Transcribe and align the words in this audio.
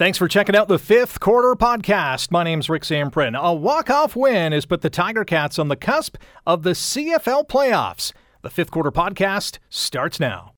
Thanks 0.00 0.16
for 0.16 0.28
checking 0.28 0.56
out 0.56 0.68
the 0.68 0.78
fifth 0.78 1.20
quarter 1.20 1.54
podcast. 1.54 2.30
My 2.30 2.42
name's 2.42 2.70
Rick 2.70 2.84
Zamperin. 2.84 3.38
A 3.38 3.52
walk-off 3.52 4.16
win 4.16 4.52
has 4.52 4.64
put 4.64 4.80
the 4.80 4.88
Tiger 4.88 5.26
Cats 5.26 5.58
on 5.58 5.68
the 5.68 5.76
cusp 5.76 6.16
of 6.46 6.62
the 6.62 6.70
CFL 6.70 7.46
playoffs. 7.46 8.14
The 8.40 8.48
fifth 8.48 8.70
quarter 8.70 8.90
podcast 8.90 9.58
starts 9.68 10.18
now. 10.18 10.54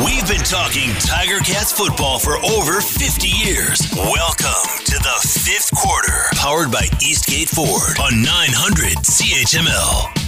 We've 0.00 0.26
been 0.26 0.46
talking 0.46 0.94
Tiger 1.04 1.40
Cats 1.44 1.72
football 1.72 2.18
for 2.18 2.38
over 2.38 2.80
50 2.80 3.28
years. 3.28 3.82
Welcome 3.94 4.86
to 4.86 4.96
the 4.96 5.28
fifth 5.28 5.76
quarter, 5.76 6.22
powered 6.36 6.72
by 6.72 6.86
Eastgate 7.02 7.50
Ford 7.50 7.98
on 8.00 8.22
900 8.22 8.96
CHML. 9.04 10.25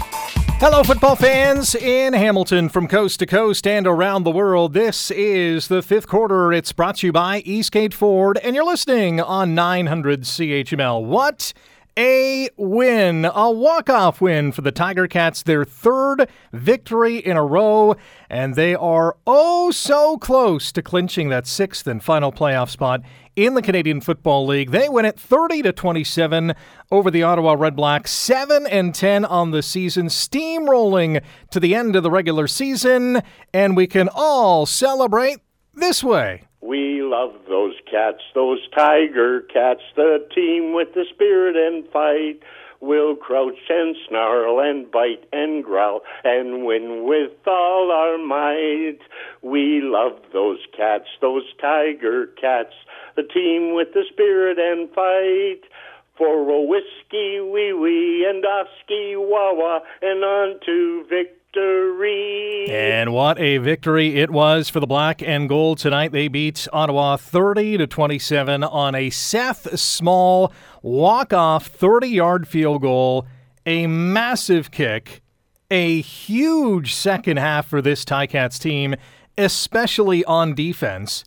Hello, 0.60 0.82
football 0.82 1.14
fans 1.14 1.76
in 1.76 2.14
Hamilton 2.14 2.68
from 2.68 2.88
coast 2.88 3.20
to 3.20 3.26
coast 3.26 3.64
and 3.64 3.86
around 3.86 4.24
the 4.24 4.32
world. 4.32 4.72
This 4.72 5.08
is 5.12 5.68
the 5.68 5.82
fifth 5.82 6.08
quarter. 6.08 6.52
It's 6.52 6.72
brought 6.72 6.96
to 6.96 7.06
you 7.06 7.12
by 7.12 7.42
Eastgate 7.44 7.94
Ford, 7.94 8.40
and 8.42 8.56
you're 8.56 8.64
listening 8.64 9.20
on 9.20 9.54
900 9.54 10.22
CHML. 10.22 11.04
What 11.04 11.52
a 11.96 12.48
win! 12.56 13.24
A 13.24 13.52
walk-off 13.52 14.20
win 14.20 14.50
for 14.50 14.62
the 14.62 14.72
Tiger 14.72 15.06
Cats, 15.06 15.44
their 15.44 15.64
third 15.64 16.28
victory 16.52 17.18
in 17.18 17.36
a 17.36 17.44
row, 17.44 17.94
and 18.28 18.56
they 18.56 18.74
are 18.74 19.16
oh 19.28 19.70
so 19.70 20.18
close 20.18 20.72
to 20.72 20.82
clinching 20.82 21.28
that 21.28 21.46
sixth 21.46 21.86
and 21.86 22.02
final 22.02 22.32
playoff 22.32 22.68
spot 22.68 23.02
in 23.38 23.54
the 23.54 23.62
Canadian 23.62 24.00
Football 24.00 24.46
League. 24.46 24.72
They 24.72 24.88
win 24.88 25.04
it 25.04 25.18
30 25.18 25.62
to 25.62 25.72
27 25.72 26.54
over 26.90 27.08
the 27.08 27.22
Ottawa 27.22 27.54
Redblacks, 27.54 28.08
7 28.08 28.66
and 28.66 28.92
10 28.92 29.24
on 29.24 29.52
the 29.52 29.62
season, 29.62 30.06
steamrolling 30.06 31.22
to 31.52 31.60
the 31.60 31.72
end 31.72 31.94
of 31.94 32.02
the 32.02 32.10
regular 32.10 32.48
season, 32.48 33.22
and 33.54 33.76
we 33.76 33.86
can 33.86 34.08
all 34.12 34.66
celebrate 34.66 35.38
this 35.72 36.02
way. 36.02 36.42
We 36.60 37.00
love 37.00 37.32
those 37.48 37.74
cats, 37.88 38.22
those 38.34 38.58
tiger 38.74 39.42
cats, 39.42 39.82
the 39.94 40.26
team 40.34 40.74
with 40.74 40.94
the 40.94 41.04
spirit 41.14 41.54
and 41.54 41.88
fight 41.92 42.42
will 42.80 43.16
crouch 43.16 43.58
and 43.68 43.96
snarl 44.08 44.60
and 44.60 44.90
bite 44.90 45.24
and 45.32 45.64
growl 45.64 46.02
and 46.24 46.64
win 46.64 47.04
with 47.06 47.32
all 47.46 47.90
our 47.92 48.18
might. 48.18 48.98
We 49.42 49.80
love 49.82 50.20
those 50.32 50.58
cats, 50.76 51.06
those 51.20 51.42
tiger 51.60 52.26
cats, 52.40 52.74
the 53.18 53.24
team 53.24 53.74
with 53.74 53.92
the 53.92 54.04
spirit 54.08 54.58
and 54.58 54.88
fight. 54.94 55.68
For 56.16 56.50
a 56.50 56.62
whiskey, 56.62 57.38
wee 57.38 57.72
wee, 57.72 58.26
and 58.28 58.44
off 58.44 58.66
ski 58.84 59.14
wah 59.16 59.78
and 60.02 60.24
on 60.24 60.58
to 60.66 61.04
victory. 61.08 62.66
And 62.68 63.12
what 63.12 63.38
a 63.38 63.58
victory 63.58 64.16
it 64.16 64.28
was 64.28 64.68
for 64.68 64.80
the 64.80 64.86
black 64.88 65.22
and 65.22 65.48
gold 65.48 65.78
tonight. 65.78 66.10
They 66.10 66.26
beat 66.26 66.66
Ottawa 66.72 67.18
30 67.18 67.78
to 67.78 67.86
27 67.86 68.64
on 68.64 68.96
a 68.96 69.10
Seth 69.10 69.78
Small 69.78 70.52
walk-off 70.82 71.72
30-yard 71.72 72.48
field 72.48 72.82
goal, 72.82 73.24
a 73.64 73.86
massive 73.86 74.72
kick, 74.72 75.22
a 75.70 76.00
huge 76.00 76.94
second 76.94 77.36
half 77.36 77.68
for 77.68 77.80
this 77.80 78.04
Ticats 78.04 78.58
team, 78.58 78.96
especially 79.36 80.24
on 80.24 80.56
defense. 80.56 81.24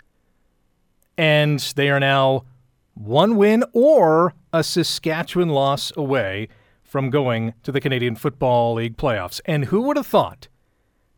And 1.18 1.60
they 1.76 1.90
are 1.90 2.00
now 2.00 2.46
one 2.94 3.36
win 3.36 3.64
or 3.74 4.34
a 4.54 4.64
Saskatchewan 4.64 5.50
loss 5.50 5.92
away 5.96 6.48
from 6.84 7.10
going 7.10 7.54
to 7.64 7.72
the 7.72 7.82
Canadian 7.82 8.16
Football 8.16 8.74
League 8.76 8.98
playoffs. 8.98 9.40
And 9.46 9.66
who 9.66 9.82
would 9.84 9.98
have 9.98 10.08
thought 10.08 10.48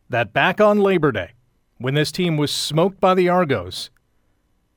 that 0.08 0.32
back 0.32 0.60
on 0.60 0.80
Labor 0.80 1.10
Day, 1.10 1.32
when 1.78 1.94
this 1.94 2.12
team 2.12 2.36
was 2.36 2.52
smoked 2.52 3.00
by 3.00 3.14
the 3.14 3.28
Argos, 3.28 3.90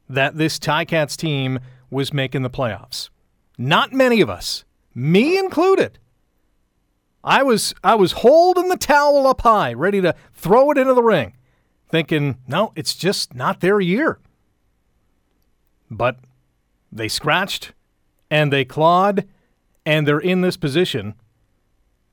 that 0.09 0.37
this 0.37 0.57
Ticats 0.57 1.15
team 1.15 1.59
was 1.89 2.13
making 2.13 2.41
the 2.41 2.49
playoffs? 2.49 3.09
Not 3.57 3.93
many 3.93 4.21
of 4.21 4.29
us, 4.29 4.65
me 4.95 5.37
included. 5.37 5.99
I 7.23 7.43
was 7.43 7.75
I 7.83 7.95
was 7.95 8.13
holding 8.13 8.69
the 8.69 8.77
towel 8.77 9.27
up 9.27 9.41
high, 9.41 9.73
ready 9.73 10.01
to 10.01 10.15
throw 10.33 10.71
it 10.71 10.77
into 10.77 10.93
the 10.93 11.03
ring, 11.03 11.33
thinking, 11.89 12.37
no, 12.47 12.71
it's 12.75 12.95
just 12.95 13.35
not 13.35 13.59
their 13.59 13.79
year. 13.79 14.19
But 15.89 16.19
they 16.91 17.07
scratched 17.07 17.73
and 18.29 18.51
they 18.51 18.65
clawed 18.65 19.27
and 19.85 20.07
they're 20.07 20.19
in 20.19 20.41
this 20.41 20.57
position 20.57 21.15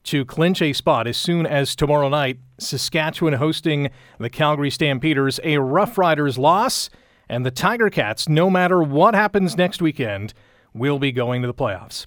to 0.05 0.25
clinch 0.25 0.61
a 0.63 0.73
spot 0.73 1.07
as 1.07 1.17
soon 1.17 1.47
as 1.47 1.75
tomorrow 1.75 2.09
night 2.09 2.39
Saskatchewan 2.59 3.35
hosting 3.35 3.91
the 4.19 4.31
Calgary 4.31 4.71
Stampeders, 4.71 5.41
a 5.43 5.59
Rough 5.59 5.99
Riders 5.99 6.39
loss, 6.39 6.91
and 7.29 7.45
the 7.45 7.51
Tiger 7.51 7.91
Cats, 7.91 8.29
no 8.29 8.51
matter 8.51 8.83
what 8.83 9.15
happens 9.15 9.57
next 9.57 9.81
weekend, 9.81 10.35
will 10.75 10.99
be 10.99 11.11
going 11.11 11.41
to 11.43 11.49
the 11.49 11.55
playoffs. 11.55 12.07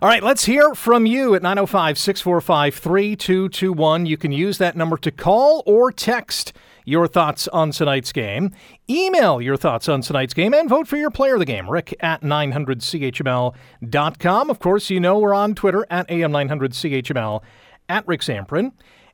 All 0.00 0.08
right, 0.08 0.22
let's 0.22 0.44
hear 0.44 0.74
from 0.74 1.06
you 1.06 1.34
at 1.34 1.42
905 1.42 1.98
645 1.98 2.74
3221. 2.74 4.06
You 4.06 4.16
can 4.16 4.32
use 4.32 4.58
that 4.58 4.76
number 4.76 4.96
to 4.98 5.10
call 5.10 5.62
or 5.66 5.90
text 5.90 6.52
your 6.84 7.08
thoughts 7.08 7.48
on 7.48 7.70
tonight's 7.70 8.12
game. 8.12 8.50
Email 8.88 9.40
your 9.40 9.56
thoughts 9.56 9.88
on 9.88 10.02
tonight's 10.02 10.34
game 10.34 10.54
and 10.54 10.68
vote 10.68 10.86
for 10.86 10.96
your 10.96 11.10
player 11.10 11.34
of 11.34 11.40
the 11.40 11.46
game, 11.46 11.68
rick 11.68 11.94
at 12.00 12.22
900CHML.com. 12.22 14.50
Of 14.50 14.58
course, 14.58 14.90
you 14.90 15.00
know 15.00 15.18
we're 15.18 15.34
on 15.34 15.54
Twitter 15.54 15.86
at 15.90 16.06
AM900CHML 16.08 17.42
at 17.88 18.06
Rick 18.06 18.20
Zamperin. 18.20 18.72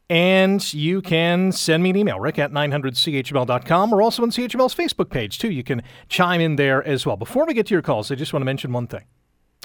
And 0.09 0.75
you 0.75 1.01
can 1.03 1.53
send 1.53 1.85
me 1.85 1.91
an 1.91 1.97
email, 1.97 2.19
rick 2.19 2.41
at 2.41 2.51
900CHML.com, 2.51 3.93
or 3.93 4.03
also 4.03 4.25
on 4.25 4.31
CHML's 4.31 4.75
Facebook 4.75 5.09
page, 5.09 5.39
too. 5.39 5.53
You 5.53 5.63
can 5.63 5.85
chime 6.09 6.41
in 6.41 6.57
there 6.57 6.85
as 6.85 7.07
well. 7.07 7.17
Before 7.17 7.47
we 7.47 7.55
get 7.55 7.67
to 7.67 7.75
your 7.75 7.83
calls, 7.83 8.11
I 8.11 8.17
just 8.17 8.33
want 8.33 8.41
to 8.41 8.47
mention 8.47 8.73
one 8.73 8.89
thing, 8.89 9.05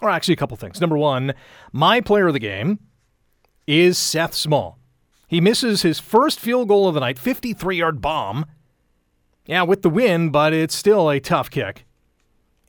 or 0.04 0.12
actually 0.12 0.36
a 0.36 0.38
couple 0.38 0.56
things. 0.56 0.80
Number 0.80 1.00
one, 1.00 1.34
my 1.74 2.00
player 2.00 2.28
of 2.28 2.34
the 2.34 2.40
game 2.40 2.78
is 3.66 3.98
Seth 3.98 4.36
Small. 4.36 4.78
He 5.36 5.42
misses 5.42 5.82
his 5.82 6.00
first 6.00 6.40
field 6.40 6.70
goal 6.70 6.88
of 6.88 6.94
the 6.94 7.02
night, 7.02 7.20
53 7.20 7.76
yard 7.76 8.00
bomb. 8.00 8.46
Yeah, 9.46 9.64
with 9.64 9.82
the 9.82 9.90
win, 9.90 10.30
but 10.30 10.54
it's 10.54 10.74
still 10.74 11.12
a 11.12 11.20
tough 11.20 11.52
kick. 11.52 11.84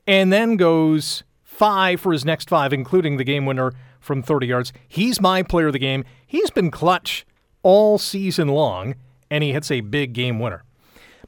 And 0.05 0.33
then 0.33 0.57
goes 0.57 1.23
five 1.43 2.01
for 2.01 2.11
his 2.11 2.25
next 2.25 2.49
five, 2.49 2.73
including 2.73 3.15
the 3.15 3.23
game 3.23 3.45
winner 3.45 3.71
from 4.01 4.21
30 4.21 4.47
yards. 4.47 4.73
He's 4.85 5.21
my 5.21 5.43
player 5.43 5.67
of 5.67 5.73
the 5.73 5.79
game. 5.79 6.03
He's 6.25 6.49
been 6.49 6.69
clutch 6.69 7.25
all 7.63 7.97
season 7.97 8.49
long, 8.49 8.95
and 9.31 9.45
he 9.45 9.53
hits 9.53 9.71
a 9.71 9.79
big 9.79 10.11
game 10.11 10.37
winner. 10.37 10.65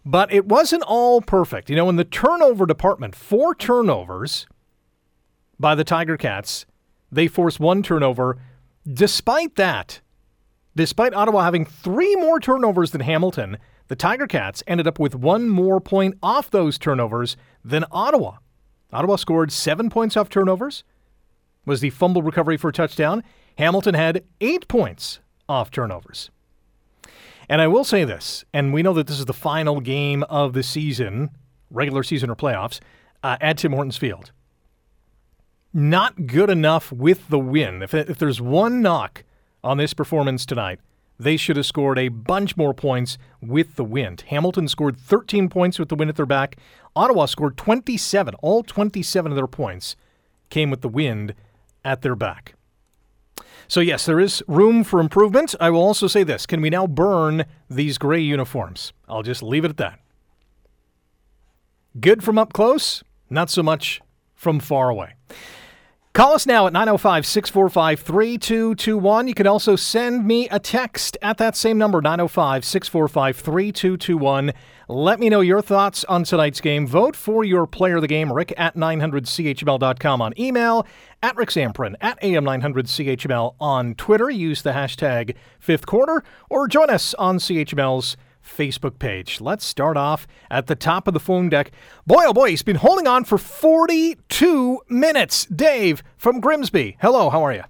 But 0.05 0.33
it 0.33 0.45
wasn't 0.45 0.83
all 0.83 1.21
perfect. 1.21 1.69
You 1.69 1.77
know, 1.77 1.87
in 1.87 1.95
the 1.95 2.03
turnover 2.03 2.65
department, 2.65 3.15
four 3.15 3.55
turnovers 3.55 4.45
by 5.57 5.73
the 5.73 5.85
Tiger 5.85 6.17
Cats. 6.17 6.65
They 7.09 7.29
force 7.29 7.61
one 7.61 7.81
turnover. 7.81 8.41
Despite 8.85 9.55
that, 9.55 10.01
Despite 10.79 11.13
Ottawa 11.13 11.43
having 11.43 11.65
three 11.65 12.15
more 12.15 12.39
turnovers 12.39 12.91
than 12.91 13.01
Hamilton, 13.01 13.57
the 13.89 13.97
Tiger 13.97 14.27
Cats 14.27 14.63
ended 14.65 14.87
up 14.87 14.97
with 14.97 15.13
one 15.13 15.49
more 15.49 15.81
point 15.81 16.15
off 16.23 16.49
those 16.49 16.77
turnovers 16.77 17.35
than 17.65 17.83
Ottawa. 17.91 18.37
Ottawa 18.93 19.17
scored 19.17 19.51
seven 19.51 19.89
points 19.89 20.15
off 20.15 20.29
turnovers, 20.29 20.85
was 21.65 21.81
the 21.81 21.89
fumble 21.89 22.21
recovery 22.21 22.55
for 22.55 22.69
a 22.69 22.71
touchdown. 22.71 23.25
Hamilton 23.57 23.93
had 23.93 24.23
eight 24.39 24.69
points 24.69 25.19
off 25.49 25.69
turnovers. 25.69 26.31
And 27.49 27.59
I 27.59 27.67
will 27.67 27.83
say 27.83 28.05
this, 28.05 28.45
and 28.53 28.73
we 28.73 28.81
know 28.81 28.93
that 28.93 29.07
this 29.07 29.19
is 29.19 29.25
the 29.25 29.33
final 29.33 29.81
game 29.81 30.23
of 30.29 30.53
the 30.53 30.63
season, 30.63 31.31
regular 31.69 32.03
season 32.03 32.29
or 32.29 32.37
playoffs, 32.37 32.79
uh, 33.21 33.35
at 33.41 33.57
Tim 33.57 33.73
Hortons 33.73 33.97
Field. 33.97 34.31
Not 35.73 36.25
good 36.25 36.49
enough 36.49 36.89
with 36.89 37.27
the 37.27 37.37
win. 37.37 37.81
If, 37.81 37.93
if 37.93 38.17
there's 38.17 38.39
one 38.39 38.81
knock 38.81 39.25
on 39.63 39.77
this 39.77 39.93
performance 39.93 40.45
tonight. 40.45 40.79
They 41.19 41.35
should 41.35 41.57
have 41.57 41.65
scored 41.65 41.99
a 41.99 42.07
bunch 42.07 42.55
more 42.55 42.73
points 42.73 43.17
with 43.41 43.75
the 43.75 43.83
wind. 43.83 44.23
Hamilton 44.27 44.67
scored 44.69 44.97
13 44.97 45.49
points 45.49 45.77
with 45.77 45.89
the 45.89 45.95
wind 45.95 46.09
at 46.09 46.15
their 46.15 46.25
back. 46.25 46.57
Ottawa 46.95 47.25
scored 47.25 47.57
27. 47.57 48.35
All 48.35 48.63
27 48.63 49.31
of 49.31 49.35
their 49.35 49.47
points 49.47 49.97
came 50.49 50.69
with 50.69 50.81
the 50.81 50.89
wind 50.89 51.35
at 51.83 52.01
their 52.01 52.15
back. 52.15 52.55
So, 53.67 53.81
yes, 53.81 54.05
there 54.05 54.19
is 54.19 54.41
room 54.47 54.83
for 54.83 54.99
improvement. 54.99 55.53
I 55.59 55.69
will 55.69 55.81
also 55.81 56.07
say 56.07 56.23
this 56.23 56.45
can 56.45 56.61
we 56.61 56.69
now 56.69 56.87
burn 56.87 57.45
these 57.69 57.97
gray 57.97 58.21
uniforms? 58.21 58.93
I'll 59.07 59.21
just 59.21 59.43
leave 59.43 59.65
it 59.65 59.69
at 59.69 59.77
that. 59.77 59.99
Good 61.99 62.23
from 62.23 62.37
up 62.37 62.53
close, 62.53 63.03
not 63.29 63.49
so 63.49 63.61
much 63.61 64.01
from 64.33 64.59
far 64.59 64.89
away. 64.89 65.15
Call 66.19 66.33
us 66.33 66.45
now 66.45 66.67
at 66.67 66.73
905 66.73 67.25
645 67.25 68.01
3221. 68.01 69.29
You 69.29 69.33
can 69.33 69.47
also 69.47 69.77
send 69.77 70.27
me 70.27 70.49
a 70.49 70.59
text 70.59 71.17
at 71.21 71.37
that 71.37 71.55
same 71.55 71.77
number, 71.77 72.01
905 72.01 72.65
645 72.65 73.37
3221. 73.37 74.51
Let 74.89 75.21
me 75.21 75.29
know 75.29 75.39
your 75.39 75.61
thoughts 75.61 76.03
on 76.03 76.25
tonight's 76.25 76.59
game. 76.59 76.85
Vote 76.85 77.15
for 77.15 77.45
your 77.45 77.65
player 77.65 77.95
of 77.95 78.01
the 78.01 78.09
game, 78.09 78.33
rick 78.33 78.53
at 78.57 78.75
900CHML.com 78.75 80.21
on 80.21 80.37
email, 80.37 80.85
at 81.23 81.37
Rick 81.37 81.51
Zamperin, 81.51 81.95
at 82.01 82.21
AM900CHML 82.21 83.55
on 83.57 83.95
Twitter. 83.95 84.29
Use 84.29 84.61
the 84.61 84.71
hashtag 84.71 85.37
fifth 85.57 85.85
quarter, 85.85 86.21
or 86.49 86.67
join 86.67 86.89
us 86.89 87.13
on 87.13 87.37
CHML's 87.37 88.17
Facebook 88.49 88.99
page. 88.99 89.41
Let's 89.41 89.65
start 89.65 89.97
off 89.97 90.27
at 90.49 90.67
the 90.67 90.75
top 90.75 91.07
of 91.07 91.13
the 91.13 91.19
phone 91.19 91.49
deck. 91.49 91.71
Boy, 92.05 92.23
oh 92.27 92.33
boy, 92.33 92.49
he's 92.49 92.63
been 92.63 92.77
holding 92.77 93.07
on 93.07 93.23
for 93.23 93.37
42 93.37 94.81
minutes. 94.89 95.45
Dave 95.45 96.03
from 96.17 96.39
Grimsby. 96.39 96.97
Hello, 97.01 97.29
how 97.29 97.43
are 97.43 97.53
you? 97.53 97.63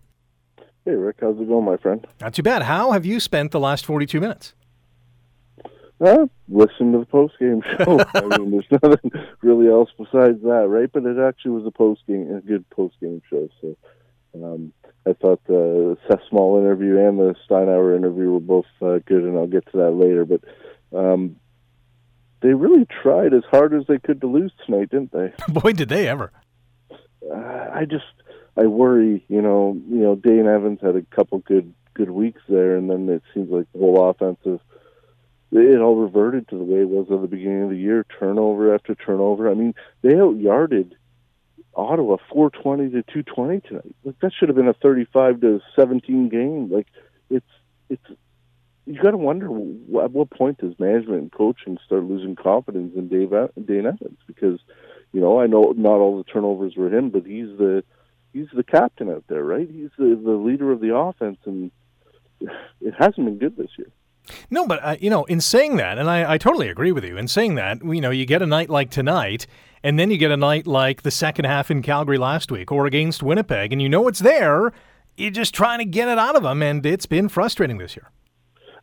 Hey, 0.85 0.91
Rick, 0.91 1.17
how's 1.21 1.39
it 1.39 1.47
going, 1.47 1.65
my 1.65 1.77
friend? 1.77 2.05
Not 2.21 2.33
too 2.33 2.43
bad. 2.43 2.63
How 2.63 2.91
have 2.91 3.05
you 3.05 3.19
spent 3.19 3.51
the 3.51 3.59
last 3.59 3.85
42 3.85 4.19
minutes? 4.19 4.53
Uh, 6.01 6.27
listen 6.47 6.93
to 6.93 6.99
the 6.99 7.05
post 7.05 7.37
game 7.39 7.61
show. 7.77 7.99
I 8.15 8.37
mean, 8.37 8.51
there's 8.51 8.65
nothing 8.83 9.11
really 9.41 9.67
else 9.67 9.89
besides 9.97 10.41
that, 10.43 10.67
right? 10.69 10.89
But 10.91 11.05
it 11.05 11.19
actually 11.19 11.51
was 11.51 11.65
a 11.65 11.71
post 11.71 12.01
game, 12.07 12.33
a 12.33 12.41
good 12.41 12.67
post 12.69 12.95
game 13.01 13.21
show. 13.29 13.49
So 13.61 13.75
um, 14.35 14.71
I 15.07 15.13
thought 15.13 15.42
the 15.46 15.98
Seth 16.07 16.22
Small 16.30 16.60
interview 16.60 17.00
and 17.00 17.19
the 17.19 17.36
Steinauer 17.50 17.96
interview 17.96 18.31
were 18.31 18.40
both 18.40 18.66
uh, 18.81 19.00
good, 19.06 19.24
and 19.24 19.38
I'll 19.38 19.48
get 19.48 19.66
to 19.72 19.78
that 19.78 19.92
later. 19.92 20.25
But 20.25 20.42
um, 20.98 21.38
they 22.42 22.54
really 22.54 22.86
tried 23.01 23.34
as 23.34 23.44
hard 23.50 23.74
as 23.74 23.88
they 23.88 23.98
could 23.98 24.22
to 24.22 24.28
lose 24.28 24.51
tonight, 24.66 24.90
didn't 24.90 25.12
they? 25.12 25.34
Boy, 25.50 25.74
did 25.74 25.90
they 25.90 26.07
ever! 26.07 26.31
Uh, 26.92 27.69
I 27.74 27.86
just 27.90 28.06
I 28.57 28.68
worry. 28.68 29.24
You 29.28 29.42
know, 29.42 29.80
you 29.90 30.00
know, 30.00 30.16
Dane 30.16 30.48
Evans 30.48 30.80
had 30.81 30.96
a 30.96 31.01
couple 31.16 31.40
good 31.40 31.74
good 31.94 32.10
weeks 32.10 32.42
there, 32.48 32.75
and 32.75 32.90
then 32.90 33.10
it 33.10 33.24
seems 33.34 33.50
like 33.50 33.72
the 33.74 33.80
whole 33.80 34.10
offensive 34.10 34.60
it 35.51 35.81
all 35.81 35.96
reverted 35.96 36.48
to 36.50 36.57
the 36.57 36.63
way 36.63 36.81
it 36.81 36.90
was 36.90 37.07
at 37.12 37.22
the 37.22 37.28
beginning 37.28 37.63
of 37.63 37.69
the 37.69 37.78
year, 37.78 38.06
turnover 38.19 38.74
after 38.74 38.94
turnover. 38.94 39.50
I 39.50 39.56
mean, 39.56 39.74
they 40.01 40.10
outyarded 40.10 40.92
Ottawa 41.79 42.17
420 42.31 42.91
to 42.91 43.03
220 43.03 43.61
tonight. 43.61 43.95
Like 44.03 44.19
that 44.21 44.31
should 44.37 44.49
have 44.49 44.55
been 44.55 44.67
a 44.67 44.73
35 44.73 45.41
to 45.41 45.61
17 45.75 46.29
game. 46.29 46.71
Like 46.71 46.87
it's 47.29 47.45
it's 47.89 48.03
you 48.85 49.01
got 49.01 49.11
to 49.11 49.17
wonder 49.17 49.45
at 50.03 50.11
what 50.11 50.29
point 50.31 50.57
does 50.57 50.77
management 50.79 51.21
and 51.21 51.31
coaching 51.31 51.77
start 51.85 52.03
losing 52.03 52.35
confidence 52.35 52.93
in 52.95 53.07
Dave 53.07 53.31
Dane 53.65 53.85
Evans 53.85 54.17
because 54.25 54.59
you 55.11 55.21
know 55.21 55.39
I 55.39 55.47
know 55.47 55.73
not 55.77 55.97
all 55.97 56.17
the 56.17 56.23
turnovers 56.23 56.75
were 56.75 56.93
him, 56.93 57.09
but 57.09 57.25
he's 57.25 57.49
the 57.57 57.83
he's 58.33 58.47
the 58.53 58.63
captain 58.63 59.09
out 59.09 59.25
there, 59.27 59.43
right? 59.43 59.69
He's 59.69 59.91
the 59.97 60.19
the 60.21 60.31
leader 60.31 60.71
of 60.71 60.79
the 60.79 60.95
offense, 60.95 61.37
and 61.45 61.71
it 62.81 62.93
hasn't 62.97 63.25
been 63.25 63.37
good 63.37 63.57
this 63.57 63.71
year. 63.77 63.91
No, 64.49 64.67
but 64.67 64.83
uh, 64.83 64.95
you 64.99 65.09
know, 65.09 65.25
in 65.25 65.41
saying 65.41 65.77
that, 65.77 65.97
and 65.97 66.09
I, 66.09 66.33
I 66.33 66.37
totally 66.37 66.69
agree 66.69 66.91
with 66.91 67.03
you. 67.03 67.17
In 67.17 67.27
saying 67.27 67.55
that, 67.55 67.83
you 67.83 68.01
know, 68.01 68.11
you 68.11 68.25
get 68.25 68.41
a 68.41 68.45
night 68.45 68.69
like 68.69 68.89
tonight, 68.89 69.47
and 69.83 69.99
then 69.99 70.11
you 70.11 70.17
get 70.17 70.31
a 70.31 70.37
night 70.37 70.67
like 70.67 71.01
the 71.01 71.11
second 71.11 71.45
half 71.45 71.71
in 71.71 71.81
Calgary 71.81 72.17
last 72.17 72.51
week, 72.51 72.71
or 72.71 72.85
against 72.85 73.23
Winnipeg, 73.23 73.71
and 73.71 73.81
you 73.81 73.89
know 73.89 74.07
it's 74.07 74.19
there. 74.19 74.71
You're 75.17 75.31
just 75.31 75.53
trying 75.53 75.79
to 75.79 75.85
get 75.85 76.07
it 76.07 76.17
out 76.17 76.35
of 76.35 76.43
them, 76.43 76.61
and 76.61 76.85
it's 76.85 77.05
been 77.05 77.29
frustrating 77.29 77.77
this 77.77 77.95
year. 77.95 78.09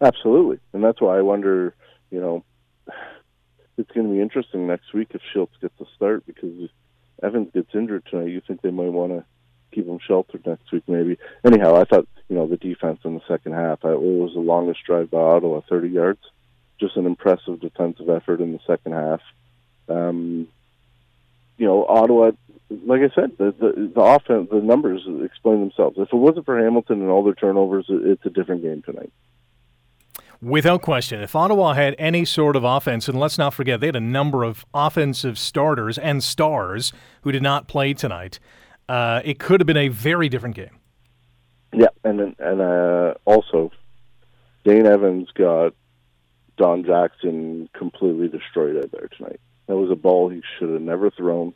Absolutely, 0.01 0.59
and 0.73 0.85
that's 0.85 1.01
why 1.01 1.19
I 1.19 1.23
wonder. 1.23 1.75
You 2.11 2.21
know, 2.21 2.45
it's 3.77 3.91
going 3.93 4.07
to 4.07 4.13
be 4.13 4.21
interesting 4.21 4.67
next 4.67 4.93
week 4.93 5.09
if 5.11 5.21
Shiltz 5.35 5.61
gets 5.61 5.79
a 5.81 5.87
start 5.97 6.25
because 6.27 6.53
if 6.59 6.71
Evans 7.23 7.49
gets 7.55 7.75
injured 7.75 8.05
tonight. 8.07 8.29
You 8.29 8.41
think 8.47 8.63
they 8.63 8.71
might 8.71 8.93
want 8.93 9.13
to 9.13 9.25
keep 9.73 9.87
him 9.87 9.99
sheltered 10.07 10.47
next 10.47 10.71
week, 10.73 10.85
maybe. 10.87 11.19
Anyhow, 11.45 11.77
I 11.77 11.85
thought 11.85 12.09
you 12.29 12.37
know 12.37 12.47
the 12.47 12.57
defense 12.57 13.01
in 13.05 13.15
the 13.15 13.23
second 13.29 13.53
half. 13.53 13.85
it 13.85 14.01
was 14.01 14.33
the 14.35 14.41
longest 14.41 14.81
drive 14.85 15.11
by 15.11 15.19
Ottawa, 15.19 15.61
30 15.69 15.89
yards. 15.89 16.21
Just 16.79 16.97
an 16.97 17.07
impressive 17.07 17.61
defensive 17.61 18.11
effort 18.11 18.41
in 18.41 18.53
the 18.53 18.61
second 18.67 18.93
half. 18.93 19.21
Um, 19.89 20.49
you 21.59 21.67
know, 21.67 21.87
Ottawa, 21.87 22.33
like 22.85 23.01
I 23.01 23.15
said, 23.15 23.33
the, 23.39 23.55
the 23.59 23.93
the 23.95 24.01
offense, 24.01 24.49
the 24.51 24.61
numbers 24.61 25.07
explain 25.25 25.61
themselves. 25.61 25.97
If 25.99 26.13
it 26.13 26.17
wasn't 26.17 26.47
for 26.47 26.59
Hamilton 26.59 27.01
and 27.01 27.11
all 27.11 27.25
their 27.25 27.35
turnovers, 27.35 27.87
it's 27.89 28.25
a 28.25 28.31
different 28.31 28.63
game 28.63 28.83
tonight. 28.83 29.13
Without 30.43 30.83
question, 30.83 31.23
if 31.23 31.35
Ottawa 31.35 31.73
had 31.73 31.95
any 31.99 32.27
sort 32.27 32.57
of 32.57 32.65
offense, 32.65 33.09
and 33.09 33.19
let's 33.19 33.39
not 33.39 33.55
forget 33.55 33.81
they 33.81 33.87
had 33.87 33.97
a 33.97 34.01
number 34.01 34.45
of 34.45 34.67
offensive 34.75 35.39
starters 35.39 35.97
and 35.97 36.23
stars 36.23 36.93
who 37.23 37.33
did 37.33 37.43
not 37.43 37.69
play 37.69 37.95
tonight 37.95 38.39
uh, 38.89 39.21
it 39.25 39.39
could 39.39 39.61
have 39.61 39.67
been 39.67 39.77
a 39.77 39.89
very 39.89 40.29
different 40.29 40.55
game. 40.55 40.79
Yeah, 41.73 41.89
and 42.05 42.35
and 42.39 42.61
uh, 42.61 43.15
also 43.25 43.73
Dane 44.65 44.87
Evans 44.87 45.29
got 45.35 45.75
Don 46.57 46.85
Jackson 46.85 47.69
completely 47.75 48.29
destroyed 48.29 48.77
out 48.77 48.93
there 48.93 49.09
tonight. 49.17 49.41
That 49.67 49.77
was 49.77 49.91
a 49.91 49.97
ball 49.97 50.29
he 50.29 50.43
should 50.59 50.71
have 50.71 50.83
never 50.83 51.11
thrown. 51.11 51.55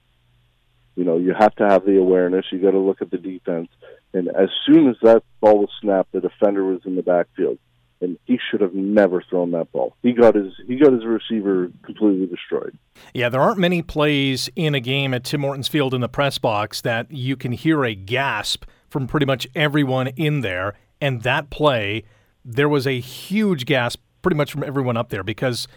You 0.97 1.05
know, 1.05 1.19
you 1.19 1.35
have 1.39 1.55
to 1.57 1.69
have 1.69 1.85
the 1.85 1.99
awareness. 1.99 2.47
You 2.51 2.59
got 2.59 2.73
to 2.73 2.79
look 2.79 3.01
at 3.01 3.11
the 3.11 3.19
defense. 3.19 3.69
And 4.13 4.29
as 4.29 4.49
soon 4.67 4.89
as 4.89 4.97
that 5.03 5.23
ball 5.41 5.59
was 5.59 5.71
snapped, 5.81 6.13
the 6.13 6.21
defender 6.21 6.65
was 6.65 6.81
in 6.85 6.97
the 6.97 7.03
backfield 7.03 7.59
and 8.01 8.19
he 8.25 8.39
should 8.51 8.61
have 8.61 8.75
never 8.75 9.23
thrown 9.23 9.51
that 9.51 9.71
ball. 9.73 9.95
He 10.03 10.13
got 10.13 10.35
his 10.35 10.53
he 10.67 10.77
got 10.77 10.93
his 10.93 11.05
receiver 11.05 11.71
completely 11.83 12.27
destroyed. 12.27 12.77
Yeah, 13.15 13.29
there 13.29 13.41
aren't 13.41 13.59
many 13.59 13.83
plays 13.83 14.49
in 14.57 14.75
a 14.75 14.81
game 14.81 15.13
at 15.15 15.25
Tim 15.25 15.43
Hortons 15.43 15.69
Field 15.69 15.95
in 15.95 16.01
the 16.01 16.09
press 16.09 16.39
box 16.39 16.81
that 16.81 17.11
you 17.11 17.37
can 17.37 17.53
hear 17.53 17.85
a 17.85 17.95
gasp 17.95 18.65
from 18.89 19.07
pretty 19.07 19.27
much 19.27 19.47
everyone 19.55 20.09
in 20.09 20.41
there. 20.41 20.75
And 21.01 21.23
that 21.23 21.51
play, 21.51 22.05
there 22.45 22.69
was 22.69 22.87
a 22.87 22.99
huge 23.01 23.67
gasp 23.67 24.01
pretty 24.23 24.37
much 24.37 24.53
from 24.53 24.65
everyone 24.65 24.97
up 24.97 25.11
there 25.11 25.23
because 25.23 25.69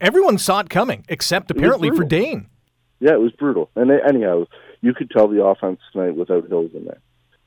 everyone 0.00 0.38
saw 0.38 0.60
it 0.60 0.70
coming, 0.70 1.04
except 1.08 1.50
apparently 1.50 1.90
for 1.90 2.04
Dane. 2.04 2.48
Yeah, 2.98 3.12
it 3.12 3.20
was 3.20 3.32
brutal. 3.32 3.70
And 3.76 3.90
anyhow, 3.90 4.46
you 4.80 4.94
could 4.94 5.10
tell 5.10 5.28
the 5.28 5.44
offense 5.44 5.80
tonight 5.92 6.16
without 6.16 6.48
Hills 6.48 6.72
in 6.74 6.84
there. 6.84 7.00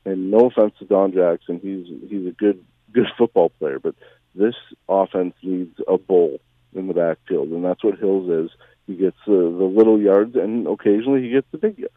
And 0.04 0.30
no 0.30 0.46
offense 0.46 0.74
to 0.80 0.84
Don 0.84 1.12
Jackson, 1.12 1.60
he's 1.62 1.86
he's 2.10 2.26
a 2.26 2.32
good 2.32 2.64
good 2.92 3.06
football 3.18 3.50
player, 3.50 3.78
but 3.78 3.94
this 4.34 4.54
offense 4.88 5.34
needs 5.42 5.78
a 5.88 5.96
bull 5.96 6.38
in 6.74 6.88
the 6.88 6.94
backfield, 6.94 7.48
and 7.48 7.64
that's 7.64 7.84
what 7.84 7.98
Hills 7.98 8.28
is. 8.28 8.50
He 8.86 8.96
gets 8.96 9.16
the, 9.26 9.32
the 9.32 9.64
little 9.64 10.00
yards, 10.00 10.34
and 10.34 10.66
occasionally 10.66 11.22
he 11.22 11.30
gets 11.30 11.46
the 11.52 11.58
big 11.58 11.78
yards. 11.78 11.94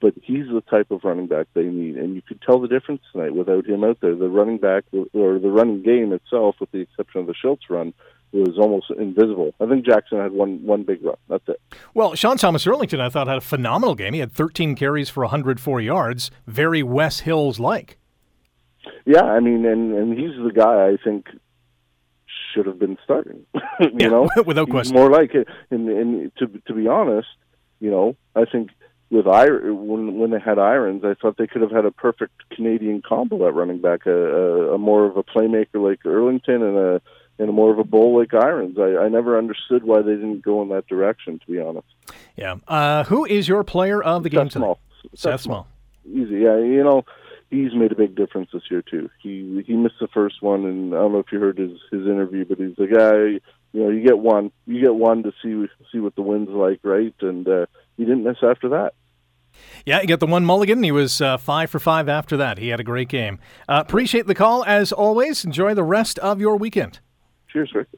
But 0.00 0.14
he's 0.22 0.46
the 0.46 0.62
type 0.62 0.90
of 0.90 1.04
running 1.04 1.26
back 1.26 1.46
they 1.54 1.64
need, 1.64 1.96
and 1.96 2.14
you 2.14 2.22
could 2.22 2.42
tell 2.42 2.60
the 2.60 2.68
difference 2.68 3.02
tonight 3.12 3.34
without 3.34 3.66
him 3.66 3.84
out 3.84 3.98
there. 4.00 4.14
The 4.14 4.28
running 4.28 4.58
back 4.58 4.84
or 4.92 5.38
the 5.38 5.50
running 5.50 5.82
game 5.82 6.12
itself, 6.12 6.56
with 6.60 6.70
the 6.72 6.80
exception 6.80 7.20
of 7.20 7.26
the 7.26 7.34
Shiltz 7.34 7.70
run, 7.70 7.94
was 8.32 8.58
almost 8.58 8.90
invisible. 8.90 9.54
I 9.60 9.66
think 9.66 9.86
Jackson 9.86 10.18
had 10.18 10.32
one 10.32 10.62
one 10.64 10.82
big 10.82 11.04
run. 11.04 11.16
That's 11.28 11.48
it. 11.48 11.60
Well, 11.94 12.14
Sean 12.14 12.36
Thomas 12.36 12.64
Erlington, 12.64 13.00
I 13.00 13.08
thought 13.08 13.28
had 13.28 13.38
a 13.38 13.42
phenomenal 13.42 13.94
game. 13.94 14.14
He 14.14 14.20
had 14.20 14.32
13 14.32 14.74
carries 14.74 15.08
for 15.08 15.22
104 15.22 15.80
yards, 15.80 16.30
very 16.46 16.82
Wes 16.82 17.20
Hills 17.20 17.58
like. 17.58 17.98
Yeah, 19.04 19.22
I 19.22 19.40
mean, 19.40 19.64
and 19.64 19.94
and 19.94 20.18
he's 20.18 20.36
the 20.42 20.52
guy 20.54 20.88
I 20.88 20.96
think 21.02 21.26
should 22.52 22.66
have 22.66 22.78
been 22.78 22.98
starting. 23.04 23.46
you 23.80 23.90
yeah, 23.98 24.08
know, 24.08 24.28
without 24.46 24.70
question. 24.70 24.96
More 24.96 25.10
like 25.10 25.34
it, 25.34 25.48
and 25.70 25.88
and 25.88 26.32
to 26.38 26.46
to 26.66 26.74
be 26.74 26.88
honest, 26.88 27.28
you 27.80 27.90
know, 27.90 28.16
I 28.34 28.44
think 28.44 28.70
with 29.10 29.26
Ir- 29.26 29.72
when 29.72 30.18
when 30.18 30.30
they 30.30 30.40
had 30.40 30.58
irons, 30.58 31.04
I 31.04 31.14
thought 31.14 31.36
they 31.36 31.46
could 31.46 31.62
have 31.62 31.70
had 31.70 31.84
a 31.84 31.90
perfect 31.90 32.48
Canadian 32.50 33.02
combo 33.06 33.46
at 33.46 33.54
running 33.54 33.80
back, 33.80 34.06
a, 34.06 34.10
a, 34.10 34.74
a 34.74 34.78
more 34.78 35.06
of 35.06 35.16
a 35.16 35.22
playmaker 35.22 35.76
like 35.76 36.02
Erlington 36.02 36.62
and 36.62 36.76
a 36.76 37.02
and 37.38 37.48
a 37.48 37.52
more 37.52 37.72
of 37.72 37.78
a 37.78 37.84
bowl 37.84 38.18
like 38.18 38.34
Irons. 38.34 38.78
I, 38.78 38.96
I 38.96 39.08
never 39.08 39.36
understood 39.38 39.84
why 39.84 40.02
they 40.02 40.14
didn't 40.14 40.42
go 40.42 40.62
in 40.62 40.68
that 40.70 40.86
direction. 40.86 41.38
To 41.38 41.46
be 41.50 41.60
honest. 41.60 41.86
Yeah. 42.36 42.56
Uh, 42.66 43.04
who 43.04 43.24
is 43.24 43.48
your 43.48 43.64
player 43.64 44.02
of 44.02 44.22
the 44.22 44.30
Seth 44.30 44.38
game 44.38 44.50
Small. 44.50 44.78
Seth, 45.14 45.20
Seth 45.20 45.40
Small. 45.42 45.68
Easy. 46.06 46.38
Yeah. 46.40 46.58
You 46.58 46.84
know 46.84 47.04
he's 47.50 47.74
made 47.74 47.92
a 47.92 47.96
big 47.96 48.14
difference 48.14 48.50
this 48.52 48.62
year 48.70 48.82
too. 48.82 49.10
He 49.22 49.62
he 49.66 49.74
missed 49.74 49.98
the 50.00 50.08
first 50.08 50.42
one, 50.42 50.64
and 50.64 50.94
I 50.94 50.98
don't 50.98 51.12
know 51.12 51.18
if 51.18 51.32
you 51.32 51.40
heard 51.40 51.58
his 51.58 51.78
his 51.90 52.02
interview, 52.02 52.44
but 52.44 52.58
he's 52.58 52.76
the 52.76 52.86
guy. 52.86 53.40
You 53.72 53.82
know, 53.82 53.90
you 53.90 54.02
get 54.02 54.18
one, 54.18 54.50
you 54.66 54.80
get 54.80 54.94
one 54.94 55.22
to 55.24 55.32
see 55.42 55.68
see 55.92 55.98
what 55.98 56.14
the 56.14 56.22
wind's 56.22 56.50
like, 56.50 56.80
right? 56.82 57.14
And 57.20 57.46
uh, 57.46 57.66
he 57.96 58.04
didn't 58.04 58.24
miss 58.24 58.38
after 58.42 58.70
that. 58.70 58.94
Yeah, 59.84 60.00
you 60.00 60.06
got 60.06 60.20
the 60.20 60.26
one 60.26 60.44
mulligan. 60.44 60.82
He 60.82 60.92
was 60.92 61.20
uh, 61.20 61.36
five 61.38 61.70
for 61.70 61.78
five 61.78 62.08
after 62.08 62.36
that. 62.36 62.58
He 62.58 62.68
had 62.68 62.80
a 62.80 62.84
great 62.84 63.08
game. 63.08 63.38
Uh, 63.68 63.82
appreciate 63.86 64.26
the 64.26 64.34
call 64.34 64.64
as 64.64 64.92
always. 64.92 65.44
Enjoy 65.44 65.72
the 65.74 65.84
rest 65.84 66.18
of 66.18 66.40
your 66.40 66.56
weekend. 66.56 67.00
Rick. 67.56 67.88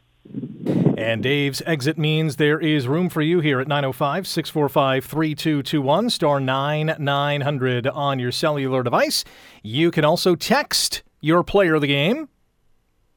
And 0.97 1.23
Dave's 1.23 1.63
exit 1.65 1.97
means 1.97 2.37
there 2.37 2.61
is 2.61 2.87
room 2.87 3.09
for 3.09 3.23
you 3.23 3.41
here 3.41 3.61
at 3.61 3.69
905 3.69 4.27
645 4.27 5.05
3221, 5.05 6.11
star 6.11 6.41
9900 6.41 7.87
on 7.87 8.19
your 8.19 8.33
cellular 8.33 8.83
device. 8.83 9.25
You 9.63 9.91
can 9.91 10.05
also 10.05 10.35
text 10.35 11.03
your 11.21 11.43
player 11.43 11.75
of 11.75 11.81
the 11.81 11.87
game. 11.87 12.29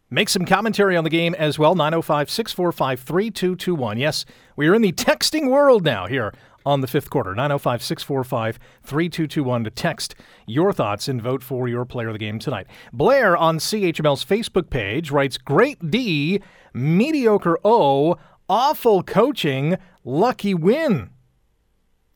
Make 0.10 0.30
some 0.30 0.46
commentary 0.46 0.98
on 0.98 1.04
the 1.04 1.10
game 1.10 1.34
as 1.36 1.58
well. 1.58 1.74
905 1.74 2.30
645 2.30 3.00
3221. 3.00 3.98
Yes, 3.98 4.26
we 4.56 4.68
are 4.68 4.76
in 4.76 4.82
the 4.82 4.92
texting 4.92 5.50
world 5.50 5.84
now 5.84 6.08
here 6.08 6.34
on 6.66 6.82
the 6.82 6.88
fifth 6.88 7.10
quarter. 7.10 7.34
905 7.34 7.84
645 7.84 8.60
3221 8.84 9.64
to 9.64 9.70
text 9.70 10.16
your 10.46 10.74
thoughts 10.74 11.08
and 11.08 11.22
vote 11.22 11.44
for 11.44 11.68
your 11.68 11.86
player 11.86 12.08
of 12.08 12.14
the 12.14 12.20
game 12.20 12.40
tonight. 12.40 12.68
Blair 12.94 13.36
on 13.36 13.58
CHML's 13.58 14.26
Facebook 14.26 14.70
page 14.70 15.12
writes 15.12 15.38
Great 15.38 15.92
D, 15.92 16.42
mediocre 16.74 17.58
O, 17.64 18.18
awful 18.50 19.04
coaching, 19.04 19.78
lucky 20.04 20.54
win. 20.54 21.10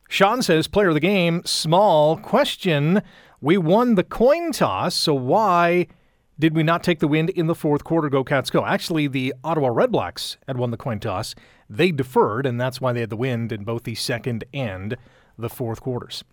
Sean 0.08 0.42
says 0.42 0.68
player 0.68 0.88
of 0.88 0.94
the 0.94 1.00
game, 1.00 1.42
small 1.44 2.16
question. 2.16 3.02
We 3.40 3.58
won 3.58 3.96
the 3.96 4.04
coin 4.04 4.52
toss, 4.52 4.94
so 4.94 5.14
why 5.14 5.88
did 6.38 6.54
we 6.54 6.62
not 6.62 6.82
take 6.82 7.00
the 7.00 7.08
wind 7.08 7.30
in 7.30 7.46
the 7.46 7.54
fourth 7.54 7.82
quarter? 7.84 8.08
Go 8.08 8.22
Cats 8.22 8.50
go. 8.50 8.64
Actually, 8.64 9.08
the 9.08 9.34
Ottawa 9.42 9.68
Redblacks 9.68 10.36
had 10.46 10.58
won 10.58 10.70
the 10.70 10.76
coin 10.76 11.00
toss. 11.00 11.34
They 11.68 11.90
deferred, 11.90 12.46
and 12.46 12.60
that's 12.60 12.80
why 12.80 12.92
they 12.92 13.00
had 13.00 13.10
the 13.10 13.16
wind 13.16 13.52
in 13.52 13.64
both 13.64 13.84
the 13.84 13.94
second 13.94 14.44
and 14.52 14.96
the 15.38 15.48
fourth 15.48 15.80
quarters. 15.80 16.24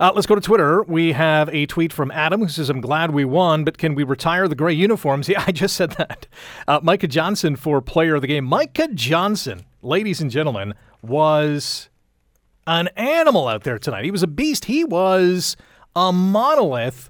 Uh, 0.00 0.10
let's 0.14 0.26
go 0.26 0.34
to 0.34 0.40
Twitter. 0.40 0.82
We 0.82 1.12
have 1.12 1.48
a 1.50 1.66
tweet 1.66 1.92
from 1.92 2.10
Adam 2.10 2.40
who 2.40 2.48
says, 2.48 2.68
I'm 2.68 2.80
glad 2.80 3.12
we 3.12 3.24
won, 3.24 3.64
but 3.64 3.78
can 3.78 3.94
we 3.94 4.02
retire 4.02 4.48
the 4.48 4.54
gray 4.54 4.72
uniforms? 4.72 5.28
Yeah, 5.32 5.44
I 5.46 5.52
just 5.52 5.76
said 5.76 5.92
that. 5.92 6.26
Uh, 6.68 6.80
Micah 6.82 7.08
Johnson 7.08 7.56
for 7.56 7.80
player 7.80 8.16
of 8.16 8.20
the 8.20 8.26
game. 8.26 8.44
Micah 8.44 8.88
Johnson, 8.88 9.64
ladies 9.80 10.20
and 10.20 10.30
gentlemen, 10.30 10.74
was 11.00 11.88
an 12.66 12.88
animal 12.96 13.48
out 13.48 13.64
there 13.64 13.78
tonight. 13.78 14.04
He 14.04 14.10
was 14.10 14.22
a 14.22 14.26
beast. 14.26 14.66
He 14.66 14.84
was 14.84 15.56
a 15.96 16.12
monolith 16.12 17.08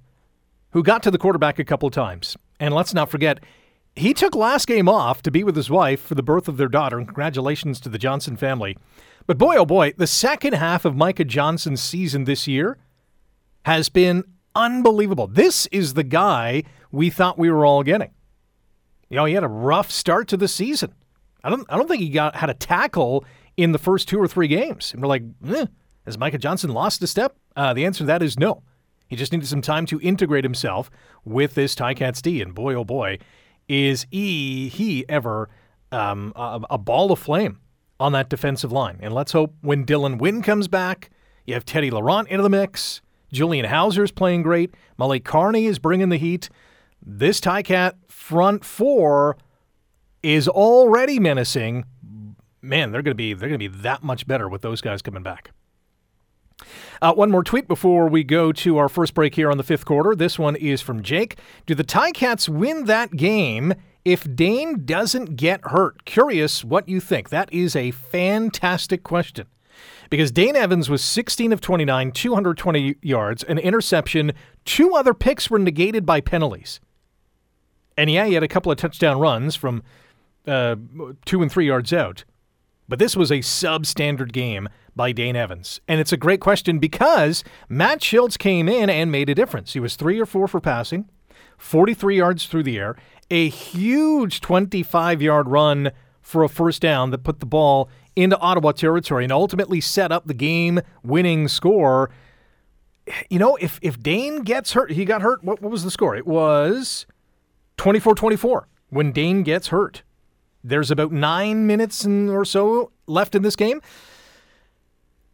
who 0.70 0.82
got 0.82 1.02
to 1.02 1.10
the 1.10 1.18
quarterback 1.18 1.58
a 1.58 1.64
couple 1.64 1.90
times. 1.90 2.36
And 2.60 2.72
let's 2.74 2.94
not 2.94 3.10
forget, 3.10 3.40
he 3.94 4.14
took 4.14 4.34
last 4.34 4.66
game 4.66 4.88
off 4.88 5.22
to 5.22 5.30
be 5.30 5.44
with 5.44 5.56
his 5.56 5.70
wife 5.70 6.00
for 6.00 6.14
the 6.14 6.22
birth 6.22 6.48
of 6.48 6.56
their 6.56 6.68
daughter. 6.68 6.98
And 6.98 7.06
congratulations 7.06 7.80
to 7.80 7.88
the 7.88 7.98
Johnson 7.98 8.36
family. 8.36 8.76
But 9.26 9.38
boy, 9.38 9.56
oh 9.56 9.66
boy, 9.66 9.92
the 9.96 10.06
second 10.06 10.54
half 10.54 10.84
of 10.84 10.96
Micah 10.96 11.24
Johnson's 11.24 11.82
season 11.82 12.24
this 12.24 12.48
year 12.48 12.78
has 13.64 13.88
been 13.88 14.24
unbelievable. 14.54 15.26
This 15.26 15.66
is 15.66 15.94
the 15.94 16.02
guy 16.02 16.64
we 16.90 17.10
thought 17.10 17.38
we 17.38 17.50
were 17.50 17.64
all 17.64 17.82
getting. 17.82 18.10
You 19.08 19.16
know, 19.16 19.24
he 19.24 19.34
had 19.34 19.44
a 19.44 19.48
rough 19.48 19.90
start 19.90 20.28
to 20.28 20.36
the 20.36 20.48
season. 20.48 20.94
I 21.44 21.50
don't, 21.50 21.66
I 21.68 21.76
don't 21.76 21.88
think 21.88 22.02
he 22.02 22.08
got 22.08 22.36
had 22.36 22.50
a 22.50 22.54
tackle 22.54 23.24
in 23.56 23.72
the 23.72 23.78
first 23.78 24.08
two 24.08 24.18
or 24.18 24.26
three 24.26 24.48
games. 24.48 24.92
And 24.92 25.02
we're 25.02 25.08
like, 25.08 25.22
eh, 25.48 25.66
has 26.06 26.18
Micah 26.18 26.38
Johnson 26.38 26.70
lost 26.70 27.02
a 27.02 27.06
step? 27.06 27.36
Uh, 27.54 27.74
the 27.74 27.84
answer 27.84 27.98
to 27.98 28.04
that 28.04 28.22
is 28.22 28.38
no. 28.38 28.62
He 29.06 29.16
just 29.16 29.32
needed 29.32 29.46
some 29.46 29.60
time 29.60 29.84
to 29.86 30.00
integrate 30.00 30.44
himself 30.44 30.90
with 31.24 31.54
this 31.54 31.74
Ticats 31.74 32.22
D. 32.22 32.40
And 32.40 32.54
boy, 32.54 32.74
oh 32.74 32.84
boy, 32.84 33.18
is 33.72 34.06
he, 34.10 34.68
he 34.68 35.08
ever 35.08 35.48
um, 35.90 36.34
a, 36.36 36.60
a 36.70 36.78
ball 36.78 37.10
of 37.10 37.18
flame 37.18 37.58
on 37.98 38.12
that 38.12 38.28
defensive 38.28 38.70
line. 38.70 38.98
And 39.00 39.14
let's 39.14 39.32
hope 39.32 39.54
when 39.62 39.86
Dylan 39.86 40.18
Wynn 40.18 40.42
comes 40.42 40.68
back, 40.68 41.10
you 41.46 41.54
have 41.54 41.64
Teddy 41.64 41.90
Laurent 41.90 42.28
into 42.28 42.42
the 42.42 42.50
mix. 42.50 43.00
Julian 43.32 43.64
Howsare 43.64 44.04
is 44.04 44.10
playing 44.10 44.42
great. 44.42 44.74
Malik 44.98 45.24
Carney 45.24 45.64
is 45.64 45.78
bringing 45.78 46.10
the 46.10 46.18
heat. 46.18 46.50
This 47.00 47.40
Ticat 47.40 47.94
front 48.08 48.62
four 48.62 49.38
is 50.22 50.48
already 50.48 51.18
menacing. 51.18 51.86
Man, 52.60 52.92
they're 52.92 53.02
going 53.02 53.12
to 53.12 53.14
be 53.14 53.32
they're 53.32 53.48
going 53.48 53.58
to 53.58 53.68
be 53.70 53.82
that 53.82 54.02
much 54.02 54.26
better 54.26 54.50
with 54.50 54.60
those 54.60 54.82
guys 54.82 55.00
coming 55.00 55.22
back. 55.22 55.50
Uh, 57.00 57.12
one 57.14 57.30
more 57.30 57.42
tweet 57.42 57.68
before 57.68 58.08
we 58.08 58.24
go 58.24 58.52
to 58.52 58.78
our 58.78 58.88
first 58.88 59.14
break 59.14 59.34
here 59.34 59.50
on 59.50 59.56
the 59.56 59.62
fifth 59.62 59.84
quarter. 59.84 60.14
This 60.14 60.38
one 60.38 60.56
is 60.56 60.80
from 60.80 61.02
Jake. 61.02 61.38
Do 61.66 61.74
the 61.74 61.84
Ticats 61.84 62.48
win 62.48 62.84
that 62.84 63.12
game 63.12 63.74
if 64.04 64.26
Dane 64.34 64.84
doesn't 64.84 65.36
get 65.36 65.60
hurt? 65.64 66.04
Curious 66.04 66.64
what 66.64 66.88
you 66.88 67.00
think. 67.00 67.30
That 67.30 67.52
is 67.52 67.76
a 67.76 67.90
fantastic 67.90 69.02
question. 69.02 69.46
Because 70.10 70.30
Dane 70.30 70.56
Evans 70.56 70.90
was 70.90 71.02
16 71.02 71.52
of 71.52 71.60
29, 71.60 72.12
220 72.12 72.96
yards, 73.00 73.42
an 73.44 73.58
interception. 73.58 74.32
Two 74.64 74.94
other 74.94 75.14
picks 75.14 75.48
were 75.48 75.58
negated 75.58 76.04
by 76.04 76.20
penalties. 76.20 76.80
And 77.96 78.10
yeah, 78.10 78.26
he 78.26 78.34
had 78.34 78.42
a 78.42 78.48
couple 78.48 78.70
of 78.70 78.78
touchdown 78.78 79.18
runs 79.18 79.54
from 79.54 79.82
uh, 80.46 80.76
two 81.24 81.42
and 81.42 81.50
three 81.50 81.66
yards 81.66 81.92
out. 81.92 82.24
But 82.88 82.98
this 82.98 83.16
was 83.16 83.30
a 83.30 83.38
substandard 83.38 84.32
game 84.32 84.68
by 84.94 85.12
Dane 85.12 85.36
Evans. 85.36 85.80
And 85.88 86.00
it's 86.00 86.12
a 86.12 86.16
great 86.16 86.40
question 86.40 86.78
because 86.78 87.44
Matt 87.68 88.00
Shiltz 88.00 88.38
came 88.38 88.68
in 88.68 88.90
and 88.90 89.10
made 89.10 89.28
a 89.28 89.34
difference. 89.34 89.72
He 89.72 89.80
was 89.80 89.96
three 89.96 90.20
or 90.20 90.26
four 90.26 90.48
for 90.48 90.60
passing, 90.60 91.08
43 91.58 92.16
yards 92.16 92.46
through 92.46 92.64
the 92.64 92.78
air, 92.78 92.96
a 93.30 93.48
huge 93.48 94.40
25 94.40 95.22
yard 95.22 95.48
run 95.48 95.92
for 96.20 96.44
a 96.44 96.48
first 96.48 96.80
down 96.80 97.10
that 97.10 97.24
put 97.24 97.40
the 97.40 97.46
ball 97.46 97.88
into 98.14 98.38
Ottawa 98.38 98.72
territory 98.72 99.24
and 99.24 99.32
ultimately 99.32 99.80
set 99.80 100.12
up 100.12 100.26
the 100.26 100.34
game 100.34 100.80
winning 101.02 101.48
score. 101.48 102.10
You 103.28 103.38
know, 103.38 103.56
if, 103.56 103.78
if 103.82 104.00
Dane 104.00 104.42
gets 104.42 104.72
hurt, 104.72 104.92
he 104.92 105.04
got 105.04 105.22
hurt. 105.22 105.42
What, 105.42 105.60
what 105.60 105.72
was 105.72 105.82
the 105.82 105.90
score? 105.90 106.14
It 106.14 106.26
was 106.26 107.06
24 107.78 108.14
24 108.14 108.68
when 108.90 109.12
Dane 109.12 109.42
gets 109.42 109.68
hurt. 109.68 110.02
There's 110.62 110.90
about 110.90 111.10
nine 111.10 111.66
minutes 111.66 112.06
or 112.06 112.44
so 112.44 112.92
left 113.06 113.34
in 113.34 113.42
this 113.42 113.56
game. 113.56 113.80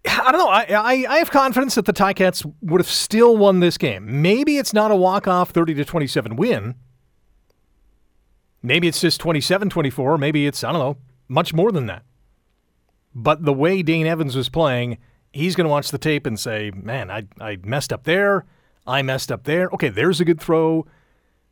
I 0.09 0.33
don't 0.33 0.39
know. 0.39 0.49
I, 0.49 0.63
I, 0.71 1.07
I 1.09 1.19
have 1.19 1.31
confidence 1.31 1.75
that 1.75 1.85
the 1.85 1.93
Ticats 1.93 2.51
would 2.63 2.81
have 2.81 2.89
still 2.89 3.37
won 3.37 3.61
this 3.61 3.77
game. 3.79 4.23
Maybe 4.23 4.59
it's 4.59 4.73
not 4.73 4.91
a 4.91 4.97
walk-off 4.97 5.51
30 5.51 5.75
to 5.75 5.85
27 5.85 6.37
win. 6.37 6.75
Maybe 8.63 8.89
it's 8.89 9.01
just 9.01 9.21
27-24. 9.21 10.19
Maybe 10.19 10.47
it's 10.47 10.65
I 10.65 10.73
don't 10.73 10.81
know, 10.81 10.97
much 11.29 11.55
more 11.55 11.71
than 11.71 11.87
that. 11.87 12.03
But 13.15 13.45
the 13.45 13.53
way 13.53 13.83
Dane 13.83 14.07
Evans 14.07 14.37
was 14.37 14.49
playing, 14.49 14.99
he's 15.33 15.55
going 15.55 15.65
to 15.65 15.71
watch 15.71 15.91
the 15.91 15.99
tape 15.99 16.27
and 16.27 16.39
say, 16.39 16.71
"Man, 16.75 17.11
I 17.11 17.27
I 17.41 17.59
messed 17.65 17.93
up 17.93 18.05
there. 18.05 18.45
I 18.87 19.03
messed 19.03 19.33
up 19.33 19.45
there. 19.45 19.69
Okay, 19.73 19.89
there's 19.89 20.21
a 20.21 20.25
good 20.25 20.41
throw. 20.41 20.87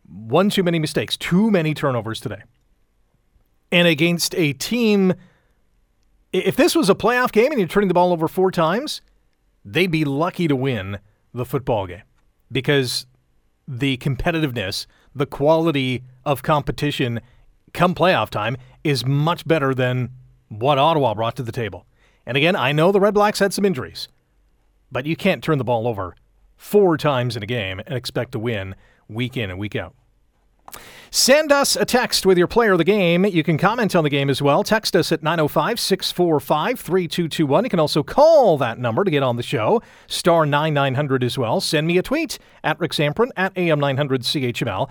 One 0.05 0.51
too 0.51 0.63
many 0.63 0.79
mistakes. 0.79 1.17
Too 1.17 1.51
many 1.51 1.75
turnovers 1.75 2.21
today." 2.21 2.43
And 3.73 3.89
against 3.89 4.35
a 4.37 4.53
team 4.53 5.15
if 6.45 6.57
this 6.57 6.75
was 6.75 6.91
a 6.91 6.95
playoff 6.95 7.33
game 7.33 7.51
and 7.53 7.59
you're 7.59 7.69
turning 7.69 7.89
the 7.89 7.95
ball 7.95 8.13
over 8.13 8.29
four 8.29 8.51
times, 8.51 9.01
they'd 9.65 9.91
be 9.91 10.05
lucky 10.05 10.49
to 10.49 10.57
win 10.57 10.99
the 11.33 11.45
football 11.45 11.87
game 11.87 12.03
because 12.51 13.07
the 13.69 13.97
competitiveness, 13.99 14.87
the 15.15 15.27
quality 15.27 16.03
of 16.25 16.43
competition 16.43 17.21
come 17.73 17.95
playoff 17.95 18.31
time 18.31 18.57
is 18.85 19.05
much 19.05 19.47
better 19.47 19.75
than 19.75 20.11
what 20.49 20.79
Ottawa 20.79 21.15
brought 21.15 21.37
to 21.37 21.43
the 21.43 21.53
table. 21.53 21.87
And 22.25 22.37
again, 22.37 22.57
I 22.57 22.73
know 22.73 22.93
the 22.93 23.01
Red 23.01 23.15
Blacks 23.15 23.39
had 23.39 23.53
some 23.53 23.65
injuries, 23.65 24.09
but 24.91 25.07
you 25.07 25.17
can't 25.17 25.43
turn 25.43 25.59
the 25.59 25.65
ball 25.65 25.87
over 25.87 26.17
four 26.57 26.97
times 26.97 27.37
in 27.37 27.43
a 27.43 27.47
game 27.47 27.81
and 27.87 27.97
expect 27.97 28.33
to 28.33 28.39
win 28.39 28.75
week 29.09 29.37
in 29.37 29.51
and 29.51 29.59
week 29.59 29.77
out. 29.77 29.95
Send 31.17 31.51
us 31.51 31.77
a 31.77 31.87
text 31.87 32.27
with 32.27 32.37
your 32.37 32.47
player 32.47 32.73
of 32.73 32.79
the 32.79 32.85
game. 32.85 33.25
You 33.25 33.43
can 33.43 33.57
comment 33.57 33.97
on 33.97 34.05
the 34.05 34.11
game 34.11 34.29
as 34.29 34.43
well. 34.43 34.63
Text 34.63 34.95
us 34.95 35.11
at 35.11 35.23
905 35.23 35.81
645 35.81 36.79
3221. 36.79 37.65
You 37.65 37.71
can 37.71 37.81
also 37.81 38.03
call 38.03 38.59
that 38.59 38.79
number 38.79 39.03
to 39.03 39.11
get 39.11 39.23
on 39.23 39.37
the 39.37 39.43
show, 39.43 39.81
star 40.09 40.45
9900 40.45 41.25
as 41.25 41.39
well. 41.39 41.63
Send 41.63 41.87
me 41.87 41.97
a 41.97 42.03
tweet 42.03 42.39
at 42.63 42.79
Rick 42.79 42.93
Zamperin 42.93 43.31
at 43.35 43.55
AM900CHML. 43.55 44.91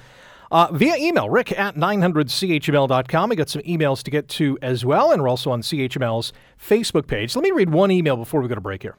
Uh, 0.49 0.69
via 0.73 0.95
email, 0.95 1.29
rick 1.29 1.51
at 1.51 1.75
900chml.com. 1.75 3.31
I 3.31 3.35
got 3.35 3.49
some 3.49 3.61
emails 3.61 4.01
to 4.01 4.09
get 4.09 4.27
to 4.29 4.57
as 4.63 4.83
well, 4.83 5.11
and 5.11 5.21
we're 5.21 5.29
also 5.29 5.51
on 5.51 5.61
CHML's 5.61 6.33
Facebook 6.59 7.05
page. 7.05 7.35
Let 7.35 7.43
me 7.43 7.51
read 7.51 7.69
one 7.69 7.91
email 7.91 8.17
before 8.17 8.41
we 8.41 8.47
go 8.47 8.55
to 8.55 8.61
break 8.61 8.81
here. 8.81 8.97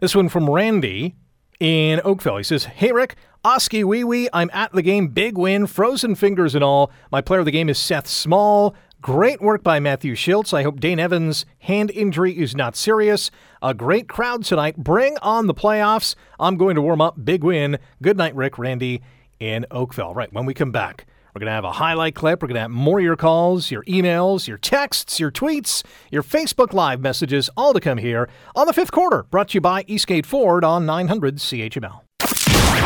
This 0.00 0.16
one 0.16 0.30
from 0.30 0.48
Randy 0.48 1.16
in 1.60 2.00
Oakville. 2.04 2.36
He 2.36 2.42
says, 2.42 2.64
Hey, 2.64 2.92
Rick, 2.92 3.16
Oski 3.44 3.84
Wee 3.84 4.04
Wee, 4.04 4.28
I'm 4.32 4.50
at 4.52 4.72
the 4.72 4.82
game. 4.82 5.08
Big 5.08 5.38
win, 5.38 5.66
frozen 5.66 6.14
fingers 6.14 6.54
and 6.54 6.64
all. 6.64 6.90
My 7.10 7.20
player 7.20 7.40
of 7.40 7.46
the 7.46 7.52
game 7.52 7.68
is 7.68 7.78
Seth 7.78 8.06
Small. 8.06 8.74
Great 9.00 9.40
work 9.40 9.62
by 9.62 9.78
Matthew 9.78 10.14
Shiltz. 10.16 10.52
I 10.52 10.64
hope 10.64 10.80
Dane 10.80 10.98
Evans' 10.98 11.46
hand 11.60 11.92
injury 11.92 12.36
is 12.36 12.56
not 12.56 12.74
serious. 12.74 13.30
A 13.62 13.72
great 13.72 14.08
crowd 14.08 14.44
tonight. 14.44 14.76
Bring 14.76 15.16
on 15.18 15.46
the 15.46 15.54
playoffs. 15.54 16.16
I'm 16.40 16.56
going 16.56 16.74
to 16.74 16.82
warm 16.82 17.00
up. 17.00 17.24
Big 17.24 17.44
win. 17.44 17.78
Good 18.02 18.16
night, 18.16 18.34
Rick, 18.34 18.58
Randy, 18.58 19.00
in 19.38 19.66
Oakville. 19.70 20.14
Right, 20.14 20.32
when 20.32 20.46
we 20.46 20.54
come 20.54 20.72
back. 20.72 21.06
We're 21.34 21.40
going 21.40 21.48
to 21.48 21.52
have 21.52 21.64
a 21.64 21.72
highlight 21.72 22.14
clip. 22.14 22.42
We're 22.42 22.48
going 22.48 22.56
to 22.56 22.62
have 22.62 22.70
more 22.70 22.98
of 22.98 23.04
your 23.04 23.16
calls, 23.16 23.70
your 23.70 23.84
emails, 23.84 24.48
your 24.48 24.58
texts, 24.58 25.20
your 25.20 25.30
tweets, 25.30 25.84
your 26.10 26.22
Facebook 26.22 26.72
Live 26.72 27.00
messages, 27.00 27.50
all 27.56 27.72
to 27.74 27.80
come 27.80 27.98
here 27.98 28.28
on 28.56 28.66
the 28.66 28.72
fifth 28.72 28.92
quarter. 28.92 29.24
Brought 29.24 29.48
to 29.50 29.54
you 29.54 29.60
by 29.60 29.84
Eastgate 29.86 30.24
Ford 30.26 30.64
on 30.64 30.86
900 30.86 31.36
CHML. 31.36 32.00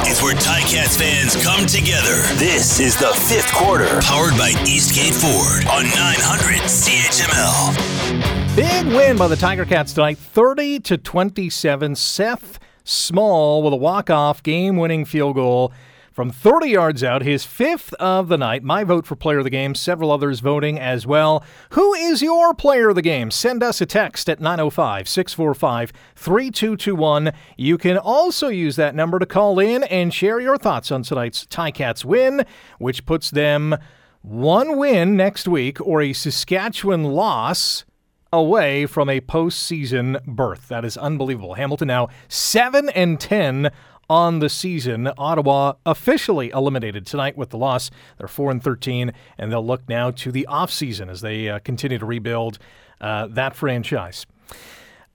It's 0.04 0.22
where 0.22 0.34
Ticats 0.34 0.98
fans 0.98 1.36
come 1.42 1.66
together. 1.66 2.20
This 2.36 2.80
is 2.80 2.98
the 2.98 3.14
fifth 3.28 3.52
quarter, 3.52 4.00
powered 4.00 4.36
by 4.36 4.50
Eastgate 4.66 5.14
Ford 5.14 5.64
on 5.70 5.84
900 5.84 6.60
CHML. 6.62 8.56
Big 8.56 8.86
win 8.86 9.16
by 9.16 9.28
the 9.28 9.36
Tiger 9.36 9.64
Cats 9.64 9.94
tonight, 9.94 10.18
30 10.18 10.80
to 10.80 10.98
27. 10.98 11.94
Seth 11.94 12.58
Small 12.84 13.62
with 13.62 13.72
a 13.72 13.76
walk-off 13.76 14.42
game-winning 14.42 15.04
field 15.04 15.36
goal 15.36 15.72
from 16.12 16.30
30 16.30 16.68
yards 16.68 17.02
out, 17.02 17.22
his 17.22 17.44
fifth 17.44 17.94
of 17.94 18.28
the 18.28 18.36
night. 18.36 18.62
My 18.62 18.84
vote 18.84 19.06
for 19.06 19.16
player 19.16 19.38
of 19.38 19.44
the 19.44 19.50
game, 19.50 19.74
several 19.74 20.10
others 20.10 20.40
voting 20.40 20.78
as 20.78 21.06
well. 21.06 21.42
Who 21.70 21.94
is 21.94 22.20
your 22.20 22.52
player 22.52 22.90
of 22.90 22.96
the 22.96 23.02
game? 23.02 23.30
Send 23.30 23.62
us 23.62 23.80
a 23.80 23.86
text 23.86 24.28
at 24.28 24.38
905 24.38 25.08
645 25.08 25.92
3221. 26.14 27.32
You 27.56 27.78
can 27.78 27.96
also 27.96 28.48
use 28.48 28.76
that 28.76 28.94
number 28.94 29.18
to 29.18 29.26
call 29.26 29.58
in 29.58 29.84
and 29.84 30.12
share 30.12 30.38
your 30.38 30.58
thoughts 30.58 30.92
on 30.92 31.02
tonight's 31.02 31.46
Ticats 31.46 32.04
win, 32.04 32.44
which 32.78 33.06
puts 33.06 33.30
them 33.30 33.74
one 34.20 34.76
win 34.76 35.16
next 35.16 35.48
week 35.48 35.80
or 35.80 36.02
a 36.02 36.12
Saskatchewan 36.12 37.04
loss 37.04 37.84
away 38.32 38.86
from 38.86 39.08
a 39.08 39.20
postseason 39.20 40.22
berth. 40.24 40.68
That 40.68 40.84
is 40.84 40.96
unbelievable. 40.96 41.54
Hamilton 41.54 41.88
now 41.88 42.08
7 42.28 42.88
and 42.90 43.20
10 43.20 43.70
on 44.12 44.40
the 44.40 44.48
season. 44.50 45.10
Ottawa 45.16 45.72
officially 45.86 46.50
eliminated 46.50 47.06
tonight 47.06 47.34
with 47.34 47.48
the 47.48 47.56
loss. 47.56 47.90
They're 48.18 48.28
4 48.28 48.50
and 48.50 48.62
13, 48.62 49.10
and 49.38 49.50
they'll 49.50 49.64
look 49.64 49.88
now 49.88 50.10
to 50.10 50.30
the 50.30 50.46
offseason 50.50 51.08
as 51.08 51.22
they 51.22 51.48
uh, 51.48 51.60
continue 51.60 51.96
to 51.96 52.04
rebuild 52.04 52.58
uh, 53.00 53.28
that 53.28 53.56
franchise. 53.56 54.26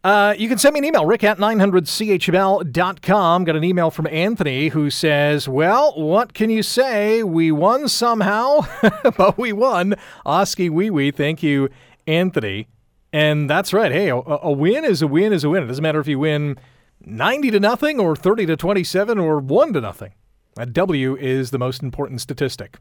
Uh, 0.03 0.33
you 0.35 0.49
can 0.49 0.57
send 0.57 0.73
me 0.73 0.79
an 0.79 0.85
email, 0.85 1.05
rick 1.05 1.23
at 1.23 1.37
900chml.com. 1.37 3.43
Got 3.43 3.55
an 3.55 3.63
email 3.63 3.91
from 3.91 4.07
Anthony 4.07 4.69
who 4.69 4.89
says, 4.89 5.47
Well, 5.47 5.93
what 5.95 6.33
can 6.33 6.49
you 6.49 6.63
say? 6.63 7.21
We 7.21 7.51
won 7.51 7.87
somehow, 7.87 8.61
but 9.15 9.37
we 9.37 9.53
won. 9.53 9.93
Oski 10.25 10.71
wee 10.71 10.89
wee. 10.89 11.11
Thank 11.11 11.43
you, 11.43 11.69
Anthony. 12.07 12.67
And 13.13 13.47
that's 13.47 13.73
right. 13.73 13.91
Hey, 13.91 14.09
a, 14.09 14.15
a 14.15 14.51
win 14.51 14.83
is 14.83 15.03
a 15.03 15.07
win 15.07 15.33
is 15.33 15.43
a 15.43 15.49
win. 15.49 15.61
It 15.61 15.67
doesn't 15.67 15.83
matter 15.83 15.99
if 15.99 16.07
you 16.07 16.17
win 16.17 16.57
90 17.01 17.51
to 17.51 17.59
nothing 17.59 17.99
or 17.99 18.15
30 18.15 18.45
to 18.47 18.57
27 18.57 19.17
or 19.17 19.39
1 19.39 19.73
to 19.73 19.81
nothing. 19.81 20.13
A 20.57 20.65
W 20.65 21.15
is 21.15 21.51
the 21.51 21.59
most 21.59 21.83
important 21.83 22.21
statistic. 22.21 22.77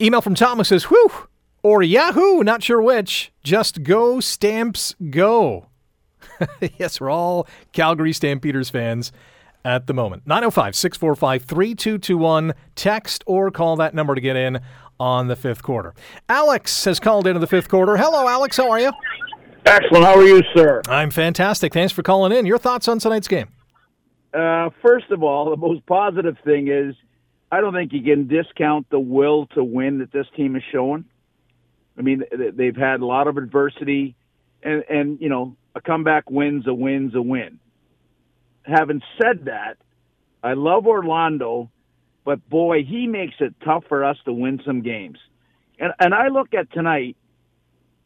Email 0.00 0.20
from 0.20 0.34
Thomas 0.34 0.68
says, 0.68 0.84
Whew, 0.84 1.10
or 1.62 1.82
Yahoo, 1.82 2.42
not 2.42 2.62
sure 2.62 2.82
which. 2.82 3.32
Just 3.42 3.82
go, 3.82 4.20
Stamps, 4.20 4.94
go. 5.10 5.68
yes, 6.78 7.00
we're 7.00 7.10
all 7.10 7.46
Calgary 7.72 8.12
Stampeders 8.12 8.70
fans 8.70 9.12
at 9.64 9.86
the 9.86 9.94
moment. 9.94 10.26
905 10.26 10.76
645 10.76 11.44
3221. 11.44 12.54
Text 12.74 13.24
or 13.26 13.50
call 13.50 13.76
that 13.76 13.94
number 13.94 14.14
to 14.14 14.20
get 14.20 14.36
in 14.36 14.60
on 15.00 15.28
the 15.28 15.36
fifth 15.36 15.62
quarter. 15.62 15.94
Alex 16.28 16.84
has 16.84 17.00
called 17.00 17.26
into 17.26 17.40
the 17.40 17.46
fifth 17.46 17.68
quarter. 17.68 17.96
Hello, 17.96 18.28
Alex. 18.28 18.56
How 18.56 18.70
are 18.70 18.80
you? 18.80 18.92
Excellent. 19.68 20.04
How 20.04 20.16
are 20.16 20.24
you, 20.24 20.42
sir? 20.56 20.80
I'm 20.88 21.10
fantastic. 21.10 21.74
Thanks 21.74 21.92
for 21.92 22.02
calling 22.02 22.32
in. 22.32 22.46
Your 22.46 22.56
thoughts 22.56 22.88
on 22.88 22.98
tonight's 22.98 23.28
game? 23.28 23.48
Uh, 24.32 24.70
first 24.80 25.10
of 25.10 25.22
all, 25.22 25.50
the 25.50 25.58
most 25.58 25.84
positive 25.84 26.38
thing 26.42 26.68
is 26.68 26.94
I 27.52 27.60
don't 27.60 27.74
think 27.74 27.92
you 27.92 28.02
can 28.02 28.28
discount 28.28 28.88
the 28.88 28.98
will 28.98 29.46
to 29.48 29.62
win 29.62 29.98
that 29.98 30.10
this 30.10 30.26
team 30.34 30.56
is 30.56 30.62
showing. 30.72 31.04
I 31.98 32.02
mean, 32.02 32.22
they've 32.32 32.76
had 32.76 33.00
a 33.00 33.06
lot 33.06 33.28
of 33.28 33.36
adversity, 33.36 34.14
and 34.62 34.84
and 34.88 35.20
you 35.20 35.28
know, 35.28 35.54
a 35.74 35.82
comeback 35.82 36.30
win's 36.30 36.66
a 36.66 36.72
win's 36.72 37.14
a 37.14 37.20
win. 37.20 37.60
Having 38.62 39.02
said 39.20 39.46
that, 39.46 39.76
I 40.42 40.54
love 40.54 40.86
Orlando, 40.86 41.70
but 42.24 42.48
boy, 42.48 42.84
he 42.84 43.06
makes 43.06 43.34
it 43.40 43.54
tough 43.62 43.84
for 43.86 44.02
us 44.02 44.16
to 44.24 44.32
win 44.32 44.62
some 44.64 44.80
games. 44.80 45.18
And 45.78 45.92
and 46.00 46.14
I 46.14 46.28
look 46.28 46.54
at 46.54 46.72
tonight, 46.72 47.17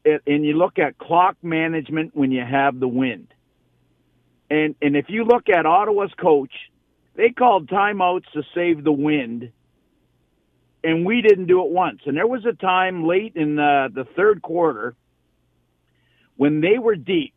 and 0.04 0.44
you 0.44 0.54
look 0.54 0.78
at 0.78 0.98
clock 0.98 1.36
management 1.42 2.14
when 2.14 2.30
you 2.30 2.44
have 2.44 2.78
the 2.78 2.88
wind. 2.88 3.28
And 4.50 4.74
and 4.82 4.96
if 4.96 5.06
you 5.08 5.24
look 5.24 5.48
at 5.48 5.66
Ottawa's 5.66 6.12
coach, 6.18 6.52
they 7.14 7.30
called 7.30 7.68
timeouts 7.68 8.24
to 8.32 8.42
save 8.54 8.84
the 8.84 8.92
wind, 8.92 9.50
and 10.82 11.06
we 11.06 11.22
didn't 11.22 11.46
do 11.46 11.64
it 11.64 11.70
once. 11.70 12.00
And 12.06 12.16
there 12.16 12.26
was 12.26 12.44
a 12.44 12.52
time 12.52 13.06
late 13.06 13.34
in 13.36 13.56
the, 13.56 13.88
the 13.94 14.04
third 14.16 14.42
quarter 14.42 14.94
when 16.36 16.60
they 16.60 16.78
were 16.78 16.96
deep 16.96 17.34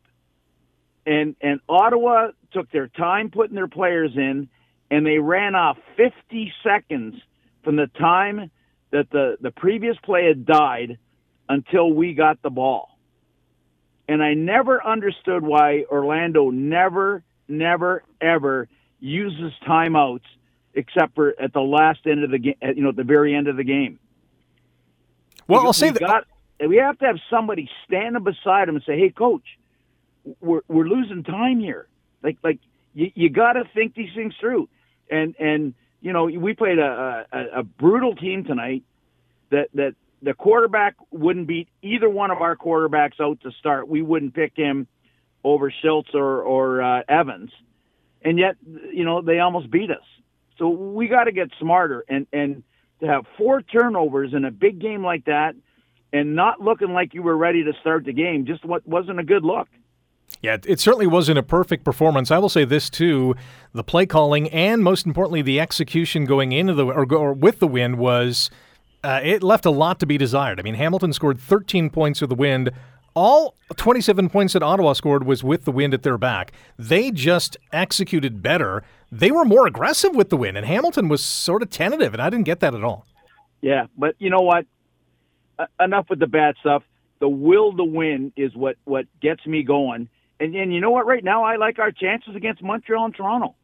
and 1.06 1.36
and 1.40 1.60
Ottawa 1.68 2.32
took 2.52 2.70
their 2.70 2.88
time 2.88 3.30
putting 3.30 3.54
their 3.54 3.68
players 3.68 4.10
in, 4.16 4.48
and 4.90 5.06
they 5.06 5.18
ran 5.18 5.54
off 5.54 5.78
50 5.96 6.52
seconds 6.62 7.14
from 7.62 7.76
the 7.76 7.86
time 7.98 8.50
that 8.90 9.08
the 9.10 9.36
the 9.40 9.52
previous 9.52 9.96
play 10.04 10.26
had 10.26 10.44
died 10.44 10.98
until 11.48 11.92
we 11.92 12.14
got 12.14 12.42
the 12.42 12.50
ball. 12.50 12.98
And 14.08 14.22
I 14.22 14.34
never 14.34 14.84
understood 14.84 15.42
why 15.42 15.84
Orlando 15.90 16.50
never, 16.50 17.22
never, 17.48 18.04
ever 18.20 18.68
uses 19.00 19.52
timeouts 19.66 20.22
except 20.74 21.14
for 21.14 21.34
at 21.40 21.52
the 21.52 21.60
last 21.60 22.00
end 22.06 22.22
of 22.22 22.30
the 22.30 22.38
game, 22.38 22.54
you 22.62 22.82
know, 22.82 22.90
at 22.90 22.96
the 22.96 23.04
very 23.04 23.34
end 23.34 23.48
of 23.48 23.56
the 23.56 23.64
game. 23.64 23.98
Well, 25.48 25.60
because 25.60 25.66
I'll 25.66 25.72
say 25.72 25.90
that 25.90 26.00
got, 26.00 26.24
we 26.66 26.76
have 26.76 26.98
to 26.98 27.06
have 27.06 27.18
somebody 27.30 27.68
standing 27.86 28.22
beside 28.22 28.68
him 28.68 28.76
and 28.76 28.84
say, 28.84 28.98
"Hey, 28.98 29.10
coach, 29.10 29.44
we're 30.40 30.62
we're 30.68 30.86
losing 30.86 31.22
time 31.22 31.60
here. 31.60 31.88
Like 32.22 32.38
like 32.42 32.58
you, 32.94 33.10
you 33.14 33.30
got 33.30 33.52
to 33.52 33.64
think 33.74 33.94
these 33.94 34.14
things 34.14 34.34
through. 34.40 34.68
And 35.10 35.34
and 35.38 35.74
you 36.00 36.12
know 36.12 36.24
we 36.24 36.54
played 36.54 36.78
a, 36.78 37.26
a 37.32 37.60
a 37.60 37.62
brutal 37.62 38.14
team 38.16 38.44
tonight 38.44 38.82
that 39.50 39.68
that 39.74 39.94
the 40.22 40.34
quarterback 40.34 40.96
wouldn't 41.10 41.46
beat 41.46 41.68
either 41.82 42.08
one 42.08 42.30
of 42.30 42.38
our 42.38 42.56
quarterbacks 42.56 43.20
out 43.20 43.40
to 43.42 43.50
start. 43.52 43.88
We 43.88 44.02
wouldn't 44.02 44.34
pick 44.34 44.52
him 44.56 44.86
over 45.44 45.72
Shiltz 45.84 46.14
or 46.14 46.42
or 46.42 46.82
uh, 46.82 47.02
Evans, 47.08 47.50
and 48.22 48.38
yet 48.38 48.56
you 48.92 49.04
know 49.04 49.22
they 49.22 49.38
almost 49.38 49.70
beat 49.70 49.90
us. 49.90 50.04
So 50.58 50.68
we 50.68 51.08
got 51.08 51.24
to 51.24 51.32
get 51.32 51.50
smarter 51.60 52.04
and 52.08 52.26
and 52.32 52.62
to 53.00 53.06
have 53.06 53.24
four 53.36 53.62
turnovers 53.62 54.32
in 54.32 54.44
a 54.44 54.50
big 54.50 54.80
game 54.80 55.04
like 55.04 55.26
that 55.26 55.54
and 56.12 56.34
not 56.34 56.60
looking 56.60 56.92
like 56.92 57.12
you 57.14 57.22
were 57.22 57.36
ready 57.36 57.62
to 57.64 57.72
start 57.80 58.04
the 58.04 58.12
game 58.12 58.46
just 58.46 58.64
what 58.64 58.86
wasn't 58.86 59.20
a 59.20 59.24
good 59.24 59.44
look. 59.44 59.68
Yeah, 60.42 60.56
it 60.66 60.80
certainly 60.80 61.06
wasn't 61.06 61.38
a 61.38 61.42
perfect 61.42 61.84
performance. 61.84 62.30
I 62.30 62.38
will 62.38 62.48
say 62.48 62.64
this 62.64 62.90
too: 62.90 63.34
the 63.72 63.84
play 63.84 64.06
calling 64.06 64.48
and 64.48 64.82
most 64.82 65.06
importantly 65.06 65.42
the 65.42 65.60
execution 65.60 66.24
going 66.24 66.52
into 66.52 66.74
the 66.74 66.86
or, 66.86 67.06
or 67.14 67.32
with 67.32 67.58
the 67.58 67.68
win 67.68 67.96
was 67.96 68.50
uh, 69.06 69.20
it 69.22 69.42
left 69.42 69.64
a 69.66 69.70
lot 69.70 70.00
to 70.00 70.06
be 70.06 70.18
desired. 70.18 70.58
I 70.58 70.62
mean, 70.62 70.74
Hamilton 70.74 71.12
scored 71.12 71.38
13 71.40 71.90
points 71.90 72.20
with 72.20 72.30
the 72.30 72.36
wind. 72.36 72.70
All 73.14 73.54
27 73.76 74.28
points 74.28 74.52
that 74.52 74.62
Ottawa 74.62 74.92
scored 74.92 75.24
was 75.24 75.42
with 75.42 75.64
the 75.64 75.72
wind 75.72 75.94
at 75.94 76.02
their 76.02 76.18
back. 76.18 76.52
They 76.78 77.10
just 77.10 77.56
executed 77.72 78.42
better. 78.42 78.82
They 79.10 79.30
were 79.30 79.44
more 79.44 79.66
aggressive 79.66 80.14
with 80.14 80.28
the 80.28 80.36
wind, 80.36 80.56
and 80.56 80.66
Hamilton 80.66 81.08
was 81.08 81.22
sort 81.22 81.62
of 81.62 81.70
tentative, 81.70 82.12
and 82.12 82.20
I 82.20 82.28
didn't 82.28 82.44
get 82.44 82.60
that 82.60 82.74
at 82.74 82.84
all. 82.84 83.06
Yeah, 83.62 83.86
but 83.96 84.16
you 84.18 84.28
know 84.28 84.42
what? 84.42 84.66
Uh, 85.58 85.66
enough 85.80 86.10
with 86.10 86.18
the 86.18 86.26
bad 86.26 86.56
stuff. 86.60 86.82
The 87.20 87.28
will 87.28 87.74
to 87.74 87.84
win 87.84 88.32
is 88.36 88.54
what 88.54 88.76
what 88.84 89.06
gets 89.22 89.46
me 89.46 89.62
going 89.62 90.10
and 90.38 90.54
and 90.54 90.72
you 90.72 90.80
know 90.80 90.90
what? 90.90 91.06
Right 91.06 91.24
now, 91.24 91.44
I 91.44 91.56
like 91.56 91.78
our 91.78 91.90
chances 91.90 92.36
against 92.36 92.62
Montreal 92.62 93.06
and 93.06 93.14
Toronto. 93.14 93.54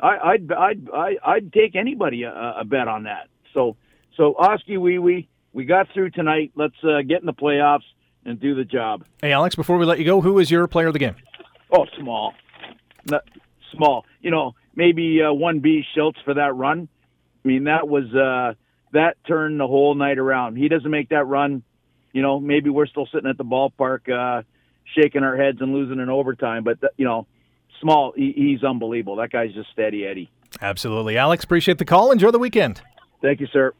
I, 0.00 0.16
I'd 0.16 0.52
I'd 0.52 0.90
I'd, 0.90 1.16
I'd 1.24 1.52
take 1.52 1.76
anybody 1.76 2.22
a, 2.22 2.54
a 2.60 2.64
bet 2.64 2.88
on 2.88 3.04
that. 3.04 3.28
So 3.52 3.76
so 4.16 4.34
Oski 4.34 4.76
wee 4.76 4.98
wee, 4.98 5.28
we 5.52 5.64
got 5.64 5.88
through 5.92 6.10
tonight. 6.10 6.52
Let's 6.54 6.74
uh, 6.82 7.02
get 7.02 7.20
in 7.20 7.26
the 7.26 7.32
playoffs 7.32 7.84
and 8.24 8.40
do 8.40 8.54
the 8.54 8.64
job. 8.64 9.04
Hey 9.20 9.32
Alex, 9.32 9.54
before 9.54 9.78
we 9.78 9.86
let 9.86 9.98
you 9.98 10.04
go, 10.04 10.20
who 10.20 10.38
is 10.38 10.50
your 10.50 10.66
player 10.66 10.88
of 10.88 10.92
the 10.92 10.98
game? 10.98 11.16
Oh, 11.70 11.86
small, 11.98 12.34
Not, 13.06 13.22
small. 13.72 14.04
You 14.20 14.30
know, 14.30 14.54
maybe 14.76 15.20
uh, 15.22 15.32
one 15.32 15.60
B 15.60 15.84
Shiltz 15.96 16.22
for 16.24 16.34
that 16.34 16.54
run. 16.54 16.88
I 17.44 17.48
mean, 17.48 17.64
that 17.64 17.88
was 17.88 18.04
uh, 18.14 18.54
that 18.92 19.16
turned 19.26 19.60
the 19.60 19.66
whole 19.66 19.94
night 19.94 20.18
around. 20.18 20.56
He 20.56 20.68
doesn't 20.68 20.90
make 20.90 21.10
that 21.10 21.26
run. 21.26 21.62
You 22.12 22.22
know, 22.22 22.38
maybe 22.38 22.70
we're 22.70 22.86
still 22.86 23.08
sitting 23.12 23.28
at 23.28 23.36
the 23.36 23.44
ballpark. 23.44 24.08
Uh, 24.08 24.42
shaking 24.94 25.22
our 25.22 25.36
heads 25.36 25.60
and 25.60 25.72
losing 25.72 25.98
in 25.98 26.08
overtime. 26.08 26.64
But 26.64 26.78
you 26.96 27.04
know, 27.04 27.26
small, 27.80 28.12
he, 28.16 28.32
he's 28.36 28.64
unbelievable. 28.64 29.16
That 29.16 29.30
guy's 29.30 29.52
just 29.52 29.70
steady 29.72 30.06
Eddie. 30.06 30.30
Absolutely, 30.60 31.16
Alex. 31.16 31.44
Appreciate 31.44 31.78
the 31.78 31.84
call. 31.84 32.12
Enjoy 32.12 32.30
the 32.30 32.38
weekend. 32.38 32.80
Thank 33.22 33.40
you, 33.40 33.46
sir. 33.52 33.72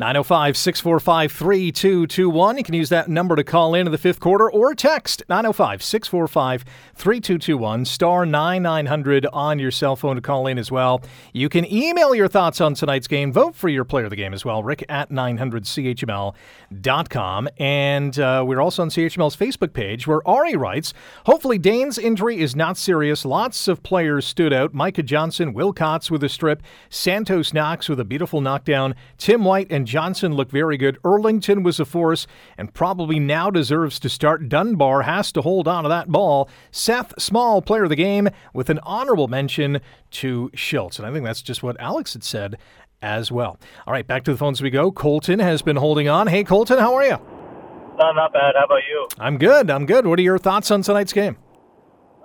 905 0.00 0.56
645 0.56 1.32
3221. 1.32 2.58
You 2.58 2.64
can 2.64 2.74
use 2.74 2.88
that 2.88 3.08
number 3.08 3.36
to 3.36 3.44
call 3.44 3.74
in 3.74 3.86
in 3.86 3.92
the 3.92 3.98
fifth 3.98 4.20
quarter 4.20 4.50
or 4.50 4.74
text 4.74 5.22
905 5.28 5.82
645 5.82 6.64
3221, 6.94 7.84
star 7.84 8.26
9900 8.26 9.26
on 9.32 9.58
your 9.58 9.70
cell 9.70 9.96
phone 9.96 10.16
to 10.16 10.22
call 10.22 10.46
in 10.46 10.58
as 10.58 10.70
well. 10.70 11.02
You 11.32 11.48
can 11.48 11.70
email 11.72 12.14
your 12.14 12.28
thoughts 12.28 12.60
on 12.60 12.74
tonight's 12.74 13.08
game. 13.08 13.32
Vote 13.32 13.54
for 13.54 13.68
your 13.68 13.84
player 13.84 14.04
of 14.04 14.10
the 14.10 14.16
game 14.16 14.34
as 14.34 14.44
well, 14.44 14.62
rick 14.62 14.84
at 14.88 15.10
900chml.com. 15.10 17.48
And 17.58 18.18
uh, 18.18 18.44
we're 18.46 18.60
also 18.60 18.82
on 18.82 18.90
CHML's 18.90 19.36
Facebook 19.36 19.72
page 19.72 20.06
where 20.06 20.26
Ari 20.26 20.56
writes 20.56 20.94
Hopefully, 21.26 21.58
Dane's 21.58 21.98
injury 21.98 22.40
is 22.40 22.54
not 22.54 22.76
serious. 22.76 23.24
Lots 23.24 23.68
of 23.68 23.82
players 23.82 24.26
stood 24.26 24.52
out. 24.52 24.74
Micah 24.74 25.02
Johnson, 25.02 25.54
Wilcots 25.54 26.10
with 26.10 26.22
a 26.24 26.28
strip, 26.28 26.62
Santos 26.88 27.52
Knox 27.52 27.88
with 27.88 28.00
a 28.00 28.04
beautiful 28.04 28.40
knockdown, 28.40 28.94
Tim 29.16 29.44
White 29.44 29.57
and 29.70 29.86
Johnson 29.86 30.32
look 30.34 30.50
very 30.50 30.76
good. 30.76 30.98
Erlington 31.02 31.64
was 31.64 31.80
a 31.80 31.84
force 31.84 32.26
and 32.56 32.72
probably 32.72 33.18
now 33.18 33.50
deserves 33.50 33.98
to 34.00 34.08
start. 34.08 34.48
Dunbar 34.48 35.02
has 35.02 35.32
to 35.32 35.42
hold 35.42 35.66
on 35.66 35.82
to 35.82 35.88
that 35.88 36.08
ball. 36.08 36.48
Seth 36.70 37.14
Small, 37.20 37.60
player 37.62 37.84
of 37.84 37.90
the 37.90 37.96
game, 37.96 38.28
with 38.54 38.70
an 38.70 38.78
honorable 38.82 39.28
mention 39.28 39.80
to 40.12 40.50
Shiltz. 40.54 40.98
And 40.98 41.06
I 41.06 41.12
think 41.12 41.24
that's 41.24 41.42
just 41.42 41.62
what 41.62 41.80
Alex 41.80 42.12
had 42.12 42.24
said 42.24 42.56
as 43.02 43.30
well. 43.30 43.58
All 43.86 43.92
right, 43.92 44.06
back 44.06 44.24
to 44.24 44.32
the 44.32 44.38
phones 44.38 44.60
we 44.60 44.70
go. 44.70 44.90
Colton 44.90 45.38
has 45.38 45.62
been 45.62 45.76
holding 45.76 46.08
on. 46.08 46.26
Hey, 46.26 46.44
Colton, 46.44 46.78
how 46.78 46.94
are 46.94 47.04
you? 47.04 47.14
Uh, 47.14 48.12
not 48.12 48.32
bad. 48.32 48.54
How 48.56 48.64
about 48.64 48.82
you? 48.88 49.08
I'm 49.18 49.38
good. 49.38 49.70
I'm 49.70 49.86
good. 49.86 50.06
What 50.06 50.18
are 50.18 50.22
your 50.22 50.38
thoughts 50.38 50.70
on 50.70 50.82
tonight's 50.82 51.12
game? 51.12 51.36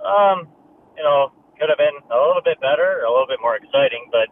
Um, 0.06 0.48
you 0.96 1.02
know, 1.02 1.32
could 1.58 1.68
have 1.68 1.78
been 1.78 1.96
a 2.10 2.18
little 2.20 2.42
bit 2.44 2.60
better, 2.60 3.02
a 3.06 3.10
little 3.10 3.26
bit 3.26 3.38
more 3.40 3.56
exciting, 3.56 4.10
but 4.12 4.28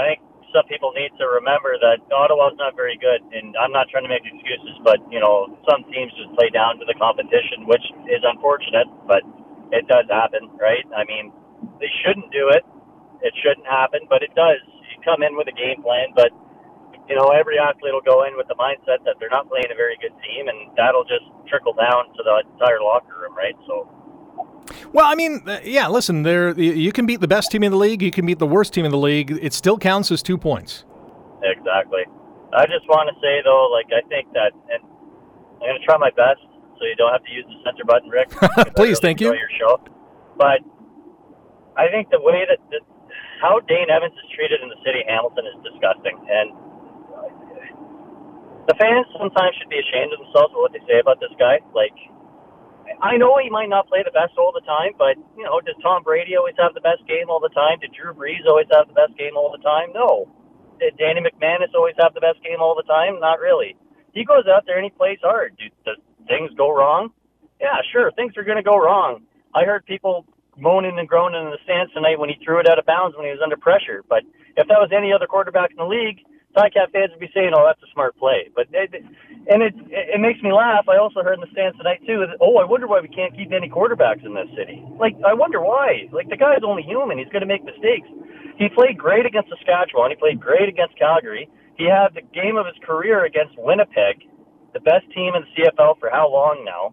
I 0.00 0.14
think 0.14 0.20
some 0.54 0.66
people 0.70 0.92
need 0.94 1.12
to 1.18 1.26
remember 1.28 1.76
that 1.80 2.04
Ottawa's 2.12 2.56
not 2.60 2.76
very 2.76 2.96
good, 3.00 3.20
and 3.34 3.56
I'm 3.58 3.72
not 3.72 3.88
trying 3.90 4.04
to 4.06 4.12
make 4.12 4.24
excuses, 4.24 4.76
but 4.84 5.00
you 5.10 5.20
know 5.20 5.50
some 5.68 5.84
teams 5.90 6.12
just 6.16 6.32
play 6.38 6.48
down 6.52 6.78
to 6.80 6.86
the 6.86 6.96
competition, 6.96 7.66
which 7.66 7.84
is 8.08 8.22
unfortunate, 8.24 8.88
but 9.08 9.24
it 9.74 9.88
does 9.88 10.06
happen, 10.12 10.52
right? 10.60 10.84
I 10.94 11.04
mean, 11.08 11.32
they 11.80 11.90
shouldn't 12.04 12.30
do 12.32 12.50
it. 12.52 12.62
It 13.24 13.34
shouldn't 13.42 13.66
happen, 13.68 14.06
but 14.08 14.22
it 14.22 14.32
does. 14.36 14.62
You 14.92 15.00
come 15.04 15.22
in 15.24 15.36
with 15.36 15.48
a 15.50 15.56
game 15.56 15.82
plan, 15.82 16.12
but 16.16 16.30
you 17.08 17.16
know 17.16 17.32
every 17.34 17.58
athlete 17.60 17.94
will 17.94 18.06
go 18.06 18.24
in 18.28 18.36
with 18.38 18.48
the 18.48 18.58
mindset 18.58 19.02
that 19.08 19.16
they're 19.20 19.32
not 19.32 19.48
playing 19.50 19.70
a 19.72 19.78
very 19.78 19.96
good 20.00 20.14
team, 20.24 20.48
and 20.48 20.72
that'll 20.76 21.06
just 21.08 21.26
trickle 21.50 21.74
down 21.76 22.12
to 22.16 22.22
the 22.24 22.36
entire 22.56 22.80
locker 22.82 23.16
room, 23.26 23.36
right? 23.36 23.56
So. 23.68 23.88
Well, 24.92 25.06
I 25.06 25.14
mean, 25.14 25.42
uh, 25.46 25.60
yeah. 25.64 25.88
Listen, 25.88 26.22
there 26.22 26.58
you 26.58 26.92
can 26.92 27.06
beat 27.06 27.20
the 27.20 27.28
best 27.28 27.50
team 27.50 27.62
in 27.62 27.72
the 27.72 27.78
league. 27.78 28.02
You 28.02 28.10
can 28.10 28.26
beat 28.26 28.38
the 28.38 28.46
worst 28.46 28.72
team 28.72 28.84
in 28.84 28.90
the 28.90 28.98
league. 28.98 29.30
It 29.42 29.52
still 29.52 29.78
counts 29.78 30.10
as 30.10 30.22
two 30.22 30.38
points. 30.38 30.84
Exactly. 31.42 32.04
I 32.52 32.66
just 32.66 32.86
want 32.86 33.08
to 33.08 33.16
say 33.18 33.40
though, 33.42 33.72
like 33.72 33.88
I 33.90 34.06
think 34.08 34.28
that, 34.36 34.52
and 34.68 34.84
I'm 35.58 35.72
going 35.72 35.80
to 35.80 35.84
try 35.84 35.96
my 35.96 36.12
best, 36.12 36.44
so 36.76 36.84
you 36.84 36.94
don't 36.96 37.12
have 37.12 37.24
to 37.24 37.32
use 37.32 37.48
the 37.48 37.58
center 37.64 37.84
button, 37.84 38.12
Rick. 38.12 38.30
Please, 38.76 39.00
really 39.00 39.02
thank 39.02 39.20
you. 39.20 39.32
Your 39.32 39.54
show, 39.58 39.80
but 40.36 40.60
I 41.80 41.88
think 41.88 42.12
the 42.12 42.20
way 42.20 42.44
that 42.44 42.60
the, 42.68 42.84
how 43.40 43.58
Dane 43.64 43.88
Evans 43.88 44.12
is 44.12 44.28
treated 44.36 44.60
in 44.60 44.68
the 44.68 44.78
city 44.84 45.00
of 45.00 45.08
Hamilton 45.08 45.48
is 45.48 45.58
disgusting, 45.64 46.14
and 46.28 46.52
the 48.68 48.76
fans 48.78 49.08
sometimes 49.16 49.56
should 49.58 49.72
be 49.72 49.80
ashamed 49.80 50.12
of 50.12 50.20
themselves 50.22 50.52
for 50.52 50.62
what 50.62 50.76
they 50.76 50.84
say 50.84 51.00
about 51.00 51.18
this 51.18 51.32
guy. 51.40 51.58
Like, 51.74 51.96
I 53.00 53.16
know 53.16 53.38
he 53.42 53.50
might 53.50 53.68
not 53.68 53.88
play 53.88 54.02
the 54.04 54.14
best 54.14 54.38
all 54.38 54.52
the 54.52 54.64
time, 54.66 54.92
but 54.98 55.16
you 55.36 55.44
know, 55.44 55.60
does 55.60 55.76
Tom 55.82 56.02
Brady 56.02 56.36
always 56.36 56.54
have 56.58 56.74
the 56.74 56.80
best 56.80 57.06
game 57.06 57.30
all 57.30 57.40
the 57.40 57.52
time? 57.54 57.78
Did 57.80 57.92
Drew 57.92 58.14
Brees 58.14 58.46
always 58.46 58.66
have 58.72 58.88
the 58.88 58.94
best 58.94 59.16
game 59.18 59.36
all 59.36 59.50
the 59.50 59.62
time? 59.62 59.90
No. 59.94 60.28
Did 60.78 60.98
Danny 60.98 61.20
McManus 61.20 61.74
always 61.74 61.94
have 62.00 62.14
the 62.14 62.20
best 62.20 62.42
game 62.42 62.60
all 62.60 62.74
the 62.74 62.86
time? 62.86 63.20
Not 63.20 63.40
really. 63.40 63.76
He 64.14 64.24
goes 64.24 64.44
out 64.46 64.64
there 64.66 64.76
and 64.76 64.84
he 64.84 64.90
plays 64.90 65.18
hard. 65.22 65.56
Do, 65.58 65.66
does 65.84 65.98
things 66.28 66.50
go 66.56 66.70
wrong? 66.70 67.10
Yeah, 67.60 67.78
sure, 67.92 68.10
things 68.12 68.36
are 68.36 68.44
going 68.44 68.58
to 68.58 68.66
go 68.66 68.76
wrong. 68.76 69.22
I 69.54 69.64
heard 69.64 69.86
people 69.86 70.26
moaning 70.56 70.98
and 70.98 71.08
groaning 71.08 71.44
in 71.44 71.50
the 71.50 71.62
stands 71.64 71.92
tonight 71.92 72.18
when 72.18 72.28
he 72.28 72.36
threw 72.44 72.58
it 72.60 72.68
out 72.68 72.78
of 72.78 72.86
bounds 72.86 73.16
when 73.16 73.26
he 73.26 73.32
was 73.32 73.40
under 73.42 73.56
pressure. 73.56 74.04
But 74.08 74.22
if 74.56 74.66
that 74.68 74.80
was 74.82 74.90
any 74.94 75.12
other 75.12 75.26
quarterback 75.26 75.70
in 75.70 75.76
the 75.76 75.86
league, 75.86 76.20
Ticat 76.56 76.92
fans 76.92 77.10
would 77.10 77.20
be 77.20 77.30
saying, 77.32 77.52
"Oh, 77.56 77.64
that's 77.64 77.82
a 77.82 77.90
smart 77.92 78.16
play." 78.16 78.50
But 78.54 78.68
it, 78.72 78.92
and 79.48 79.62
it 79.62 79.74
it 79.88 80.20
makes 80.20 80.42
me 80.42 80.52
laugh. 80.52 80.88
I 80.88 80.98
also 80.98 81.22
heard 81.22 81.34
in 81.34 81.40
the 81.40 81.52
stands 81.52 81.76
tonight 81.78 82.00
too. 82.06 82.26
That, 82.26 82.36
oh, 82.40 82.58
I 82.58 82.64
wonder 82.64 82.86
why 82.86 83.00
we 83.00 83.08
can't 83.08 83.34
keep 83.34 83.52
any 83.52 83.68
quarterbacks 83.68 84.24
in 84.24 84.34
this 84.34 84.48
city. 84.56 84.84
Like, 85.00 85.16
I 85.24 85.32
wonder 85.32 85.60
why. 85.60 86.08
Like, 86.12 86.28
the 86.28 86.36
guy's 86.36 86.64
only 86.64 86.82
human. 86.82 87.18
He's 87.18 87.32
going 87.32 87.44
to 87.44 87.48
make 87.50 87.64
mistakes. 87.64 88.08
He 88.60 88.68
played 88.68 88.98
great 88.98 89.24
against 89.24 89.48
Saskatchewan. 89.48 90.10
He 90.12 90.16
played 90.16 90.40
great 90.40 90.68
against 90.68 90.98
Calgary. 90.98 91.48
He 91.76 91.88
had 91.88 92.12
the 92.14 92.22
game 92.36 92.56
of 92.60 92.66
his 92.66 92.76
career 92.84 93.24
against 93.24 93.56
Winnipeg, 93.56 94.28
the 94.76 94.80
best 94.80 95.08
team 95.16 95.32
in 95.34 95.42
the 95.48 95.50
CFL 95.56 95.98
for 95.98 96.10
how 96.12 96.28
long 96.28 96.64
now? 96.64 96.92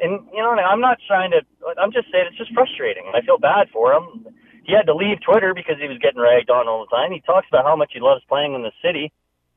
And 0.00 0.26
you 0.34 0.42
know, 0.42 0.50
I'm 0.50 0.80
not 0.80 0.98
trying 1.06 1.30
to. 1.30 1.42
I'm 1.78 1.92
just 1.92 2.10
saying 2.10 2.26
it's 2.26 2.38
just 2.38 2.54
frustrating. 2.54 3.10
I 3.14 3.22
feel 3.22 3.38
bad 3.38 3.70
for 3.72 3.92
him 3.94 4.26
he 4.68 4.74
had 4.74 4.84
to 4.86 4.94
leave 4.94 5.16
Twitter 5.22 5.54
because 5.54 5.76
he 5.80 5.88
was 5.88 5.96
getting 5.96 6.20
ragged 6.20 6.50
on 6.50 6.68
all 6.68 6.84
the 6.84 6.94
time. 6.94 7.10
He 7.10 7.22
talks 7.22 7.46
about 7.50 7.64
how 7.64 7.74
much 7.74 7.90
he 7.94 8.00
loves 8.00 8.22
playing 8.28 8.54
in 8.54 8.62
the 8.62 8.72
city, 8.84 9.10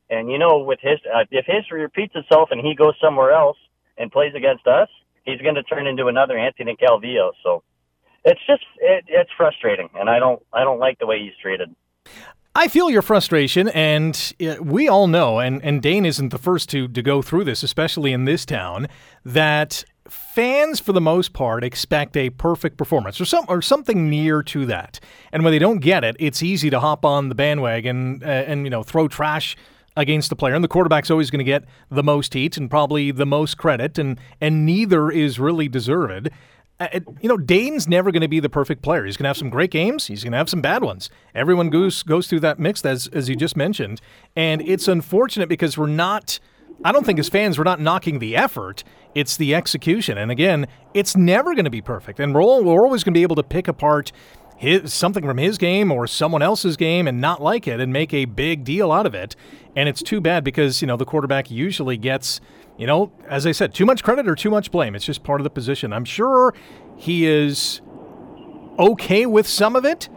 and 0.10 0.32
you 0.32 0.40
know, 0.40 0.60
with 0.60 0.80
his 0.82 1.00
uh, 1.14 1.26
if 1.30 1.46
history 1.46 1.82
repeats 1.82 2.16
itself 2.16 2.48
and 2.52 2.62
he 2.66 2.76
goes 2.76 2.94
somewhere 3.04 3.34
else 3.34 3.58
and 3.98 4.10
plays 4.10 4.34
against 4.36 4.66
us, 4.68 4.88
he's 5.26 5.42
going 5.42 5.56
to 5.56 5.64
turn 5.64 5.86
into 5.86 6.08
another 6.08 6.38
Anthony 6.38 6.78
Calvillo. 6.82 7.32
So 7.44 7.62
it's 8.24 8.40
just 8.48 8.64
it, 8.80 9.04
it's 9.10 9.30
frustrating, 9.36 9.90
and 9.96 10.10
I 10.10 10.18
don't 10.18 10.42
I 10.54 10.64
don't 10.64 10.80
like 10.80 10.98
the 10.98 11.06
way 11.06 11.20
he's 11.20 11.38
treated. 11.42 11.76
I 12.56 12.70
feel 12.70 12.90
your 12.90 13.02
frustration, 13.02 13.68
and 13.70 14.34
we 14.62 14.88
all 14.88 15.08
know, 15.08 15.40
and, 15.40 15.64
and 15.64 15.82
Dane 15.82 16.06
isn't 16.06 16.30
the 16.30 16.38
first 16.38 16.70
to, 16.72 16.90
to 16.90 17.02
go 17.02 17.22
through 17.22 17.46
this, 17.46 17.64
especially 17.64 18.12
in 18.12 18.26
this 18.26 18.46
town, 18.46 18.88
that 19.24 19.86
fans, 20.12 20.80
for 20.80 20.92
the 20.92 21.02
most 21.02 21.34
part, 21.34 21.64
expect 21.64 22.18
a 22.18 22.30
perfect 22.32 22.78
performance 22.78 23.20
or 23.20 23.26
some 23.26 23.46
or 23.48 23.62
something 23.62 24.10
near 24.10 24.44
to 24.44 24.66
that. 24.66 25.00
And 25.32 25.44
when 25.44 25.52
they 25.52 25.60
don't 25.60 25.80
get 25.80 26.04
it, 26.04 26.16
it's 26.20 26.44
easy 26.44 26.70
to 26.70 26.80
hop 26.80 27.06
on 27.06 27.30
the 27.30 27.36
bandwagon 27.36 28.22
uh, 28.24 28.28
and 28.28 28.66
you 28.66 28.70
know 28.70 28.84
throw 28.84 29.08
trash 29.08 29.56
against 29.96 30.30
the 30.30 30.36
player. 30.36 30.54
And 30.54 30.64
the 30.64 30.70
quarterback's 30.70 31.10
always 31.10 31.32
going 31.32 31.40
to 31.40 31.46
get 31.46 31.64
the 31.90 32.04
most 32.04 32.34
heat 32.34 32.58
and 32.58 32.70
probably 32.70 33.12
the 33.12 33.26
most 33.26 33.58
credit, 33.58 33.98
and 33.98 34.20
and 34.40 34.66
neither 34.66 35.10
is 35.10 35.40
really 35.40 35.68
deserved. 35.68 36.30
Uh, 36.80 37.00
you 37.22 37.30
know, 37.30 37.38
Dane's 37.38 37.88
never 37.88 38.12
going 38.12 38.22
to 38.22 38.28
be 38.28 38.40
the 38.40 38.50
perfect 38.50 38.82
player. 38.82 39.06
He's 39.06 39.16
going 39.16 39.26
to 39.26 39.30
have 39.30 39.38
some 39.38 39.52
great 39.52 39.70
games. 39.70 40.08
He's 40.08 40.24
going 40.24 40.32
to 40.32 40.38
have 40.38 40.50
some 40.50 40.62
bad 40.62 40.84
ones. 40.84 41.10
Everyone 41.36 41.70
goes 41.70 42.04
goes 42.04 42.28
through 42.28 42.42
that 42.42 42.60
mix, 42.60 42.84
as 42.84 43.08
as 43.14 43.30
you 43.30 43.36
just 43.36 43.56
mentioned, 43.56 44.02
and 44.36 44.62
it's 44.62 44.88
unfortunate 44.88 45.48
because 45.48 45.78
we're 45.78 45.88
not 45.88 46.40
I 46.84 46.92
don't 46.92 47.06
think 47.06 47.20
as 47.20 47.30
fans 47.30 47.58
we're 47.58 47.64
not 47.64 47.80
knocking 47.80 48.20
the 48.20 48.36
effort. 48.36 48.84
It's 49.14 49.38
the 49.38 49.54
execution. 49.54 50.18
And 50.18 50.32
again, 50.32 50.68
it's 50.94 51.16
never 51.16 51.54
going 51.54 51.66
to 51.66 51.72
be 51.72 51.82
perfect. 51.82 52.20
And 52.20 52.34
we're, 52.34 52.42
we're 52.42 52.86
always 52.86 53.04
going 53.04 53.14
to 53.14 53.18
be 53.18 53.24
able 53.24 53.36
to 53.36 53.44
pick 53.44 53.68
apart 53.68 54.12
his, 54.58 54.94
something 54.94 55.26
from 55.26 55.38
his 55.38 55.58
game 55.58 55.92
or 55.92 56.08
someone 56.08 56.42
else's 56.42 56.78
game 56.78 57.08
and 57.08 57.20
not 57.20 57.42
like 57.42 57.68
it 57.68 57.80
and 57.80 57.92
make 57.92 58.14
a 58.14 58.26
big 58.26 58.64
deal 58.64 58.92
out 58.92 59.06
of 59.06 59.16
it. 59.16 59.36
And 59.76 59.90
it's 59.90 60.02
too 60.02 60.22
bad 60.22 60.44
because, 60.44 60.82
you 60.82 60.88
know, 60.88 60.98
the 60.98 61.06
quarterback 61.06 61.50
usually 61.50 61.98
gets, 61.98 62.40
you 62.78 62.86
know, 62.86 63.12
as 63.28 63.48
I 63.48 63.52
said, 63.52 63.74
too 63.74 63.86
much 63.86 64.04
credit 64.04 64.28
or 64.28 64.36
too 64.36 64.52
much 64.52 64.72
blame. 64.72 64.96
It's 64.96 65.06
just 65.06 65.24
part 65.24 65.42
of 65.42 65.44
the 65.44 65.50
position. 65.50 65.92
I'm 65.92 66.06
sure 66.06 66.54
he 66.96 67.26
is 67.26 67.82
okay 68.78 69.26
with 69.26 69.48
some 69.48 69.76
of 69.76 69.84
it. 69.84 70.10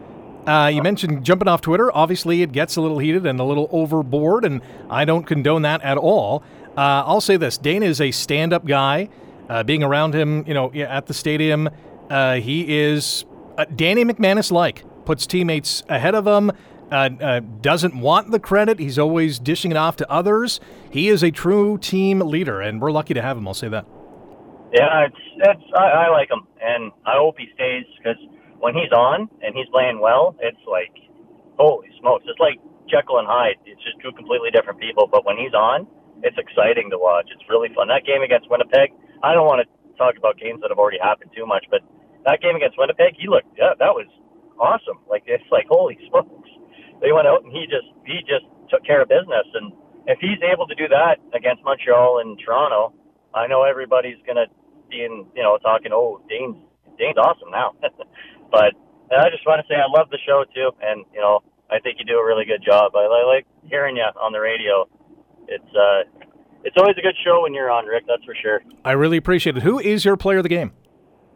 Uh, 0.47 0.71
you 0.73 0.83
mentioned 0.83 1.25
jumping 1.25 1.49
off 1.49 1.61
Twitter. 1.61 1.91
Obviously, 1.97 2.43
it 2.43 2.53
gets 2.53 2.77
a 2.77 2.81
little 2.81 2.99
heated 2.99 3.25
and 3.27 3.41
a 3.41 3.45
little 3.45 3.69
overboard, 3.73 4.45
and 4.45 4.61
I 4.91 5.05
don't 5.05 5.25
condone 5.25 5.63
that 5.63 5.83
at 5.83 5.97
all. 5.97 6.43
Uh, 6.77 7.03
I'll 7.07 7.21
say 7.21 7.37
this: 7.37 7.57
Dane 7.57 7.83
is 7.83 8.01
a 8.01 8.11
stand-up 8.11 8.67
guy. 8.67 9.09
Uh, 9.49 9.63
being 9.63 9.83
around 9.83 10.15
him, 10.15 10.45
you 10.47 10.55
know, 10.55 10.73
at 10.73 11.07
the 11.07 11.15
stadium, 11.15 11.69
uh, 12.11 12.35
he 12.37 12.77
is 12.79 13.25
uh, 13.59 13.65
Danny 13.77 14.05
McManus-like. 14.05 14.85
Puts 15.05 15.27
teammates 15.27 15.83
ahead 15.89 16.15
of 16.15 16.27
him. 16.27 16.51
Uh, 16.91 17.41
doesn't 17.61 17.99
want 17.99 18.31
the 18.31 18.39
credit. 18.39 18.79
He's 18.79 18.99
always 18.99 19.39
dishing 19.39 19.71
it 19.71 19.77
off 19.77 19.97
to 19.97 20.11
others. 20.11 20.61
He 20.91 21.09
is 21.09 21.23
a 21.23 21.31
true 21.31 21.77
team 21.77 22.21
leader, 22.21 22.61
and 22.61 22.81
we're 22.81 22.93
lucky 22.93 23.15
to 23.15 23.23
have 23.23 23.37
him. 23.37 23.49
I'll 23.49 23.55
say 23.55 23.69
that. 23.69 23.85
Yeah, 24.73 25.07
it's 25.07 25.17
it's 25.37 25.63
I, 25.77 26.07
I 26.07 26.11
like 26.11 26.31
him, 26.31 26.47
and 26.63 26.93
I 27.05 27.15
hope 27.17 27.37
he 27.39 27.47
stays 27.55 27.85
because 27.99 28.17
when 28.65 28.73
he's 28.73 28.97
on 28.97 29.29
and 29.45 29.53
he's 29.53 29.69
playing 29.69 30.01
well, 30.01 30.33
it's 30.41 30.65
like, 30.65 30.97
holy 31.61 31.93
smokes! 32.01 32.25
It's 32.25 32.41
like 32.41 32.57
Jekyll 32.89 33.21
and 33.21 33.29
Hyde. 33.29 33.61
It's 33.69 33.85
just 33.85 34.01
two 34.01 34.09
completely 34.17 34.49
different 34.49 34.81
people. 34.81 35.05
But 35.05 35.29
when 35.29 35.37
he's 35.37 35.53
on, 35.53 35.85
it's 36.25 36.41
exciting 36.41 36.89
to 36.89 36.97
watch. 36.97 37.29
It's 37.29 37.45
really 37.53 37.69
fun. 37.77 37.93
That 37.93 38.09
game 38.09 38.25
against 38.25 38.49
Winnipeg, 38.49 38.97
I 39.21 39.37
don't 39.37 39.45
want 39.45 39.61
to 39.61 39.69
talk 40.01 40.17
about 40.17 40.41
games 40.41 40.65
that 40.65 40.73
have 40.73 40.81
already 40.81 40.97
happened 40.97 41.37
too 41.37 41.45
much, 41.45 41.69
but 41.69 41.85
that 42.25 42.41
game 42.41 42.57
against 42.57 42.81
Winnipeg, 42.81 43.21
he 43.21 43.29
looked, 43.29 43.53
yeah, 43.53 43.77
that 43.77 43.93
was 43.93 44.09
awesome. 44.57 45.05
Like 45.13 45.29
it's 45.29 45.45
like 45.53 45.69
holy 45.69 46.01
smokes, 46.09 46.49
they 47.05 47.13
went 47.13 47.29
out 47.29 47.45
and 47.45 47.53
he 47.53 47.69
just 47.69 47.93
he 48.09 48.25
just 48.25 48.49
took 48.73 48.81
care 48.89 49.05
of 49.05 49.13
business. 49.13 49.45
And 49.53 49.77
if 50.09 50.17
he's 50.25 50.41
able 50.41 50.65
to 50.73 50.75
do 50.75 50.89
that 50.89 51.21
against 51.37 51.61
Montreal 51.69 52.25
and 52.25 52.41
Toronto, 52.41 52.97
I 53.37 53.45
know 53.45 53.69
everybody's 53.69 54.19
gonna 54.25 54.49
be 54.89 55.05
in, 55.05 55.29
you 55.37 55.45
know, 55.45 55.61
talking, 55.61 55.93
oh, 55.93 56.25
Dane's 56.33 56.57
Dane's 56.97 57.21
awesome 57.21 57.53
now. 57.53 57.77
But 58.55 58.79
I 59.11 59.31
just 59.35 59.43
want 59.47 59.59
to 59.59 59.67
say 59.67 59.75
I 59.75 59.91
love 59.91 60.15
the 60.15 60.23
show 60.23 60.45
too, 60.55 60.71
and 60.81 61.05
you 61.13 61.21
know 61.21 61.43
I 61.71 61.81
think 61.81 61.99
you 61.99 62.05
do 62.07 62.23
a 62.23 62.25
really 62.25 62.45
good 62.45 62.63
job. 62.65 62.95
I, 62.95 63.03
I 63.03 63.27
like 63.27 63.47
hearing 63.67 63.97
you 63.97 64.07
on 64.07 64.31
the 64.31 64.39
radio. 64.39 64.87
It's 65.49 65.73
uh, 65.75 66.07
it's 66.63 66.77
always 66.79 66.95
a 66.97 67.03
good 67.03 67.19
show 67.27 67.43
when 67.43 67.53
you're 67.53 67.71
on, 67.71 67.85
Rick. 67.85 68.05
That's 68.07 68.23
for 68.23 68.35
sure. 68.41 68.63
I 68.85 68.93
really 68.93 69.17
appreciate 69.17 69.57
it. 69.57 69.65
Who 69.65 69.81
is 69.81 70.05
your 70.05 70.17
player 70.17 70.39
of 70.39 70.45
the 70.45 70.55
game? 70.55 70.73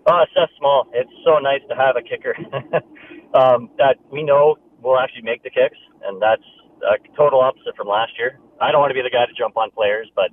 Uh, 0.06 0.24
Seth 0.32 0.48
Small. 0.58 0.86
It's 0.94 1.10
so 1.26 1.38
nice 1.42 1.60
to 1.68 1.74
have 1.74 1.96
a 1.96 2.02
kicker 2.02 2.38
um, 3.34 3.68
that 3.76 3.98
we 4.10 4.22
know 4.22 4.56
will 4.80 4.98
actually 4.98 5.22
make 5.22 5.42
the 5.42 5.50
kicks, 5.50 5.76
and 6.06 6.22
that's 6.22 6.46
a 6.86 6.96
total 7.16 7.40
opposite 7.40 7.74
from 7.76 7.88
last 7.88 8.12
year. 8.16 8.38
I 8.60 8.70
don't 8.70 8.80
want 8.80 8.90
to 8.90 8.94
be 8.94 9.02
the 9.02 9.10
guy 9.10 9.26
to 9.26 9.34
jump 9.36 9.56
on 9.56 9.70
players, 9.72 10.08
but 10.14 10.30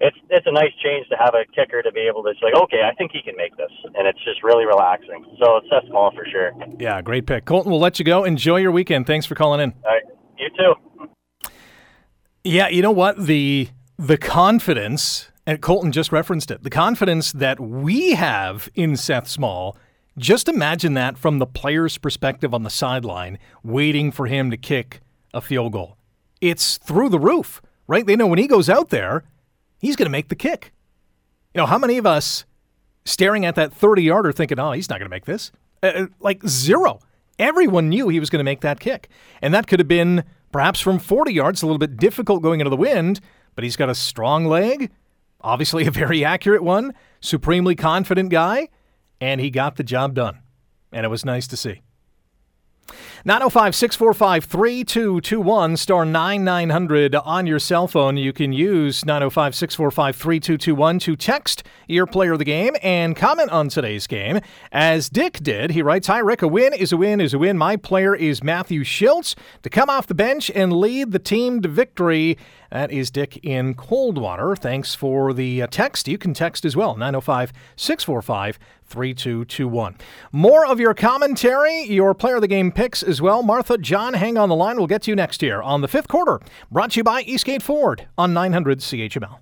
it's 0.00 0.16
it's 0.30 0.46
a 0.46 0.52
nice 0.52 0.72
change 0.82 1.08
to 1.08 1.16
have 1.16 1.34
a 1.34 1.44
kicker 1.54 1.82
to 1.82 1.90
be 1.90 2.00
able 2.00 2.22
to 2.24 2.32
say, 2.34 2.46
like, 2.46 2.62
okay, 2.64 2.82
I 2.84 2.94
think 2.94 3.12
he 3.12 3.22
can 3.22 3.36
make 3.36 3.56
this, 3.56 3.70
and 3.94 4.06
it's 4.06 4.22
just 4.24 4.42
really 4.42 4.66
relaxing. 4.66 5.24
So 5.42 5.56
it's 5.56 5.66
Seth 5.70 5.88
Small 5.88 6.12
for 6.12 6.26
sure. 6.30 6.52
Yeah, 6.78 7.00
great 7.02 7.26
pick, 7.26 7.44
Colton. 7.44 7.70
We'll 7.70 7.80
let 7.80 7.98
you 7.98 8.04
go. 8.04 8.24
Enjoy 8.24 8.56
your 8.56 8.72
weekend. 8.72 9.06
Thanks 9.06 9.26
for 9.26 9.34
calling 9.34 9.60
in. 9.60 9.72
All 9.84 9.92
right, 9.92 10.02
you 10.38 10.48
too. 10.56 11.48
Yeah, 12.44 12.68
you 12.68 12.82
know 12.82 12.92
what 12.92 13.26
the 13.26 13.68
the 13.98 14.18
confidence, 14.18 15.30
and 15.46 15.60
Colton 15.60 15.92
just 15.92 16.12
referenced 16.12 16.50
it, 16.50 16.62
the 16.62 16.70
confidence 16.70 17.32
that 17.32 17.58
we 17.58 18.12
have 18.12 18.68
in 18.74 18.96
Seth 18.96 19.28
Small. 19.28 19.76
Just 20.18 20.48
imagine 20.48 20.94
that 20.94 21.18
from 21.18 21.38
the 21.38 21.46
player's 21.46 21.98
perspective 21.98 22.54
on 22.54 22.62
the 22.62 22.70
sideline, 22.70 23.38
waiting 23.62 24.10
for 24.10 24.26
him 24.26 24.50
to 24.50 24.56
kick 24.56 25.00
a 25.34 25.42
field 25.42 25.72
goal. 25.72 25.98
It's 26.40 26.78
through 26.78 27.10
the 27.10 27.18
roof, 27.18 27.60
right? 27.86 28.06
They 28.06 28.16
know 28.16 28.26
when 28.26 28.38
he 28.38 28.46
goes 28.46 28.70
out 28.70 28.88
there 28.88 29.24
he's 29.78 29.96
going 29.96 30.06
to 30.06 30.10
make 30.10 30.28
the 30.28 30.34
kick. 30.34 30.72
You 31.54 31.60
know, 31.60 31.66
how 31.66 31.78
many 31.78 31.98
of 31.98 32.06
us 32.06 32.44
staring 33.04 33.44
at 33.44 33.54
that 33.54 33.72
30 33.72 34.02
yarder 34.02 34.32
thinking, 34.32 34.58
oh, 34.58 34.72
he's 34.72 34.88
not 34.88 34.98
going 34.98 35.08
to 35.08 35.14
make 35.14 35.24
this? 35.24 35.52
Uh, 35.82 35.86
uh, 35.86 36.06
like 36.20 36.46
zero. 36.46 37.00
Everyone 37.38 37.88
knew 37.88 38.08
he 38.08 38.20
was 38.20 38.30
going 38.30 38.40
to 38.40 38.44
make 38.44 38.60
that 38.62 38.80
kick. 38.80 39.08
And 39.42 39.52
that 39.54 39.66
could 39.66 39.78
have 39.78 39.88
been 39.88 40.24
perhaps 40.52 40.80
from 40.80 40.98
40 40.98 41.32
yards, 41.32 41.62
a 41.62 41.66
little 41.66 41.78
bit 41.78 41.96
difficult 41.96 42.42
going 42.42 42.60
into 42.60 42.70
the 42.70 42.76
wind, 42.76 43.20
but 43.54 43.64
he's 43.64 43.76
got 43.76 43.90
a 43.90 43.94
strong 43.94 44.46
leg, 44.46 44.90
obviously 45.40 45.86
a 45.86 45.90
very 45.90 46.24
accurate 46.24 46.62
one, 46.62 46.94
supremely 47.20 47.74
confident 47.74 48.30
guy, 48.30 48.68
and 49.20 49.40
he 49.40 49.50
got 49.50 49.76
the 49.76 49.84
job 49.84 50.14
done. 50.14 50.40
And 50.92 51.04
it 51.04 51.08
was 51.08 51.24
nice 51.24 51.46
to 51.48 51.56
see. 51.56 51.82
905 53.26 53.74
645 53.74 54.44
3221, 54.44 55.76
star 55.76 56.04
9900 56.04 57.16
on 57.16 57.44
your 57.44 57.58
cell 57.58 57.88
phone. 57.88 58.16
You 58.16 58.32
can 58.32 58.52
use 58.52 59.04
905 59.04 59.52
645 59.52 60.14
3221 60.14 60.98
to 61.00 61.16
text 61.16 61.64
your 61.88 62.06
player 62.06 62.34
of 62.34 62.38
the 62.38 62.44
game 62.44 62.76
and 62.84 63.16
comment 63.16 63.50
on 63.50 63.68
today's 63.68 64.06
game. 64.06 64.38
As 64.70 65.08
Dick 65.08 65.40
did, 65.42 65.72
he 65.72 65.82
writes 65.82 66.06
Hi, 66.06 66.20
Rick. 66.20 66.42
A 66.42 66.46
win 66.46 66.72
is 66.72 66.92
a 66.92 66.96
win 66.96 67.20
is 67.20 67.34
a 67.34 67.38
win. 67.40 67.58
My 67.58 67.74
player 67.74 68.14
is 68.14 68.44
Matthew 68.44 68.84
Shiltz 68.84 69.34
to 69.62 69.70
come 69.70 69.90
off 69.90 70.06
the 70.06 70.14
bench 70.14 70.48
and 70.54 70.72
lead 70.72 71.10
the 71.10 71.18
team 71.18 71.60
to 71.62 71.68
victory. 71.68 72.38
That 72.70 72.92
is 72.92 73.10
Dick 73.10 73.38
in 73.44 73.74
Coldwater. 73.74 74.54
Thanks 74.54 74.94
for 74.94 75.32
the 75.32 75.62
uh, 75.62 75.66
text. 75.68 76.06
You 76.06 76.18
can 76.18 76.32
text 76.32 76.64
as 76.64 76.76
well 76.76 76.96
905 76.96 77.52
645 77.74 78.58
3221. 78.86 79.96
More 80.32 80.66
of 80.66 80.80
your 80.80 80.94
commentary, 80.94 81.82
your 81.82 82.14
player 82.14 82.36
of 82.36 82.40
the 82.40 82.48
game 82.48 82.72
picks 82.72 83.02
as 83.02 83.20
well. 83.20 83.42
Martha, 83.42 83.78
John, 83.78 84.14
hang 84.14 84.38
on 84.38 84.48
the 84.48 84.56
line. 84.56 84.76
We'll 84.76 84.86
get 84.86 85.02
to 85.02 85.10
you 85.10 85.16
next 85.16 85.42
year 85.42 85.60
on 85.60 85.80
the 85.80 85.88
fifth 85.88 86.08
quarter. 86.08 86.40
Brought 86.70 86.92
to 86.92 87.00
you 87.00 87.04
by 87.04 87.22
Eastgate 87.22 87.62
Ford 87.62 88.08
on 88.16 88.32
900 88.32 88.80
CHML. 88.80 89.38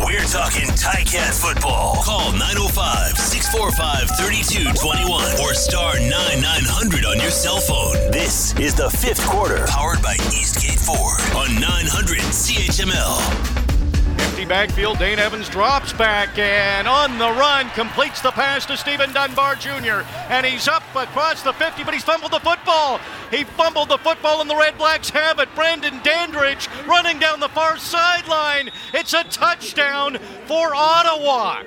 We're 0.00 0.20
talking 0.20 0.66
Cat 1.14 1.34
football. 1.34 2.02
Call 2.02 2.32
905 2.32 3.16
645 3.16 4.10
3221 4.18 5.40
or 5.40 5.54
star 5.54 5.94
9900 5.94 7.04
on 7.04 7.20
your 7.20 7.30
cell 7.30 7.60
phone. 7.60 7.94
This 8.10 8.58
is 8.58 8.74
the 8.74 8.90
fifth 8.90 9.24
quarter, 9.26 9.64
powered 9.66 10.02
by 10.02 10.14
Eastgate 10.34 10.80
Ford 10.80 11.20
on 11.36 11.60
900 11.60 12.18
CHML. 12.18 13.73
Empty 14.34 14.48
backfield. 14.48 14.98
Dane 14.98 15.20
Evans 15.20 15.48
drops 15.48 15.92
back 15.92 16.36
and 16.36 16.88
on 16.88 17.18
the 17.18 17.30
run 17.38 17.70
completes 17.70 18.20
the 18.20 18.32
pass 18.32 18.66
to 18.66 18.76
Stephen 18.76 19.12
Dunbar 19.12 19.54
Jr. 19.54 20.04
And 20.28 20.44
he's 20.44 20.66
up 20.66 20.82
across 20.92 21.42
the 21.42 21.52
50, 21.52 21.84
but 21.84 21.94
he's 21.94 22.02
fumbled 22.02 22.32
the 22.32 22.40
football. 22.40 22.98
He 23.30 23.44
fumbled 23.44 23.90
the 23.90 23.98
football, 23.98 24.40
and 24.40 24.50
the 24.50 24.56
Red 24.56 24.76
Blacks 24.76 25.08
have 25.10 25.38
it. 25.38 25.48
Brandon 25.54 26.00
Dandridge 26.02 26.68
running 26.84 27.20
down 27.20 27.38
the 27.38 27.48
far 27.50 27.78
sideline. 27.78 28.70
It's 28.92 29.12
a 29.12 29.22
touchdown 29.22 30.18
for 30.46 30.74
Ottawa. 30.74 31.62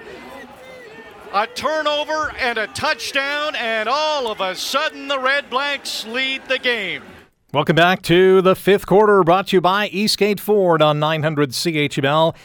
A 1.33 1.47
turnover 1.47 2.33
and 2.37 2.57
a 2.57 2.67
touchdown, 2.67 3.55
and 3.55 3.87
all 3.87 4.29
of 4.29 4.41
a 4.41 4.55
sudden 4.55 5.07
the 5.07 5.19
Red 5.19 5.49
Blacks 5.49 6.05
lead 6.05 6.41
the 6.49 6.59
game. 6.59 7.03
Welcome 7.53 7.77
back 7.77 8.01
to 8.01 8.41
the 8.41 8.57
fifth 8.57 8.85
quarter, 8.85 9.23
brought 9.23 9.47
to 9.47 9.55
you 9.55 9.61
by 9.61 9.87
Eastgate 9.87 10.37
Ford 10.37 10.81
on 10.81 10.99
900 10.99 11.51
CHML. 11.51 12.35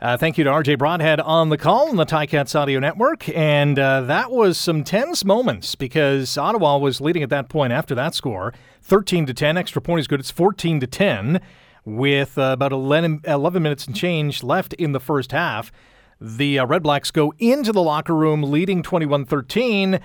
Uh, 0.00 0.16
thank 0.16 0.38
you 0.38 0.44
to 0.44 0.50
RJ 0.50 0.78
Broadhead 0.78 1.18
on 1.18 1.48
the 1.48 1.58
call 1.58 1.88
on 1.88 1.96
the 1.96 2.06
Ticats 2.06 2.54
Audio 2.54 2.78
Network. 2.78 3.28
And 3.30 3.76
uh, 3.80 4.02
that 4.02 4.30
was 4.30 4.56
some 4.56 4.84
tense 4.84 5.24
moments 5.24 5.74
because 5.74 6.38
Ottawa 6.38 6.78
was 6.78 7.00
leading 7.00 7.24
at 7.24 7.30
that 7.30 7.48
point 7.48 7.72
after 7.72 7.96
that 7.96 8.14
score 8.14 8.54
13 8.82 9.26
to 9.26 9.34
10. 9.34 9.56
Extra 9.56 9.82
point 9.82 9.98
is 9.98 10.06
good. 10.06 10.20
It's 10.20 10.30
14 10.30 10.78
to 10.78 10.86
10 10.86 11.40
with 11.84 12.38
uh, 12.38 12.52
about 12.52 12.70
11, 12.70 13.22
11, 13.24 13.60
minutes 13.60 13.88
and 13.88 13.96
change 13.96 14.44
left 14.44 14.72
in 14.74 14.92
the 14.92 15.00
first 15.00 15.32
half. 15.32 15.72
The 16.20 16.60
uh, 16.60 16.66
Red 16.66 16.84
Blacks 16.84 17.10
go 17.10 17.34
into 17.40 17.72
the 17.72 17.82
locker 17.82 18.14
room 18.14 18.44
leading 18.44 18.84
21 18.84 19.24
13. 19.24 19.98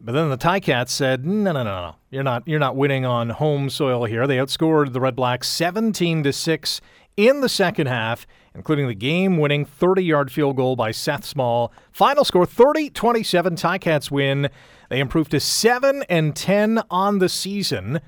But 0.00 0.12
then 0.12 0.28
the 0.30 0.36
Ticats 0.38 0.90
said, 0.90 1.24
"No, 1.24 1.52
no, 1.52 1.62
no, 1.62 1.80
no. 1.80 1.96
You're 2.10 2.22
not 2.22 2.46
you're 2.46 2.60
not 2.60 2.76
winning 2.76 3.04
on 3.06 3.30
home 3.30 3.70
soil 3.70 4.04
here." 4.04 4.26
They 4.26 4.36
outscored 4.36 4.92
the 4.92 5.00
Red 5.00 5.16
Blacks 5.16 5.48
17 5.48 6.22
to 6.22 6.32
6 6.32 6.80
in 7.16 7.40
the 7.40 7.48
second 7.48 7.86
half, 7.86 8.26
including 8.54 8.88
the 8.88 8.94
game-winning 8.94 9.64
30-yard 9.64 10.30
field 10.30 10.56
goal 10.56 10.76
by 10.76 10.90
Seth 10.90 11.24
Small. 11.24 11.72
Final 11.90 12.26
score 12.26 12.44
30-27 12.44 12.92
Ticats 13.58 14.10
win. 14.10 14.50
They 14.90 15.00
improved 15.00 15.30
to 15.30 15.40
7 15.40 16.04
and 16.10 16.36
10 16.36 16.82
on 16.90 17.18
the 17.18 17.30
season 17.30 18.00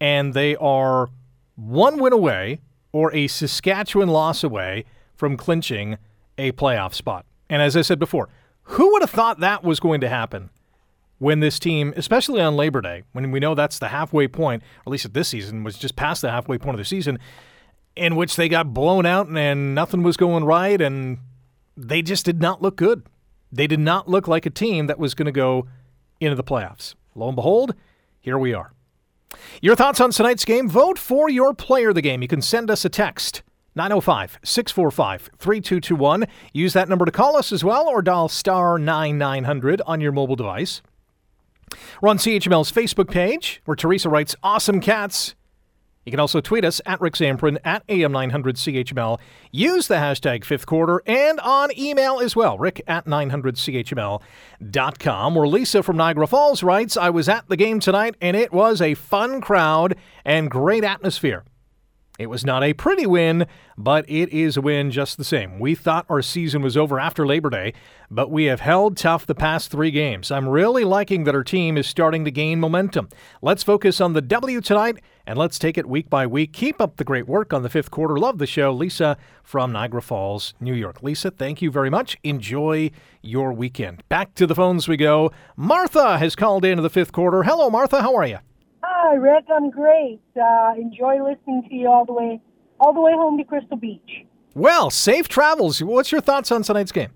and 0.00 0.34
they 0.34 0.56
are 0.56 1.08
one 1.54 1.98
win 1.98 2.12
away 2.12 2.60
or 2.92 3.14
a 3.14 3.26
Saskatchewan 3.26 4.08
loss 4.08 4.44
away 4.44 4.84
from 5.14 5.36
clinching 5.36 5.98
a 6.38 6.52
playoff 6.52 6.94
spot. 6.94 7.24
And 7.48 7.62
as 7.62 7.76
I 7.76 7.82
said 7.82 7.98
before, 7.98 8.28
who 8.62 8.92
would 8.92 9.02
have 9.02 9.10
thought 9.10 9.40
that 9.40 9.62
was 9.62 9.80
going 9.80 10.00
to 10.00 10.08
happen? 10.08 10.50
When 11.18 11.40
this 11.40 11.58
team, 11.58 11.94
especially 11.96 12.40
on 12.40 12.56
Labor 12.56 12.80
Day, 12.80 13.02
when 13.12 13.30
we 13.30 13.40
know 13.40 13.54
that's 13.54 13.78
the 13.78 13.88
halfway 13.88 14.28
point, 14.28 14.62
or 14.62 14.90
at 14.90 14.92
least 14.92 15.04
at 15.04 15.14
this 15.14 15.28
season, 15.28 15.64
was 15.64 15.78
just 15.78 15.96
past 15.96 16.22
the 16.22 16.30
halfway 16.30 16.58
point 16.58 16.74
of 16.74 16.78
the 16.78 16.84
season, 16.84 17.18
in 17.94 18.16
which 18.16 18.36
they 18.36 18.48
got 18.48 18.74
blown 18.74 19.06
out 19.06 19.28
and 19.28 19.74
nothing 19.74 20.02
was 20.02 20.16
going 20.16 20.44
right, 20.44 20.80
and 20.80 21.18
they 21.76 22.02
just 22.02 22.24
did 22.24 22.40
not 22.40 22.60
look 22.60 22.76
good. 22.76 23.06
They 23.50 23.66
did 23.66 23.80
not 23.80 24.08
look 24.08 24.28
like 24.28 24.44
a 24.44 24.50
team 24.50 24.86
that 24.88 24.98
was 24.98 25.14
going 25.14 25.26
to 25.26 25.32
go 25.32 25.66
into 26.20 26.36
the 26.36 26.44
playoffs. 26.44 26.94
Lo 27.14 27.28
and 27.28 27.36
behold, 27.36 27.74
here 28.20 28.38
we 28.38 28.52
are. 28.52 28.72
Your 29.62 29.76
thoughts 29.76 30.00
on 30.00 30.10
tonight's 30.10 30.44
game? 30.44 30.68
Vote 30.68 30.98
for 30.98 31.30
your 31.30 31.54
player 31.54 31.90
of 31.90 31.94
the 31.94 32.02
game. 32.02 32.22
You 32.22 32.28
can 32.28 32.42
send 32.42 32.70
us 32.70 32.84
a 32.84 32.88
text. 32.88 33.42
905 33.74 34.38
645 34.42 35.30
3221. 35.38 36.26
Use 36.52 36.72
that 36.72 36.88
number 36.88 37.04
to 37.04 37.12
call 37.12 37.36
us 37.36 37.52
as 37.52 37.62
well 37.62 37.86
or 37.86 38.00
dial 38.00 38.28
star 38.28 38.78
9900 38.78 39.82
on 39.86 40.00
your 40.00 40.12
mobile 40.12 40.36
device. 40.36 40.80
We're 42.00 42.10
on 42.10 42.18
CHML's 42.18 42.70
Facebook 42.70 43.10
page, 43.10 43.60
where 43.64 43.76
Teresa 43.76 44.08
writes, 44.08 44.36
Awesome 44.42 44.80
cats. 44.80 45.34
You 46.06 46.12
can 46.12 46.20
also 46.20 46.40
tweet 46.40 46.64
us 46.64 46.80
at 46.86 47.00
Rick 47.00 47.14
Zamperin 47.14 47.58
at 47.64 47.84
AM900CHML. 47.88 49.18
Use 49.50 49.88
the 49.88 49.96
hashtag 49.96 50.44
fifth 50.44 50.64
quarter 50.64 51.02
and 51.04 51.40
on 51.40 51.76
email 51.76 52.20
as 52.20 52.36
well, 52.36 52.56
rick 52.58 52.80
at 52.86 53.06
900CHML.com. 53.06 55.34
Where 55.34 55.48
Lisa 55.48 55.82
from 55.82 55.96
Niagara 55.96 56.28
Falls 56.28 56.62
writes, 56.62 56.96
I 56.96 57.10
was 57.10 57.28
at 57.28 57.48
the 57.48 57.56
game 57.56 57.80
tonight 57.80 58.14
and 58.20 58.36
it 58.36 58.52
was 58.52 58.80
a 58.80 58.94
fun 58.94 59.40
crowd 59.40 59.96
and 60.24 60.48
great 60.48 60.84
atmosphere. 60.84 61.42
It 62.18 62.26
was 62.26 62.44
not 62.44 62.62
a 62.62 62.72
pretty 62.72 63.06
win, 63.06 63.46
but 63.76 64.08
it 64.08 64.30
is 64.30 64.56
a 64.56 64.60
win 64.60 64.90
just 64.90 65.18
the 65.18 65.24
same. 65.24 65.58
We 65.58 65.74
thought 65.74 66.06
our 66.08 66.22
season 66.22 66.62
was 66.62 66.76
over 66.76 66.98
after 66.98 67.26
Labor 67.26 67.50
Day, 67.50 67.74
but 68.10 68.30
we 68.30 68.44
have 68.44 68.60
held 68.60 68.96
tough 68.96 69.26
the 69.26 69.34
past 69.34 69.70
three 69.70 69.90
games. 69.90 70.30
I'm 70.30 70.48
really 70.48 70.84
liking 70.84 71.24
that 71.24 71.34
our 71.34 71.44
team 71.44 71.76
is 71.76 71.86
starting 71.86 72.24
to 72.24 72.30
gain 72.30 72.60
momentum. 72.60 73.08
Let's 73.42 73.62
focus 73.62 74.00
on 74.00 74.14
the 74.14 74.22
W 74.22 74.60
tonight, 74.60 74.98
and 75.26 75.38
let's 75.38 75.58
take 75.58 75.76
it 75.76 75.86
week 75.86 76.08
by 76.08 76.26
week. 76.26 76.52
Keep 76.52 76.80
up 76.80 76.96
the 76.96 77.04
great 77.04 77.28
work 77.28 77.52
on 77.52 77.62
the 77.62 77.68
fifth 77.68 77.90
quarter. 77.90 78.16
Love 78.16 78.38
the 78.38 78.46
show. 78.46 78.72
Lisa 78.72 79.18
from 79.42 79.72
Niagara 79.72 80.02
Falls, 80.02 80.54
New 80.60 80.74
York. 80.74 81.02
Lisa, 81.02 81.30
thank 81.30 81.60
you 81.60 81.70
very 81.70 81.90
much. 81.90 82.16
Enjoy 82.24 82.90
your 83.22 83.52
weekend. 83.52 84.02
Back 84.08 84.34
to 84.36 84.46
the 84.46 84.54
phones 84.54 84.88
we 84.88 84.96
go. 84.96 85.32
Martha 85.56 86.18
has 86.18 86.34
called 86.34 86.64
into 86.64 86.82
the 86.82 86.90
fifth 86.90 87.12
quarter. 87.12 87.42
Hello, 87.42 87.68
Martha. 87.68 88.02
How 88.02 88.14
are 88.14 88.26
you? 88.26 88.38
Hi, 89.08 89.14
Rick. 89.14 89.44
I'm 89.54 89.70
great. 89.70 90.20
Uh, 90.34 90.72
enjoy 90.76 91.22
listening 91.22 91.62
to 91.68 91.74
you 91.76 91.88
all 91.88 92.04
the 92.04 92.12
way, 92.12 92.40
all 92.80 92.92
the 92.92 93.00
way 93.00 93.12
home 93.12 93.38
to 93.38 93.44
Crystal 93.44 93.76
Beach. 93.76 94.26
Well, 94.52 94.90
safe 94.90 95.28
travels. 95.28 95.80
What's 95.80 96.10
your 96.10 96.20
thoughts 96.20 96.50
on 96.50 96.64
tonight's 96.64 96.90
game? 96.90 97.10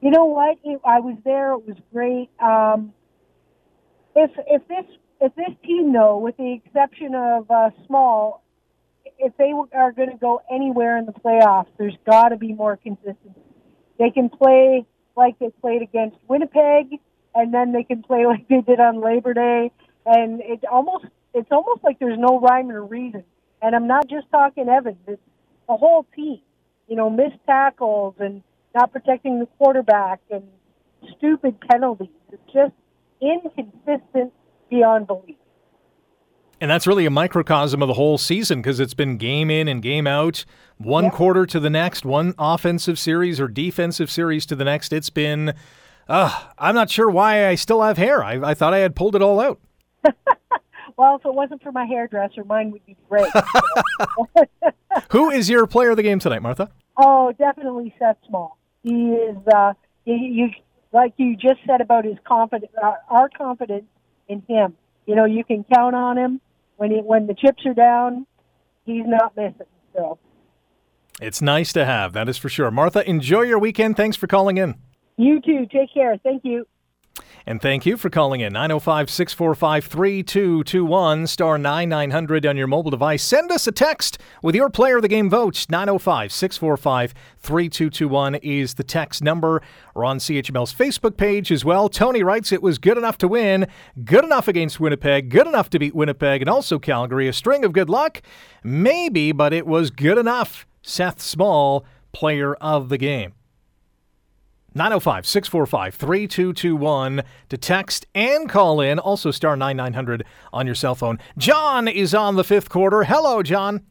You 0.00 0.12
know 0.12 0.26
what? 0.26 0.58
It, 0.62 0.80
I 0.84 1.00
was 1.00 1.16
there. 1.24 1.54
It 1.54 1.66
was 1.66 1.76
great. 1.92 2.30
Um, 2.38 2.94
if 4.14 4.30
if 4.46 4.68
this 4.68 4.84
if 5.20 5.34
this 5.34 5.50
team, 5.64 5.92
though, 5.92 6.18
with 6.18 6.36
the 6.36 6.52
exception 6.52 7.16
of 7.16 7.50
uh, 7.50 7.70
Small, 7.88 8.44
if 9.18 9.36
they 9.36 9.52
are 9.72 9.90
going 9.90 10.10
to 10.10 10.16
go 10.16 10.40
anywhere 10.48 10.98
in 10.98 11.04
the 11.04 11.12
playoffs, 11.12 11.66
there's 11.78 11.96
got 12.06 12.28
to 12.28 12.36
be 12.36 12.52
more 12.52 12.76
consistency. 12.76 13.42
They 13.98 14.10
can 14.10 14.28
play 14.28 14.86
like 15.16 15.36
they 15.40 15.50
played 15.60 15.82
against 15.82 16.16
Winnipeg, 16.28 17.00
and 17.34 17.52
then 17.52 17.72
they 17.72 17.82
can 17.82 18.04
play 18.04 18.24
like 18.24 18.46
they 18.46 18.60
did 18.60 18.78
on 18.78 19.00
Labor 19.00 19.34
Day 19.34 19.72
and 20.06 20.40
it 20.40 20.64
almost 20.70 21.06
it's 21.34 21.50
almost 21.50 21.84
like 21.84 21.98
there's 21.98 22.18
no 22.18 22.40
rhyme 22.40 22.70
or 22.70 22.84
reason. 22.84 23.24
And 23.60 23.74
I'm 23.74 23.86
not 23.86 24.08
just 24.08 24.30
talking 24.30 24.68
Evans; 24.68 24.96
it's 25.06 25.20
the 25.68 25.76
whole 25.76 26.06
team. 26.14 26.40
You 26.88 26.96
know, 26.96 27.10
missed 27.10 27.38
tackles 27.46 28.14
and 28.18 28.42
not 28.74 28.92
protecting 28.92 29.40
the 29.40 29.46
quarterback 29.58 30.20
and 30.30 30.44
stupid 31.16 31.58
penalties. 31.70 32.08
It's 32.32 32.52
just 32.52 32.72
inconsistent 33.20 34.32
beyond 34.68 35.06
belief. 35.06 35.36
And 36.60 36.70
that's 36.70 36.86
really 36.86 37.04
a 37.04 37.10
microcosm 37.10 37.82
of 37.82 37.88
the 37.88 37.94
whole 37.94 38.16
season 38.16 38.60
because 38.62 38.80
it's 38.80 38.94
been 38.94 39.16
game 39.16 39.50
in 39.50 39.68
and 39.68 39.82
game 39.82 40.06
out, 40.06 40.44
one 40.78 41.04
yep. 41.04 41.12
quarter 41.12 41.46
to 41.46 41.60
the 41.60 41.70
next, 41.70 42.04
one 42.04 42.34
offensive 42.38 42.98
series 42.98 43.40
or 43.40 43.48
defensive 43.48 44.10
series 44.10 44.46
to 44.46 44.56
the 44.56 44.64
next. 44.64 44.92
It's 44.92 45.10
been, 45.10 45.54
uh, 46.08 46.46
I'm 46.58 46.74
not 46.74 46.90
sure 46.90 47.10
why 47.10 47.48
I 47.48 47.54
still 47.56 47.82
have 47.82 47.98
hair. 47.98 48.22
I, 48.22 48.50
I 48.50 48.54
thought 48.54 48.72
I 48.72 48.78
had 48.78 48.94
pulled 48.94 49.16
it 49.16 49.22
all 49.22 49.40
out. 49.40 49.60
well, 50.96 51.16
if 51.16 51.24
it 51.24 51.34
wasn't 51.34 51.62
for 51.62 51.72
my 51.72 51.84
hairdresser, 51.86 52.44
mine 52.44 52.70
would 52.70 52.84
be 52.86 52.96
great. 53.08 53.26
Who 55.10 55.30
is 55.30 55.48
your 55.50 55.66
player 55.66 55.90
of 55.90 55.96
the 55.96 56.02
game 56.02 56.18
tonight, 56.18 56.42
Martha? 56.42 56.70
Oh, 56.96 57.32
definitely 57.38 57.94
Seth 57.98 58.16
Small. 58.28 58.58
He 58.82 59.10
is, 59.10 59.36
uh, 59.52 59.72
you, 60.04 60.14
you 60.14 60.50
like 60.92 61.14
you 61.16 61.36
just 61.36 61.60
said 61.66 61.80
about 61.80 62.04
his 62.04 62.16
confidence, 62.24 62.72
uh, 62.82 62.92
our 63.08 63.28
confidence 63.28 63.86
in 64.28 64.42
him. 64.48 64.74
You 65.06 65.16
know, 65.16 65.24
you 65.24 65.44
can 65.44 65.64
count 65.74 65.94
on 65.96 66.16
him 66.16 66.40
when 66.76 66.90
he, 66.90 66.98
when 66.98 67.26
the 67.26 67.34
chips 67.34 67.64
are 67.66 67.74
down. 67.74 68.26
He's 68.84 69.04
not 69.06 69.36
missing. 69.36 69.66
So. 69.94 70.18
It's 71.20 71.40
nice 71.42 71.72
to 71.72 71.84
have, 71.84 72.12
that 72.12 72.28
is 72.28 72.38
for 72.38 72.48
sure. 72.48 72.70
Martha, 72.70 73.08
enjoy 73.08 73.42
your 73.42 73.58
weekend. 73.58 73.96
Thanks 73.96 74.16
for 74.16 74.26
calling 74.26 74.56
in. 74.56 74.76
You 75.16 75.40
too. 75.40 75.66
Take 75.72 75.92
care. 75.94 76.16
Thank 76.22 76.44
you. 76.44 76.66
And 77.46 77.60
thank 77.60 77.84
you 77.84 77.98
for 77.98 78.08
calling 78.08 78.40
in 78.40 78.54
905 78.54 79.10
645 79.10 79.84
3221 79.84 81.26
star 81.26 81.58
9900 81.58 82.46
on 82.46 82.56
your 82.56 82.66
mobile 82.66 82.90
device. 82.90 83.22
Send 83.22 83.50
us 83.50 83.66
a 83.66 83.72
text 83.72 84.16
with 84.42 84.54
your 84.54 84.70
player 84.70 84.96
of 84.96 85.02
the 85.02 85.08
game 85.08 85.28
votes. 85.28 85.68
905 85.68 86.32
645 86.32 87.12
3221 87.38 88.36
is 88.36 88.74
the 88.74 88.82
text 88.82 89.22
number. 89.22 89.60
We're 89.94 90.06
on 90.06 90.18
CHML's 90.18 90.72
Facebook 90.72 91.18
page 91.18 91.52
as 91.52 91.66
well. 91.66 91.90
Tony 91.90 92.22
writes 92.22 92.50
it 92.50 92.62
was 92.62 92.78
good 92.78 92.96
enough 92.96 93.18
to 93.18 93.28
win, 93.28 93.66
good 94.04 94.24
enough 94.24 94.48
against 94.48 94.80
Winnipeg, 94.80 95.28
good 95.28 95.46
enough 95.46 95.68
to 95.70 95.78
beat 95.78 95.94
Winnipeg, 95.94 96.40
and 96.40 96.48
also 96.48 96.78
Calgary. 96.78 97.28
A 97.28 97.32
string 97.34 97.62
of 97.62 97.74
good 97.74 97.90
luck? 97.90 98.22
Maybe, 98.62 99.32
but 99.32 99.52
it 99.52 99.66
was 99.66 99.90
good 99.90 100.16
enough. 100.16 100.66
Seth 100.80 101.20
Small, 101.20 101.84
player 102.12 102.54
of 102.54 102.88
the 102.88 102.98
game. 102.98 103.34
905 104.74 105.26
645 105.26 105.94
3221 105.94 107.22
to 107.48 107.56
text 107.56 108.06
and 108.14 108.48
call 108.48 108.80
in. 108.80 108.98
Also, 108.98 109.30
star 109.30 109.56
9900 109.56 110.24
on 110.52 110.66
your 110.66 110.74
cell 110.74 110.94
phone. 110.94 111.18
John 111.38 111.86
is 111.88 112.14
on 112.14 112.36
the 112.36 112.44
fifth 112.44 112.68
quarter. 112.68 113.04
Hello, 113.04 113.42
John. 113.42 113.84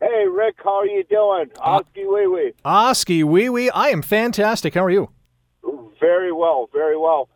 Hey, 0.00 0.26
Rick, 0.30 0.56
how 0.62 0.80
are 0.80 0.86
you 0.86 1.04
doing? 1.04 1.46
Oskee 1.60 2.06
Wee 2.06 2.26
Wee. 2.26 2.52
Oskee 2.64 3.24
Wee 3.24 3.48
Wee. 3.48 3.70
I 3.70 3.88
am 3.88 4.02
fantastic. 4.02 4.74
How 4.74 4.84
are 4.84 4.90
you? 4.90 5.10
Very 6.00 6.32
well, 6.32 6.68
very 6.72 6.96
well. 6.98 7.28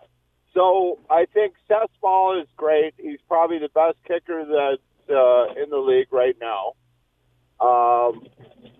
So 0.52 0.98
I 1.08 1.26
think 1.32 1.54
Seth 1.68 1.88
Small 2.00 2.40
is 2.40 2.48
great. 2.56 2.94
He's 2.98 3.20
probably 3.28 3.58
the 3.58 3.68
best 3.68 3.96
kicker 4.06 4.44
that's 4.44 4.82
uh, 5.10 5.62
in 5.62 5.70
the 5.70 5.78
league 5.78 6.12
right 6.12 6.36
now. 6.40 6.74
Um, 7.60 8.26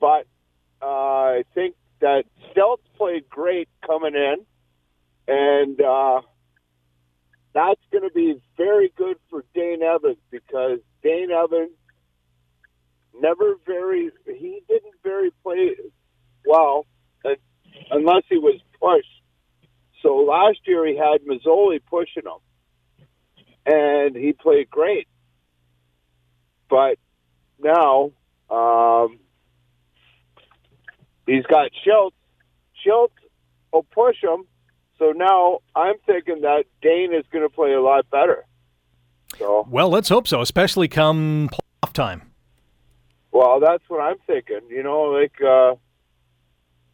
but 0.01 0.27
uh, 0.83 0.87
I 0.87 1.45
think 1.55 1.77
that 2.01 2.25
Shiltz 2.55 2.79
played 2.99 3.29
great 3.29 3.69
coming 3.87 4.15
in, 4.15 4.37
and 5.29 5.81
uh, 5.81 6.21
that's 7.55 7.81
going 7.91 8.05
to 8.05 8.15
be 8.15 8.41
very 8.57 8.93
good 8.97 9.17
for 9.31 9.45
Dane 9.55 9.83
Evans 9.83 10.19
because 10.31 10.81
Dane 11.03 11.31
Evans 11.31 11.71
never 13.21 13.55
very 13.67 14.11
he 14.27 14.63
didn't 14.69 14.95
very 15.03 15.31
play 15.43 15.77
well 16.47 16.87
uh, 17.25 17.31
unless 17.91 18.25
he 18.29 18.39
was 18.39 18.61
pushed. 18.81 19.07
So 20.03 20.17
last 20.17 20.59
year 20.67 20.87
he 20.87 20.97
had 20.97 21.23
Masoli 21.27 21.81
pushing 21.85 22.25
him, 22.25 23.07
and 23.67 24.17
he 24.17 24.33
played 24.33 24.71
great. 24.71 25.09
But 26.71 26.99
now 27.59 28.13
um, 28.51 29.19
he's 31.27 31.45
got 31.47 31.71
Shiltz. 31.87 32.13
Shiltz 32.85 33.11
will 33.73 33.85
push 33.85 34.23
him. 34.23 34.45
So 34.99 35.13
now 35.13 35.61
I'm 35.77 35.95
thinking 36.07 36.41
that 36.43 36.65
Dane 36.83 37.15
is 37.15 37.25
going 37.31 37.49
to 37.49 37.55
play 37.55 37.73
a 37.73 37.81
lot 37.81 38.11
better. 38.11 38.45
So 39.39 39.67
Well, 39.71 39.89
let's 39.91 40.09
hope 40.09 40.27
so, 40.27 40.41
especially 40.41 40.89
come 40.89 41.51
playoff 41.85 41.93
time. 41.93 42.23
Well, 43.31 43.61
that's 43.61 43.85
what 43.89 44.01
I'm 44.01 44.17
thinking. 44.27 44.61
You 44.69 44.83
know, 44.83 45.03
like, 45.03 45.41
uh, 45.41 45.75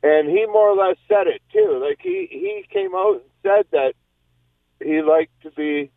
and 0.02 0.28
he 0.28 0.44
more 0.46 0.70
or 0.70 0.76
less 0.76 0.96
said 1.08 1.26
it 1.26 1.40
too. 1.52 1.80
Like 1.82 1.98
he 2.02 2.28
he 2.30 2.64
came 2.70 2.94
out 2.94 3.22
and 3.22 3.30
said 3.42 3.64
that 3.72 3.94
he 4.82 5.00
liked 5.00 5.32
to 5.42 5.50
be, 5.52 5.90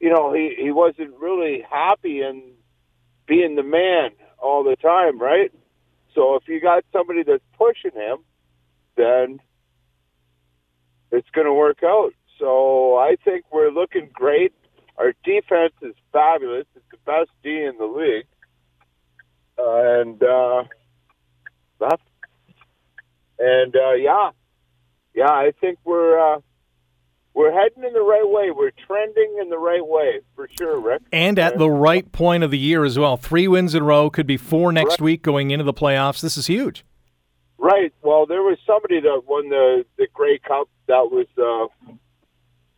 you 0.00 0.10
know, 0.10 0.32
he 0.32 0.54
he 0.58 0.70
wasn't 0.70 1.14
really 1.18 1.64
happy 1.68 2.22
in 2.22 2.42
being 3.26 3.56
the 3.56 3.62
man 3.62 4.10
all 4.38 4.64
the 4.64 4.76
time, 4.76 5.20
right? 5.20 5.52
So 6.14 6.36
if 6.36 6.48
you 6.48 6.60
got 6.60 6.84
somebody 6.92 7.22
that's 7.22 7.42
pushing 7.58 7.92
him, 7.92 8.18
then 8.98 9.40
it's 11.10 11.28
going 11.30 11.46
to 11.46 11.54
work 11.54 11.78
out. 11.82 12.12
So 12.38 12.96
I 12.96 13.16
think 13.24 13.46
we're 13.50 13.70
looking 13.70 14.10
great. 14.12 14.52
Our 14.98 15.14
defense 15.24 15.72
is 15.80 15.94
fabulous. 16.12 16.66
It's 16.76 16.84
the 16.90 16.98
best 17.06 17.30
D 17.42 17.62
in 17.62 17.78
the 17.78 17.86
league. 17.86 18.26
Uh, 19.58 20.00
and 20.00 20.22
uh, 20.22 20.64
that's 21.80 22.02
and 23.38 23.74
uh, 23.74 23.94
yeah, 23.94 24.30
yeah. 25.14 25.30
I 25.30 25.52
think 25.60 25.78
we're 25.84 26.18
uh, 26.18 26.40
we're 27.34 27.52
heading 27.52 27.84
in 27.84 27.92
the 27.92 28.00
right 28.02 28.28
way. 28.28 28.50
We're 28.50 28.72
trending 28.86 29.38
in 29.40 29.48
the 29.50 29.58
right 29.58 29.84
way 29.84 30.20
for 30.36 30.48
sure, 30.58 30.78
Rick. 30.80 31.02
And 31.12 31.38
at 31.38 31.58
the 31.58 31.70
right 31.70 32.10
point 32.12 32.44
of 32.44 32.50
the 32.50 32.58
year 32.58 32.84
as 32.84 32.98
well. 32.98 33.16
Three 33.16 33.48
wins 33.48 33.74
in 33.74 33.82
a 33.82 33.86
row, 33.86 34.10
could 34.10 34.26
be 34.26 34.36
four 34.36 34.72
next 34.72 34.92
Right. 34.92 35.00
week 35.00 35.22
going 35.22 35.50
into 35.50 35.64
the 35.64 35.74
playoffs. 35.74 36.20
This 36.20 36.36
is 36.36 36.46
huge. 36.46 36.84
Right. 37.58 37.92
Well, 38.02 38.26
there 38.26 38.42
was 38.42 38.58
somebody 38.66 39.00
that 39.00 39.22
won 39.26 39.48
the 39.48 39.84
the 39.96 40.06
Grey 40.14 40.38
Cup 40.38 40.68
that 40.86 41.10
was 41.10 41.26
uh, 41.36 41.92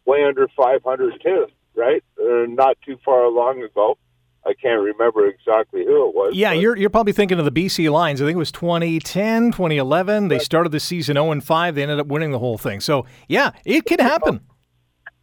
way 0.06 0.24
under 0.24 0.48
500 0.56 1.22
too, 1.22 1.46
right? 1.74 2.02
Uh, 2.18 2.46
not 2.48 2.78
too 2.84 2.98
far 3.04 3.28
long 3.28 3.62
ago. 3.62 3.98
I 4.46 4.54
can't 4.54 4.80
remember 4.80 5.26
exactly 5.26 5.84
who 5.84 6.08
it 6.08 6.14
was. 6.14 6.34
Yeah, 6.34 6.52
you're, 6.52 6.74
you're 6.74 6.88
probably 6.88 7.12
thinking 7.12 7.38
of 7.38 7.44
the 7.44 7.52
BC 7.52 7.90
Lions. 7.92 8.22
I 8.22 8.24
think 8.24 8.36
it 8.36 8.38
was 8.38 8.50
2010, 8.52 9.52
2011. 9.52 10.28
They 10.28 10.38
started 10.38 10.72
the 10.72 10.80
season 10.80 11.16
0 11.16 11.30
and 11.32 11.44
5. 11.44 11.74
They 11.74 11.82
ended 11.82 12.00
up 12.00 12.06
winning 12.06 12.30
the 12.30 12.38
whole 12.38 12.56
thing. 12.56 12.80
So, 12.80 13.04
yeah, 13.28 13.50
it 13.66 13.84
can 13.84 13.98
happen. 13.98 14.40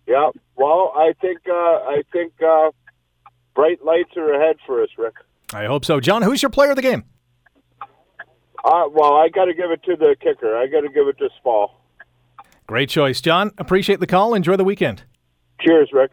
Yeah. 0.06 0.30
Well, 0.56 0.94
I 0.96 1.14
think 1.20 1.40
uh, 1.50 1.54
I 1.54 2.04
think 2.14 2.34
uh, 2.42 2.70
bright 3.56 3.84
lights 3.84 4.16
are 4.18 4.34
ahead 4.34 4.58
for 4.66 4.84
us, 4.84 4.90
Rick. 4.98 5.16
I 5.54 5.66
hope 5.66 5.84
so. 5.84 6.00
John, 6.00 6.22
who's 6.22 6.42
your 6.42 6.50
player 6.50 6.70
of 6.70 6.76
the 6.76 6.82
game? 6.82 7.04
Uh, 8.68 8.84
well, 8.92 9.14
I 9.14 9.30
got 9.30 9.46
to 9.46 9.54
give 9.54 9.72
it 9.72 9.82
to 9.84 9.96
the 9.96 10.18
kicker. 10.22 10.58
I 10.58 10.68
got 10.68 10.82
to 10.82 10.90
give 10.90 11.08
it 11.08 11.18
to 11.20 11.30
Small. 11.42 11.80
Great 12.68 12.90
choice, 12.90 13.22
John. 13.22 13.52
Appreciate 13.58 14.02
the 14.02 14.08
call. 14.08 14.34
Enjoy 14.34 14.58
the 14.58 14.66
weekend. 14.66 15.04
Cheers, 15.62 15.92
Rick. 15.94 16.12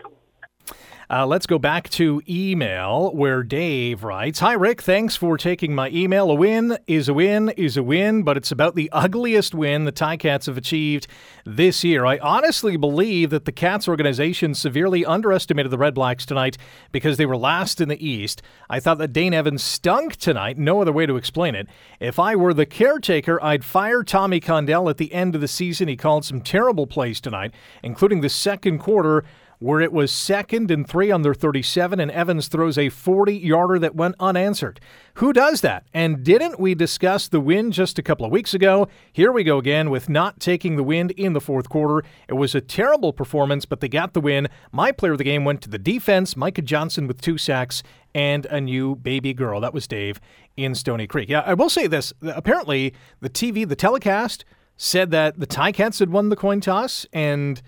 Uh, 1.11 1.27
let's 1.27 1.47
go 1.47 1.59
back 1.59 1.89
to 1.91 2.23
email 2.27 3.15
where 3.15 3.43
Dave 3.43 4.05
writes 4.05 4.39
Hi, 4.41 4.55
Rick. 4.55 4.81
Thanks 4.81 5.15
for 5.15 5.37
taking 5.37 5.75
my 5.75 5.91
email. 5.91 6.31
A 6.31 6.35
win 6.35 6.79
is 6.87 7.09
a 7.09 7.15
win 7.15 7.51
is 7.51 7.77
a 7.77 7.83
win, 7.83 8.23
but 8.23 8.39
it's 8.39 8.51
about 8.51 8.75
the 8.75 8.89
ugliest 8.91 9.55
win 9.55 9.85
the 9.85 9.93
Ticats 9.93 10.47
have 10.47 10.57
achieved 10.57 11.07
this 11.45 11.85
year. 11.85 12.07
I 12.07 12.17
honestly 12.19 12.79
believe 12.79 13.31
that 13.31 13.45
the 13.45 13.53
Cats 13.53 13.87
organization 13.87 14.55
severely 14.55 15.05
underestimated 15.05 15.71
the 15.71 15.77
Redblacks 15.77 16.25
tonight 16.25 16.57
because 16.91 17.19
they 17.19 17.27
were 17.27 17.37
last 17.37 17.83
in 17.83 17.89
the 17.89 18.07
East. 18.07 18.41
I 18.71 18.81
thought 18.81 18.99
that 18.99 19.13
Dane 19.13 19.35
Evans 19.35 19.63
stunk 19.63 20.17
tonight. 20.17 20.57
No 20.57 20.81
other 20.81 20.93
way 20.93 21.05
to 21.05 21.17
explain 21.17 21.55
it. 21.55 21.69
If 22.01 22.19
I 22.19 22.35
were 22.35 22.55
the 22.55 22.67
caretaker, 22.67 23.43
I'd 23.45 23.65
fire 23.65 24.03
Tommy 24.03 24.41
Condell 24.41 24.89
at 24.89 24.97
the 24.97 25.13
end 25.13 25.35
of 25.35 25.43
the 25.43 25.49
season. 25.49 25.89
He 25.89 25.97
called 25.97 26.25
some 26.25 26.41
terrible 26.41 26.87
plays 26.87 27.21
tonight, 27.21 27.53
including 27.83 28.23
the 28.23 28.31
second 28.31 28.79
quarter 28.79 29.23
where 29.59 29.81
it 29.81 29.93
was 29.93 30.11
second 30.13 30.71
and 30.71 30.89
three 30.89 31.11
on 31.11 31.23
their 31.23 31.35
37, 31.35 32.01
and 32.01 32.11
Evans 32.11 32.49
throws 32.49 32.77
a 32.77 32.89
40 32.89 33.37
yarder 33.37 33.79
that 33.79 33.95
went 33.95 34.15
unanswered. 34.21 34.81
Who 35.15 35.33
does 35.33 35.61
that? 35.61 35.87
And 35.95 36.25
didn't 36.25 36.59
we 36.59 36.75
discuss 36.75 37.29
the 37.29 37.41
win 37.41 37.71
just 37.71 37.99
a 37.99 38.03
couple 38.03 38.27
of 38.27 38.33
weeks 38.33 38.55
ago? 38.55 38.89
Here 39.13 39.31
we 39.31 39.45
go 39.45 39.59
again 39.59 39.91
with 39.91 40.09
not 40.09 40.41
taking 40.41 40.77
the 40.77 40.83
win 40.83 41.11
in 41.11 41.33
the 41.33 41.41
fourth 41.41 41.69
quarter. 41.69 42.07
It 42.29 42.35
was 42.35 42.55
a 42.55 42.61
terrible 42.61 43.13
performance, 43.13 43.65
but 43.65 43.81
they 43.81 43.89
got 43.89 44.13
the 44.13 44.21
win. 44.21 44.49
My 44.73 44.93
player 44.93 45.13
of 45.13 45.19
the 45.19 45.25
game 45.25 45.45
went 45.45 45.63
to 45.63 45.71
the 45.71 45.79
defense, 45.79 46.37
Micah 46.37 46.63
Johnson 46.63 47.07
with 47.07 47.21
two 47.21 47.39
sacks 47.39 47.83
and 48.15 48.47
a 48.47 48.61
new 48.61 48.97
baby 48.97 49.35
girl. 49.35 49.61
That 49.61 49.75
was 49.75 49.87
Dave 49.87 50.21
in 50.57 50.75
Stoney 50.75 51.07
Creek. 51.07 51.29
Yeah, 51.29 51.41
I 51.41 51.55
will 51.55 51.71
say 51.71 51.87
this. 51.87 52.13
Apparently, 52.23 52.95
the 53.21 53.31
TV, 53.31 53.69
the 53.69 53.77
telecast, 53.77 54.45
said 54.77 55.11
that 55.11 55.39
the 55.39 55.47
Ticats 55.47 56.01
had 56.01 56.11
won 56.11 56.29
the 56.29 56.37
coin 56.37 56.61
toss 56.61 57.07
and 57.13 57.63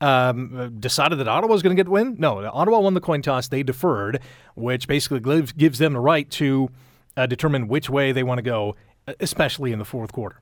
um, 0.00 0.76
decided 0.78 1.18
that 1.18 1.28
Ottawa 1.28 1.52
was 1.52 1.62
going 1.62 1.76
to 1.76 1.80
get 1.80 1.86
the 1.86 1.92
win. 1.92 2.16
No, 2.18 2.44
Ottawa 2.44 2.80
won 2.80 2.94
the 2.94 3.00
coin 3.00 3.22
toss. 3.22 3.48
They 3.48 3.62
deferred, 3.62 4.20
which 4.54 4.86
basically 4.88 5.20
gives, 5.20 5.52
gives 5.52 5.78
them 5.78 5.94
the 5.94 6.00
right 6.00 6.30
to 6.32 6.70
uh, 7.16 7.26
determine 7.26 7.68
which 7.68 7.88
way 7.88 8.12
they 8.12 8.22
want 8.22 8.38
to 8.38 8.42
go, 8.42 8.76
especially 9.20 9.72
in 9.72 9.78
the 9.78 9.84
fourth 9.84 10.12
quarter. 10.12 10.40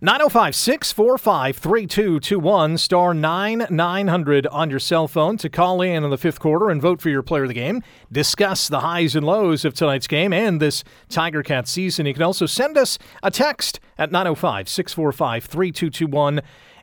905 0.00 0.54
645 0.54 1.56
3221 1.56 2.78
star 2.78 3.12
9900 3.12 4.46
on 4.46 4.70
your 4.70 4.78
cell 4.78 5.08
phone 5.08 5.36
to 5.36 5.48
call 5.48 5.82
in 5.82 6.04
in 6.04 6.10
the 6.10 6.16
fifth 6.16 6.38
quarter 6.38 6.70
and 6.70 6.80
vote 6.80 7.00
for 7.00 7.08
your 7.08 7.22
player 7.22 7.42
of 7.42 7.48
the 7.48 7.54
game. 7.54 7.82
Discuss 8.10 8.68
the 8.68 8.80
highs 8.80 9.16
and 9.16 9.26
lows 9.26 9.64
of 9.64 9.74
tonight's 9.74 10.06
game 10.06 10.32
and 10.32 10.60
this 10.60 10.84
Tiger 11.08 11.42
Cat 11.42 11.66
season. 11.66 12.06
You 12.06 12.14
can 12.14 12.22
also 12.22 12.46
send 12.46 12.78
us 12.78 12.98
a 13.22 13.30
text 13.30 13.80
at 13.98 14.12
905 14.12 14.68
645 14.68 15.44
3221 15.44 16.40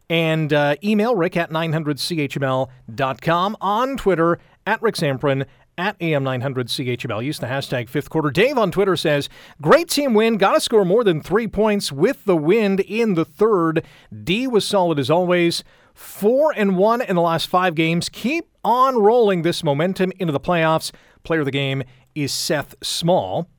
and 0.10 0.54
uh, 0.54 0.76
email 0.84 1.16
rick 1.16 1.38
at 1.38 1.50
900chml.com 1.50 3.58
on 3.62 3.98
Twitter 3.98 4.40
at 4.66 4.82
Rick 4.82 4.96
Zamperin 4.96 5.46
at 5.78 6.00
AM900CHML. 6.00 7.24
Use 7.24 7.40
the 7.40 7.48
hashtag 7.48 7.90
fifth 7.90 8.10
quarter. 8.10 8.32
Dave 8.32 8.58
on 8.58 8.72
Twitter 8.72 8.96
says, 8.96 9.30
Great 9.62 9.90
team 9.90 10.14
win. 10.14 10.38
Got 10.38 10.54
to 10.54 10.62
score 10.62 10.86
more 10.86 11.04
than 11.04 11.22
three 11.22 11.48
points 11.48 11.92
with 11.92 12.24
the 12.26 12.38
wind 12.38 12.80
in 12.82 13.16
the 13.16 13.26
third. 13.26 13.84
D 14.24 14.48
was 14.48 14.66
solid 14.66 15.00
as 15.00 15.10
always. 15.10 15.64
Four 15.94 16.54
and 16.56 16.78
one 16.78 17.02
in 17.02 17.16
the 17.16 17.22
last 17.22 17.48
five 17.48 17.76
games. 17.76 18.10
Keep 18.10 18.50
on 18.64 18.98
rolling 18.98 19.42
this 19.42 19.64
momentum 19.64 20.12
into 20.20 20.34
the 20.34 20.40
playoffs. 20.40 20.92
Player 21.24 21.42
of 21.42 21.46
the 21.46 21.52
game 21.52 21.84
is 22.14 22.34
Seth 22.34 22.76
Small. 22.82 23.50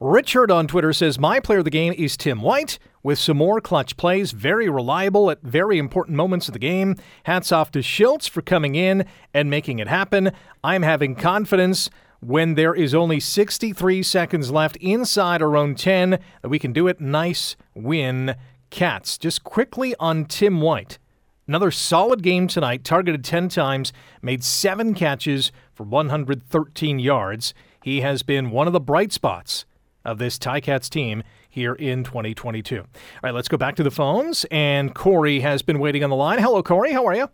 Richard 0.00 0.50
on 0.50 0.66
Twitter 0.66 0.92
says, 0.92 1.18
My 1.18 1.38
player 1.40 1.58
of 1.58 1.64
the 1.64 1.70
game 1.70 1.94
is 1.96 2.16
Tim 2.16 2.42
White 2.42 2.78
with 3.02 3.18
some 3.18 3.36
more 3.36 3.60
clutch 3.60 3.96
plays, 3.96 4.32
very 4.32 4.68
reliable 4.68 5.30
at 5.30 5.42
very 5.42 5.78
important 5.78 6.16
moments 6.16 6.48
of 6.48 6.52
the 6.52 6.58
game. 6.58 6.96
Hats 7.24 7.52
off 7.52 7.70
to 7.72 7.78
Shiltz 7.78 8.28
for 8.28 8.42
coming 8.42 8.74
in 8.74 9.06
and 9.32 9.48
making 9.48 9.78
it 9.78 9.88
happen. 9.88 10.32
I'm 10.64 10.82
having 10.82 11.14
confidence 11.14 11.90
when 12.20 12.54
there 12.54 12.74
is 12.74 12.94
only 12.94 13.20
63 13.20 14.02
seconds 14.02 14.50
left 14.50 14.76
inside 14.76 15.42
our 15.42 15.56
own 15.56 15.74
10 15.74 16.10
that 16.10 16.48
we 16.48 16.58
can 16.58 16.72
do 16.72 16.88
it. 16.88 17.00
Nice 17.00 17.54
win, 17.74 18.34
Cats. 18.70 19.16
Just 19.16 19.44
quickly 19.44 19.94
on 20.00 20.24
Tim 20.24 20.60
White. 20.60 20.98
Another 21.46 21.70
solid 21.70 22.22
game 22.22 22.48
tonight, 22.48 22.82
targeted 22.82 23.22
10 23.22 23.48
times, 23.50 23.92
made 24.22 24.42
seven 24.42 24.94
catches 24.94 25.52
for 25.72 25.84
113 25.84 26.98
yards. 26.98 27.54
He 27.82 28.00
has 28.00 28.22
been 28.22 28.50
one 28.50 28.66
of 28.66 28.72
the 28.72 28.80
bright 28.80 29.12
spots 29.12 29.66
of 30.04 30.18
this 30.18 30.38
Ticats 30.38 30.88
team 30.88 31.22
here 31.48 31.74
in 31.74 32.04
2022. 32.04 32.78
All 32.78 32.86
right, 33.22 33.34
let's 33.34 33.48
go 33.48 33.56
back 33.56 33.76
to 33.76 33.82
the 33.82 33.90
phones. 33.90 34.44
And 34.50 34.94
Corey 34.94 35.40
has 35.40 35.62
been 35.62 35.78
waiting 35.78 36.04
on 36.04 36.10
the 36.10 36.16
line. 36.16 36.38
Hello, 36.38 36.62
Corey. 36.62 36.92
How 36.92 37.06
are 37.06 37.14
you? 37.14 37.28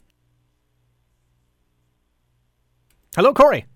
Hello, 3.16 3.34
Corey. 3.34 3.66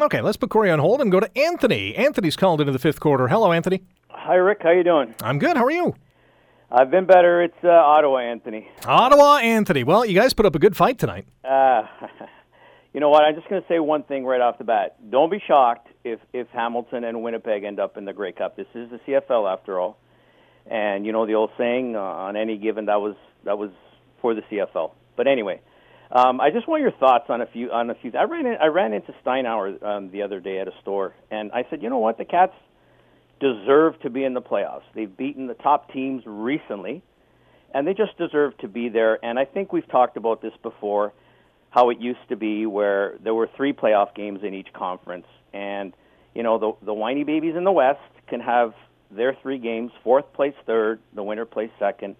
Okay, 0.00 0.20
let's 0.20 0.36
put 0.36 0.50
Corey 0.50 0.70
on 0.70 0.78
hold 0.78 1.00
and 1.00 1.10
go 1.10 1.20
to 1.20 1.38
Anthony. 1.38 1.94
Anthony's 1.94 2.36
called 2.36 2.60
into 2.60 2.72
the 2.72 2.78
fifth 2.78 3.00
quarter. 3.00 3.28
Hello, 3.28 3.52
Anthony. 3.52 3.84
Hi, 4.10 4.34
Rick. 4.34 4.58
How 4.62 4.72
you 4.72 4.84
doing? 4.84 5.14
I'm 5.22 5.38
good. 5.38 5.56
How 5.56 5.64
are 5.64 5.70
you? 5.70 5.94
I've 6.70 6.90
been 6.90 7.06
better. 7.06 7.42
It's 7.42 7.56
uh, 7.62 7.68
Ottawa, 7.68 8.18
Anthony. 8.18 8.68
Ottawa, 8.84 9.36
Anthony. 9.36 9.84
Well, 9.84 10.04
you 10.04 10.14
guys 10.14 10.34
put 10.34 10.44
up 10.46 10.54
a 10.54 10.58
good 10.58 10.76
fight 10.76 10.98
tonight. 10.98 11.26
Uh, 11.44 11.82
you 12.96 13.00
know 13.00 13.10
what? 13.10 13.24
I'm 13.24 13.34
just 13.34 13.46
going 13.50 13.60
to 13.60 13.68
say 13.68 13.78
one 13.78 14.04
thing 14.04 14.24
right 14.24 14.40
off 14.40 14.56
the 14.56 14.64
bat. 14.64 14.96
Don't 15.10 15.30
be 15.30 15.38
shocked 15.46 15.86
if 16.02 16.18
if 16.32 16.48
Hamilton 16.48 17.04
and 17.04 17.22
Winnipeg 17.22 17.62
end 17.62 17.78
up 17.78 17.98
in 17.98 18.06
the 18.06 18.14
Grey 18.14 18.32
Cup. 18.32 18.56
This 18.56 18.68
is 18.74 18.88
the 18.88 18.98
CFL 19.06 19.52
after 19.52 19.78
all, 19.78 19.98
and 20.64 21.04
you 21.04 21.12
know 21.12 21.26
the 21.26 21.34
old 21.34 21.50
saying 21.58 21.94
uh, 21.94 22.00
on 22.00 22.38
any 22.38 22.56
given 22.56 22.86
that 22.86 23.02
was 23.02 23.14
that 23.44 23.58
was 23.58 23.68
for 24.22 24.34
the 24.34 24.40
CFL. 24.50 24.92
But 25.14 25.26
anyway, 25.26 25.60
um, 26.10 26.40
I 26.40 26.48
just 26.48 26.66
want 26.66 26.80
your 26.80 26.92
thoughts 26.92 27.26
on 27.28 27.42
a 27.42 27.46
few 27.46 27.70
on 27.70 27.90
a 27.90 27.96
few. 27.96 28.12
I 28.18 28.22
ran 28.22 28.46
in, 28.46 28.56
I 28.62 28.68
ran 28.68 28.94
into 28.94 29.12
Steinauer 29.22 29.82
um, 29.82 30.10
the 30.10 30.22
other 30.22 30.40
day 30.40 30.58
at 30.60 30.66
a 30.66 30.72
store, 30.80 31.14
and 31.30 31.52
I 31.52 31.66
said, 31.68 31.82
you 31.82 31.90
know 31.90 31.98
what, 31.98 32.16
the 32.16 32.24
Cats 32.24 32.54
deserve 33.40 34.00
to 34.04 34.08
be 34.08 34.24
in 34.24 34.32
the 34.32 34.40
playoffs. 34.40 34.84
They've 34.94 35.14
beaten 35.14 35.48
the 35.48 35.54
top 35.54 35.92
teams 35.92 36.22
recently, 36.24 37.02
and 37.74 37.86
they 37.86 37.92
just 37.92 38.16
deserve 38.16 38.56
to 38.60 38.68
be 38.68 38.88
there. 38.88 39.22
And 39.22 39.38
I 39.38 39.44
think 39.44 39.70
we've 39.70 39.86
talked 39.86 40.16
about 40.16 40.40
this 40.40 40.54
before, 40.62 41.12
how 41.76 41.90
it 41.90 42.00
used 42.00 42.26
to 42.30 42.36
be 42.36 42.64
where 42.64 43.16
there 43.22 43.34
were 43.34 43.50
three 43.54 43.74
playoff 43.74 44.14
games 44.14 44.40
in 44.42 44.54
each 44.54 44.72
conference, 44.72 45.26
and 45.52 45.92
you 46.34 46.42
know 46.42 46.56
the 46.58 46.72
the 46.86 46.94
whiny 46.94 47.22
babies 47.22 47.54
in 47.54 47.64
the 47.64 47.72
West 47.72 48.00
can 48.28 48.40
have 48.40 48.72
their 49.10 49.36
three 49.42 49.58
games. 49.58 49.92
Fourth 50.02 50.32
place 50.32 50.54
third, 50.64 51.00
the 51.14 51.22
winner 51.22 51.44
plays 51.44 51.68
second, 51.78 52.16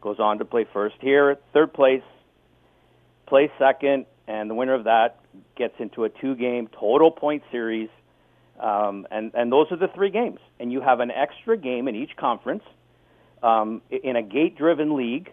goes 0.00 0.20
on 0.20 0.38
to 0.38 0.44
play 0.44 0.64
first. 0.72 0.94
Here, 1.00 1.36
third 1.52 1.72
place 1.72 2.04
play 3.26 3.50
second, 3.58 4.06
and 4.28 4.48
the 4.48 4.54
winner 4.54 4.74
of 4.74 4.84
that 4.84 5.18
gets 5.56 5.74
into 5.80 6.04
a 6.04 6.08
two-game 6.08 6.68
total 6.68 7.10
point 7.10 7.42
series. 7.50 7.88
Um, 8.60 9.08
and 9.10 9.32
and 9.34 9.50
those 9.50 9.72
are 9.72 9.76
the 9.76 9.88
three 9.88 10.10
games, 10.10 10.38
and 10.60 10.70
you 10.70 10.80
have 10.82 11.00
an 11.00 11.10
extra 11.10 11.56
game 11.56 11.88
in 11.88 11.96
each 11.96 12.16
conference 12.16 12.62
um, 13.42 13.82
in 13.90 14.14
a 14.14 14.22
gate-driven 14.22 14.96
league. 14.96 15.32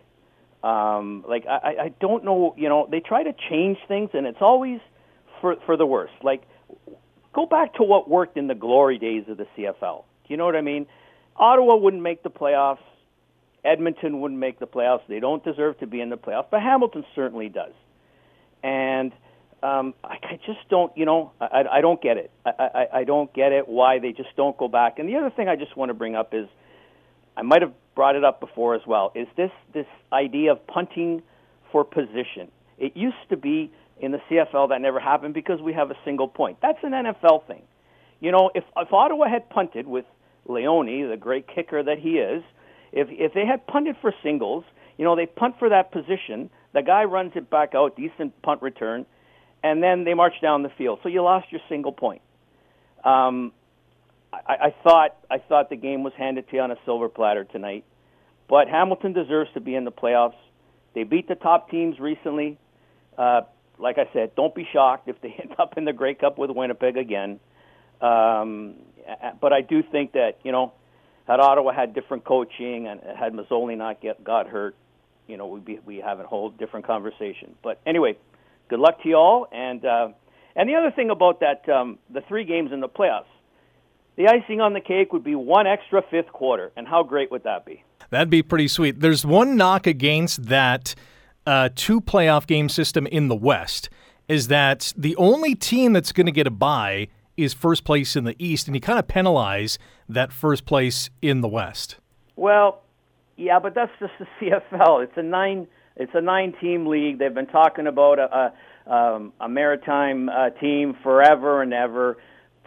Um, 0.64 1.24
like 1.28 1.46
I, 1.46 1.76
I 1.84 1.94
don't 2.00 2.26
know, 2.26 2.56
you 2.58 2.68
know, 2.70 2.88
they 2.90 3.00
try 3.00 3.24
to 3.24 3.34
change 3.50 3.78
things, 3.88 4.10
and 4.14 4.26
it's 4.26 4.42
always 4.42 4.80
for 5.42 5.56
for 5.66 5.78
the 5.78 5.86
worse. 5.86 6.12
Like 6.24 6.44
go 7.34 7.46
back 7.46 7.76
to 7.76 7.84
what 7.84 8.10
worked 8.10 8.38
in 8.38 8.48
the 8.48 8.56
glory 8.56 8.98
days 8.98 9.26
of 9.28 9.38
the 9.38 9.48
CFL. 9.58 10.04
Do 10.04 10.34
you 10.34 10.38
know 10.38 10.46
what 10.46 10.56
I 10.56 10.62
mean? 10.62 10.88
Ottawa 11.36 11.76
wouldn't 11.76 12.02
make 12.02 12.24
the 12.24 12.32
playoffs. 12.32 12.80
Edmonton 13.64 14.22
wouldn't 14.22 14.40
make 14.40 14.60
the 14.60 14.68
playoffs. 14.68 15.02
They 15.08 15.20
don't 15.20 15.44
deserve 15.44 15.80
to 15.80 15.88
be 15.88 16.02
in 16.02 16.10
the 16.10 16.18
playoffs, 16.18 16.48
but 16.50 16.62
Hamilton 16.62 17.06
certainly 17.16 17.50
does 17.50 17.74
and 18.64 19.12
um, 19.64 19.94
I, 20.04 20.18
I 20.22 20.40
just 20.46 20.68
don't, 20.70 20.96
you 20.98 21.06
know, 21.06 21.32
I, 21.42 21.64
I 21.72 21.82
don't 21.82 22.02
get 22.02 22.18
it. 22.18 22.32
I, 22.46 22.52
I, 22.60 22.88
I 23.00 23.04
don't 23.04 23.34
get 23.34 23.52
it 23.52 23.68
why 23.68 24.00
they 24.00 24.12
just 24.12 24.36
don't 24.36 24.58
go 24.58 24.68
back. 24.68 25.00
And 25.00 25.10
the 25.10 25.16
other 25.16 25.32
thing 25.32 25.48
I 25.48 25.56
just 25.56 25.76
want 25.76 25.90
to 25.90 25.94
bring 25.94 26.16
up 26.16 26.34
is, 26.34 26.48
I 27.38 27.44
might 27.44 27.62
have 27.62 27.74
brought 27.96 28.16
it 28.16 28.24
up 28.26 28.40
before 28.42 28.76
as 28.76 28.82
well. 28.86 29.12
Is 29.16 29.28
this 29.38 29.52
this 29.74 29.86
idea 30.12 30.52
of 30.52 30.68
punting 30.68 31.22
for 31.72 31.86
position? 31.86 32.52
It 32.78 32.98
used 32.98 33.16
to 33.30 33.38
be 33.38 33.72
in 34.00 34.12
the 34.12 34.20
CFL 34.30 34.70
that 34.70 34.82
never 34.82 35.00
happened 35.00 35.34
because 35.34 35.62
we 35.62 35.74
have 35.74 35.90
a 35.90 35.96
single 36.04 36.28
point. 36.28 36.58
That's 36.62 36.80
an 36.84 36.92
NFL 36.92 37.48
thing. 37.48 37.64
You 38.20 38.32
know, 38.32 38.52
if 38.54 38.66
if 38.76 38.92
Ottawa 38.92 39.30
had 39.30 39.50
punted 39.50 39.88
with 39.88 40.06
Leone, 40.48 41.10
the 41.10 41.18
great 41.18 41.48
kicker 41.48 41.82
that 41.82 42.00
he 42.00 42.18
is, 42.18 42.44
if 42.92 43.08
if 43.12 43.34
they 43.34 43.46
had 43.46 43.66
punted 43.68 43.96
for 44.02 44.14
singles, 44.22 44.66
you 44.98 45.06
know, 45.06 45.16
they 45.16 45.28
punt 45.28 45.56
for 45.60 45.70
that 45.70 45.92
position 45.92 46.50
the 46.78 46.84
guy 46.84 47.06
runs 47.06 47.32
it 47.36 47.50
back 47.50 47.74
out, 47.74 47.96
decent 47.96 48.40
punt 48.44 48.62
return, 48.62 49.06
and 49.64 49.82
then 49.82 50.04
they 50.04 50.14
march 50.14 50.36
down 50.44 50.62
the 50.62 50.70
field. 50.78 51.00
So 51.02 51.10
you 51.10 51.24
lost 51.24 51.48
your 51.52 51.62
single 51.68 51.92
point. 51.92 52.22
Um, 53.04 53.52
I, 54.34 54.68
I 54.68 54.76
thought 54.84 55.16
I 55.30 55.38
thought 55.38 55.70
the 55.70 55.76
game 55.76 56.04
was 56.04 56.14
handed 56.18 56.50
to 56.50 56.56
you 56.56 56.62
on 56.62 56.72
a 56.72 56.78
silver 56.86 57.10
platter 57.10 57.44
tonight, 57.46 57.86
but 58.50 58.68
Hamilton 58.68 59.14
deserves 59.14 59.50
to 59.54 59.62
be 59.62 59.76
in 59.76 59.86
the 59.86 59.92
playoffs. 59.92 60.36
They 60.94 61.04
beat 61.04 61.28
the 61.28 61.36
top 61.36 61.70
teams 61.70 62.00
recently. 62.00 62.58
Uh, 63.18 63.42
like 63.80 63.98
I 63.98 64.10
said, 64.14 64.36
don't 64.36 64.54
be 64.56 64.68
shocked 64.72 65.08
if 65.08 65.22
they 65.22 65.30
end 65.42 65.56
up 65.60 65.78
in 65.78 65.86
the 65.86 65.94
Grey 65.94 66.16
Cup 66.16 66.38
with 66.38 66.50
Winnipeg 66.52 66.98
again. 66.98 67.40
Um, 68.02 68.76
but 69.40 69.54
I 69.54 69.62
do 69.62 69.82
think 69.84 70.14
that 70.14 70.40
you 70.44 70.52
know, 70.52 70.74
had 71.28 71.40
Ottawa 71.40 71.74
had 71.74 71.94
different 71.94 72.26
coaching 72.26 72.88
and 72.88 73.02
had 73.18 73.34
Masoli 73.34 73.78
not 73.78 74.02
get 74.02 74.24
got 74.24 74.48
hurt, 74.48 74.76
you 75.28 75.38
know, 75.38 75.48
we 75.48 75.60
be, 75.60 75.80
we 75.86 75.98
have 75.98 76.20
a 76.20 76.24
whole 76.24 76.50
different 76.50 76.86
conversation. 76.86 77.56
But 77.64 77.80
anyway, 77.86 78.18
good 78.70 78.80
luck 78.80 79.02
to 79.04 79.10
you 79.10 79.16
all. 79.16 79.48
And 79.52 79.86
uh, 79.86 80.10
and 80.56 80.68
the 80.68 80.76
other 80.76 80.92
thing 80.92 81.10
about 81.10 81.40
that, 81.42 81.68
um, 81.70 82.00
the 82.10 82.22
three 82.28 82.44
games 82.44 82.72
in 82.72 82.80
the 82.80 82.90
playoffs, 82.90 83.26
the 84.18 84.28
icing 84.28 84.60
on 84.60 84.74
the 84.74 84.82
cake 84.82 85.14
would 85.14 85.24
be 85.24 85.36
one 85.36 85.68
extra 85.68 86.02
fifth 86.10 86.34
quarter. 86.34 86.72
And 86.76 86.88
how 86.88 87.04
great 87.04 87.32
would 87.32 87.44
that 87.44 87.66
be? 87.66 87.84
That'd 88.10 88.30
be 88.30 88.44
pretty 88.44 88.68
sweet. 88.68 89.00
There's 89.00 89.26
one 89.26 89.56
knock 89.56 89.88
against 89.88 90.48
that 90.48 90.96
uh, 91.46 91.70
two 91.76 92.02
playoff 92.02 92.46
game 92.48 92.68
system 92.68 93.08
in 93.08 93.28
the 93.28 93.36
West 93.36 93.90
is 94.28 94.50
that 94.50 94.94
the 94.98 95.16
only 95.16 95.56
team 95.56 95.94
that's 95.94 96.12
going 96.12 96.26
to 96.26 96.32
get 96.32 96.48
a 96.48 96.52
bye 96.52 97.08
is 97.38 97.54
first 97.54 97.84
place 97.84 98.16
in 98.16 98.24
the 98.24 98.36
East, 98.44 98.68
and 98.68 98.76
you 98.76 98.82
kind 98.82 99.00
of 99.00 99.08
penalize 99.08 99.78
that 100.10 100.34
first 100.34 100.66
place 100.66 101.10
in 101.22 101.42
the 101.42 101.48
West. 101.48 101.98
Well, 102.36 102.82
yeah, 103.38 103.60
but 103.60 103.76
that's 103.76 103.92
just 104.00 104.14
the 104.20 104.26
CFL. 104.42 105.04
It's 105.04 105.14
a 105.16 105.24
nine. 105.24 105.68
It's 105.96 106.12
a 106.14 106.22
nine-team 106.22 106.86
league. 106.86 107.18
They've 107.18 107.34
been 107.34 107.48
talking 107.48 107.88
about 107.88 108.20
a 108.20 108.54
a, 108.88 108.94
um, 108.94 109.34
a 109.40 109.50
maritime 109.50 110.30
uh, 110.30 110.50
team 110.52 110.96
forever 111.04 111.62
and 111.62 111.74
ever. 111.74 112.18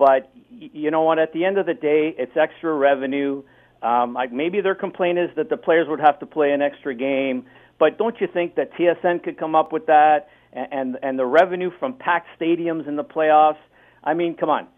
But 0.01 0.33
you 0.49 0.91
know 0.91 1.03
what? 1.03 1.19
At 1.19 1.35
the 1.35 1.45
end 1.45 1.59
of 1.59 1.67
the 1.67 1.75
day, 1.75 2.15
it's 2.17 2.35
extra 2.35 2.73
revenue. 2.73 3.43
Um, 3.83 4.15
like 4.15 4.33
maybe 4.33 4.63
their 4.63 4.75
complaint 4.75 5.19
is 5.19 5.29
that 5.37 5.51
the 5.51 5.59
players 5.59 5.89
would 5.91 6.01
have 6.01 6.19
to 6.21 6.27
play 6.27 6.53
an 6.53 6.63
extra 6.63 6.95
game. 6.95 7.45
But 7.79 7.99
don't 7.99 8.19
you 8.19 8.27
think 8.27 8.55
that 8.55 8.73
TSN 8.73 9.23
could 9.23 9.39
come 9.39 9.55
up 9.55 9.73
with 9.73 9.87
that 9.87 10.31
and 10.55 10.69
and, 10.73 10.99
and 11.03 11.19
the 11.19 11.27
revenue 11.27 11.71
from 11.79 11.93
packed 11.93 12.29
stadiums 12.41 12.89
in 12.89 12.97
the 12.97 13.05
playoffs? 13.05 13.59
I 14.03 14.15
mean, 14.15 14.37
come 14.37 14.49
on. 14.49 14.69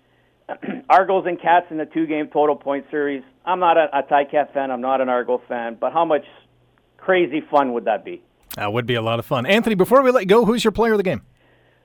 Argos 0.91 1.25
and 1.25 1.41
Cats 1.41 1.67
in 1.71 1.79
the 1.79 1.87
two-game 1.87 2.29
total 2.33 2.57
point 2.57 2.87
series. 2.91 3.23
I'm 3.47 3.61
not 3.61 3.77
a, 3.79 3.97
a 3.97 4.03
Ticat 4.03 4.53
fan. 4.53 4.73
I'm 4.73 4.81
not 4.81 5.01
an 5.01 5.09
Argo 5.09 5.41
fan. 5.49 5.77
But 5.81 5.93
how 5.93 6.05
much 6.05 6.25
crazy 6.97 7.43
fun 7.49 7.75
would 7.75 7.85
that 7.85 8.05
be? 8.05 8.23
That 8.57 8.73
would 8.73 8.87
be 8.87 8.97
a 8.97 9.03
lot 9.03 9.21
of 9.21 9.25
fun. 9.25 9.47
Anthony, 9.47 9.77
before 9.77 10.03
we 10.03 10.11
let 10.11 10.27
go, 10.27 10.45
who's 10.45 10.65
your 10.65 10.73
player 10.73 10.95
of 10.95 10.99
the 10.99 11.05
game? 11.05 11.23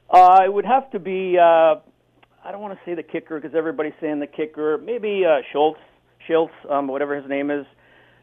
Uh, 0.09 0.41
it 0.43 0.51
would 0.51 0.65
have 0.65 0.89
to 0.91 0.99
be. 0.99 1.37
Uh, 1.37 1.75
I 2.47 2.51
don't 2.53 2.61
want 2.61 2.79
to 2.79 2.85
say 2.85 2.95
the 2.95 3.03
kicker 3.03 3.37
because 3.41 3.53
everybody's 3.53 3.93
saying 3.99 4.21
the 4.21 4.27
kicker. 4.27 4.77
Maybe 4.77 5.25
uh, 5.25 5.41
Shiltz, 5.53 5.75
Shiltz, 6.29 6.49
um, 6.71 6.87
whatever 6.87 7.13
his 7.19 7.29
name 7.29 7.51
is. 7.51 7.65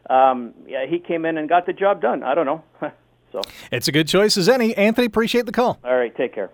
Um, 0.08 0.54
yeah, 0.66 0.86
he 0.88 0.98
came 0.98 1.26
in 1.26 1.36
and 1.36 1.46
got 1.46 1.66
the 1.66 1.74
job 1.74 2.00
done. 2.00 2.22
I 2.22 2.34
don't 2.34 2.46
know. 2.46 2.64
so 3.32 3.42
it's 3.70 3.86
a 3.86 3.92
good 3.92 4.08
choice 4.08 4.38
as 4.38 4.48
any. 4.48 4.74
Anthony, 4.76 5.06
appreciate 5.06 5.44
the 5.44 5.52
call. 5.52 5.78
All 5.84 5.94
right, 5.94 6.16
take 6.16 6.34
care. 6.34 6.48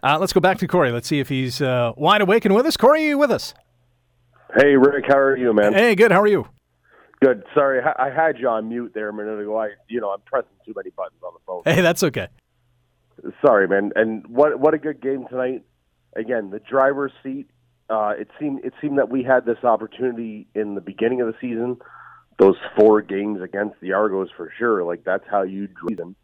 Uh, 0.00 0.16
let's 0.20 0.32
go 0.32 0.38
back 0.38 0.58
to 0.58 0.68
Corey. 0.68 0.92
Let's 0.92 1.08
see 1.08 1.18
if 1.18 1.28
he's 1.28 1.60
uh, 1.60 1.92
wide 1.96 2.20
awake 2.20 2.44
and 2.44 2.54
with 2.54 2.66
us. 2.66 2.76
Corey, 2.76 3.02
are 3.04 3.08
you 3.08 3.18
with 3.18 3.32
us? 3.32 3.52
Hey, 4.54 4.76
Rick, 4.76 5.06
how 5.08 5.18
are 5.18 5.36
you, 5.36 5.52
man? 5.52 5.72
Hey, 5.72 5.96
good. 5.96 6.12
How 6.12 6.20
are 6.20 6.28
you? 6.28 6.46
Good. 7.20 7.42
Sorry, 7.52 7.80
I 7.82 8.10
had 8.10 8.38
you 8.38 8.48
on 8.48 8.68
mute 8.68 8.92
there 8.94 9.08
a 9.08 9.12
minute 9.12 9.40
ago. 9.40 9.58
I, 9.58 9.70
you 9.88 10.00
know, 10.00 10.10
I'm 10.10 10.20
pressing 10.20 10.50
too 10.64 10.72
many 10.76 10.90
buttons 10.90 11.20
on 11.24 11.32
the 11.34 11.40
phone. 11.46 11.62
Hey, 11.64 11.80
that's 11.80 12.04
okay. 12.04 12.28
Sorry, 13.44 13.66
man. 13.66 13.90
And 13.96 14.24
what 14.28 14.60
what 14.60 14.74
a 14.74 14.78
good 14.78 15.00
game 15.00 15.26
tonight. 15.28 15.64
Again, 16.14 16.50
the 16.50 16.58
driver's 16.60 17.12
seat. 17.22 17.48
Uh, 17.88 18.14
it 18.18 18.28
seemed 18.38 18.64
it 18.64 18.72
seemed 18.80 18.98
that 18.98 19.10
we 19.10 19.22
had 19.22 19.44
this 19.44 19.62
opportunity 19.64 20.46
in 20.54 20.74
the 20.74 20.80
beginning 20.80 21.20
of 21.20 21.26
the 21.26 21.34
season. 21.40 21.78
Those 22.38 22.56
four 22.78 23.02
games 23.02 23.40
against 23.42 23.80
the 23.80 23.92
Argos 23.92 24.28
for 24.36 24.50
sure. 24.58 24.84
Like 24.84 25.04
that's 25.04 25.24
how 25.30 25.42
you 25.42 25.66
dream 25.68 25.96
them. 25.96 26.16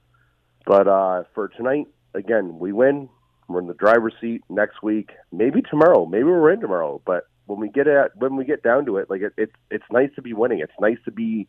But 0.66 0.89
uh, 0.89 1.24
for 1.34 1.49
tonight, 1.49 1.86
again, 2.14 2.59
we 2.59 2.72
win. 2.72 3.09
We're 3.49 3.61
in 3.61 3.66
the 3.66 3.74
driver's 3.74 4.12
seat 4.20 4.43
next 4.51 4.82
week, 4.82 5.11
maybe 5.32 5.62
tomorrow. 5.62 6.05
Maybe 6.05 6.24
we're 6.24 6.53
in 6.53 6.61
tomorrow, 6.61 7.01
but 7.07 7.24
when 7.47 7.61
we 7.61 7.70
get 7.70 7.89
at 7.89 8.14
when 8.16 8.36
we 8.36 8.45
get 8.45 8.62
down 8.62 8.84
to 8.86 8.99
it, 8.99 9.09
like 9.09 9.22
it, 9.22 9.32
it's 9.39 9.53
it's 9.70 9.84
nice 9.91 10.11
to 10.16 10.22
be 10.22 10.34
winning. 10.34 10.61
It's 10.61 10.72
nice 10.78 10.99
to 11.07 11.11
be 11.11 11.49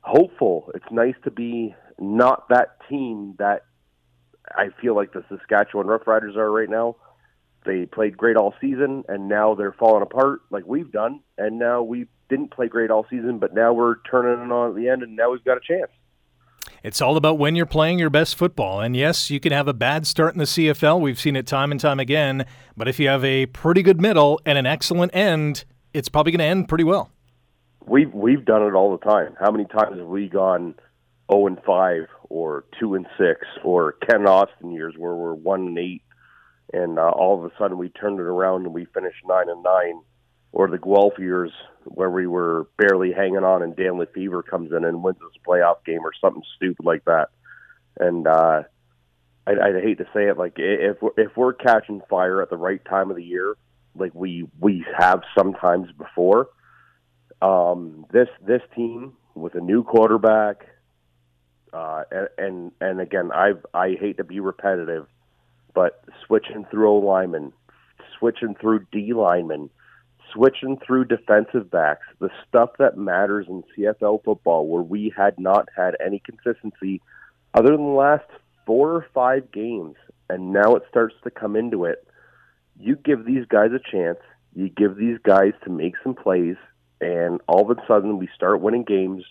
hopeful. 0.00 0.70
It's 0.74 0.86
nice 0.92 1.16
to 1.24 1.32
be 1.32 1.74
not 1.98 2.48
that 2.48 2.78
team 2.88 3.34
that 3.38 3.64
I 4.48 4.68
feel 4.80 4.94
like 4.94 5.12
the 5.12 5.24
Saskatchewan 5.28 5.86
Roughriders 5.86 6.36
are 6.36 6.50
right 6.50 6.70
now. 6.70 6.96
They 7.66 7.86
played 7.86 8.16
great 8.16 8.36
all 8.36 8.54
season, 8.60 9.04
and 9.08 9.28
now 9.28 9.54
they're 9.54 9.72
falling 9.72 10.02
apart 10.02 10.42
like 10.50 10.64
we've 10.66 10.90
done. 10.90 11.20
And 11.36 11.58
now 11.58 11.82
we 11.82 12.06
didn't 12.28 12.52
play 12.52 12.68
great 12.68 12.90
all 12.90 13.06
season, 13.10 13.38
but 13.38 13.54
now 13.54 13.72
we're 13.72 13.96
turning 14.10 14.44
it 14.44 14.52
on 14.52 14.70
at 14.70 14.76
the 14.76 14.88
end, 14.88 15.02
and 15.02 15.16
now 15.16 15.32
we've 15.32 15.44
got 15.44 15.56
a 15.56 15.60
chance. 15.60 15.90
It's 16.82 17.00
all 17.00 17.16
about 17.16 17.38
when 17.38 17.56
you're 17.56 17.66
playing 17.66 17.98
your 17.98 18.10
best 18.10 18.36
football. 18.36 18.80
And 18.80 18.94
yes, 18.94 19.30
you 19.30 19.40
can 19.40 19.52
have 19.52 19.66
a 19.66 19.74
bad 19.74 20.06
start 20.06 20.34
in 20.34 20.38
the 20.38 20.44
CFL. 20.44 21.00
We've 21.00 21.18
seen 21.18 21.34
it 21.34 21.46
time 21.46 21.72
and 21.72 21.80
time 21.80 21.98
again. 21.98 22.46
But 22.76 22.86
if 22.86 23.00
you 23.00 23.08
have 23.08 23.24
a 23.24 23.46
pretty 23.46 23.82
good 23.82 24.00
middle 24.00 24.40
and 24.46 24.56
an 24.56 24.66
excellent 24.66 25.14
end, 25.14 25.64
it's 25.92 26.08
probably 26.08 26.32
going 26.32 26.38
to 26.38 26.44
end 26.44 26.68
pretty 26.68 26.84
well. 26.84 27.10
We've 27.86 28.12
we've 28.12 28.44
done 28.44 28.62
it 28.62 28.74
all 28.74 28.96
the 28.96 29.04
time. 29.04 29.36
How 29.40 29.50
many 29.50 29.64
times 29.64 29.98
have 29.98 30.06
we 30.06 30.28
gone 30.28 30.74
0 31.32 31.46
and 31.46 31.58
5 31.64 32.02
or 32.28 32.64
2 32.78 32.94
and 32.94 33.06
6 33.18 33.40
or 33.64 33.92
Kent 34.08 34.26
Austin 34.26 34.72
years 34.72 34.94
where 34.96 35.14
we're 35.14 35.34
1 35.34 35.60
and 35.60 35.78
8 35.78 36.02
and 36.72 36.98
uh, 36.98 37.08
all 37.10 37.38
of 37.38 37.50
a 37.50 37.54
sudden 37.58 37.78
we 37.78 37.88
turned 37.88 38.18
it 38.18 38.24
around 38.24 38.64
and 38.64 38.74
we 38.74 38.86
finished 38.86 39.24
9 39.26 39.48
and 39.48 39.62
9 39.62 40.00
or 40.52 40.68
the 40.68 40.78
Guelph 40.78 41.18
years 41.18 41.52
where 41.84 42.10
we 42.10 42.26
were 42.26 42.66
barely 42.78 43.12
hanging 43.12 43.44
on 43.44 43.62
and 43.62 43.76
Dan 43.76 43.92
LeFevour 43.92 44.44
comes 44.44 44.72
in 44.72 44.84
and 44.84 45.02
wins 45.02 45.18
this 45.18 45.42
playoff 45.46 45.84
game 45.84 46.00
or 46.04 46.12
something 46.20 46.42
stupid 46.56 46.84
like 46.84 47.04
that. 47.04 47.28
And 47.98 48.26
uh, 48.26 48.62
I, 49.46 49.50
I 49.50 49.80
hate 49.80 49.98
to 49.98 50.08
say 50.12 50.28
it, 50.28 50.36
like 50.36 50.54
if 50.56 51.00
we're, 51.00 51.10
if 51.16 51.36
we're 51.36 51.52
catching 51.52 52.02
fire 52.10 52.42
at 52.42 52.50
the 52.50 52.56
right 52.56 52.84
time 52.84 53.10
of 53.10 53.16
the 53.16 53.24
year, 53.24 53.56
like 53.94 54.14
we 54.14 54.48
we 54.60 54.84
have 54.98 55.22
sometimes 55.36 55.88
before, 55.92 56.48
um, 57.40 58.06
this 58.12 58.28
this 58.44 58.62
team 58.74 59.14
with 59.34 59.54
a 59.54 59.60
new 59.60 59.84
quarterback, 59.84 60.66
uh, 61.72 62.02
and, 62.10 62.28
and 62.38 62.72
and 62.80 63.00
again, 63.00 63.30
I 63.32 63.52
I 63.72 63.96
hate 63.98 64.18
to 64.18 64.24
be 64.24 64.40
repetitive, 64.40 65.06
but 65.76 66.02
switching 66.26 66.64
through 66.70 66.88
O 66.88 66.94
linemen, 66.96 67.52
switching 68.18 68.54
through 68.58 68.86
D 68.90 69.12
linemen, 69.12 69.68
switching 70.32 70.78
through 70.78 71.04
defensive 71.04 71.70
backs, 71.70 72.06
the 72.18 72.30
stuff 72.48 72.70
that 72.78 72.96
matters 72.96 73.46
in 73.46 73.62
CFL 73.76 74.24
football, 74.24 74.66
where 74.66 74.82
we 74.82 75.12
had 75.14 75.38
not 75.38 75.68
had 75.76 75.94
any 76.04 76.18
consistency 76.18 77.02
other 77.52 77.72
than 77.72 77.84
the 77.84 77.92
last 77.92 78.24
four 78.64 78.94
or 78.94 79.06
five 79.12 79.52
games, 79.52 79.96
and 80.30 80.50
now 80.50 80.74
it 80.76 80.82
starts 80.88 81.14
to 81.24 81.30
come 81.30 81.54
into 81.54 81.84
it. 81.84 82.08
You 82.80 82.96
give 82.96 83.26
these 83.26 83.44
guys 83.46 83.70
a 83.72 83.90
chance. 83.90 84.18
You 84.54 84.70
give 84.70 84.96
these 84.96 85.18
guys 85.22 85.52
to 85.64 85.70
make 85.70 85.94
some 86.02 86.14
plays, 86.14 86.56
and 87.02 87.42
all 87.46 87.70
of 87.70 87.78
a 87.78 87.86
sudden 87.86 88.16
we 88.16 88.30
start 88.34 88.62
winning 88.62 88.84
games. 88.84 89.24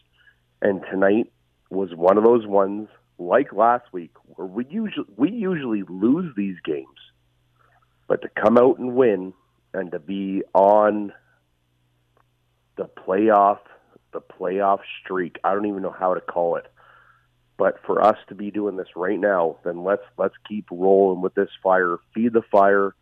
And 0.62 0.84
tonight 0.92 1.32
was 1.72 1.96
one 1.96 2.20
of 2.20 2.24
those 2.24 2.46
ones, 2.46 2.88
like 3.18 3.54
last 3.54 3.86
week, 3.92 4.12
where 4.26 4.48
we 4.48 4.66
usually 4.70 5.08
we 5.16 5.32
usually 5.32 5.84
lose 5.88 6.34
these 6.36 6.58
games, 6.64 6.88
but 8.08 8.22
to 8.22 8.30
come 8.30 8.58
out 8.58 8.78
and 8.80 8.96
win 8.96 9.34
and 9.74 9.92
to 9.92 10.00
be 10.00 10.44
on 10.54 11.14
the 12.78 12.86
playoff 12.86 13.60
the 14.16 14.22
playoff 14.22 14.80
streak. 15.04 15.38
I 15.44 15.54
don't 15.54 15.68
even 15.68 15.84
know 15.84 15.96
how 15.98 16.16
to 16.16 16.22
call 16.22 16.56
it. 16.56 16.66
But 17.58 17.80
for 17.86 18.02
us 18.02 18.18
to 18.30 18.36
be 18.36 18.50
doing 18.50 18.76
this 18.76 18.88
right 18.96 19.20
now, 19.20 19.58
then 19.64 19.84
let's 19.84 20.04
let's 20.18 20.34
keep 20.48 20.66
rolling 20.72 21.22
with 21.22 21.36
this 21.36 21.50
fire. 21.62 21.98
Feed 22.14 22.34
the 22.34 22.42
fire. 22.52 22.96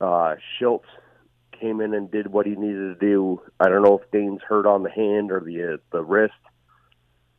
Uh, 0.00 0.34
Shiltz 0.58 0.84
came 1.58 1.80
in 1.80 1.94
and 1.94 2.10
did 2.10 2.26
what 2.26 2.46
he 2.46 2.56
needed 2.56 2.98
to 2.98 3.06
do. 3.06 3.40
I 3.60 3.68
don't 3.68 3.82
know 3.82 3.98
if 3.98 4.10
Dane's 4.10 4.42
hurt 4.46 4.66
on 4.66 4.82
the 4.82 4.90
hand 4.90 5.30
or 5.30 5.40
the 5.40 5.74
uh, 5.74 5.76
the 5.92 6.02
wrist, 6.02 6.34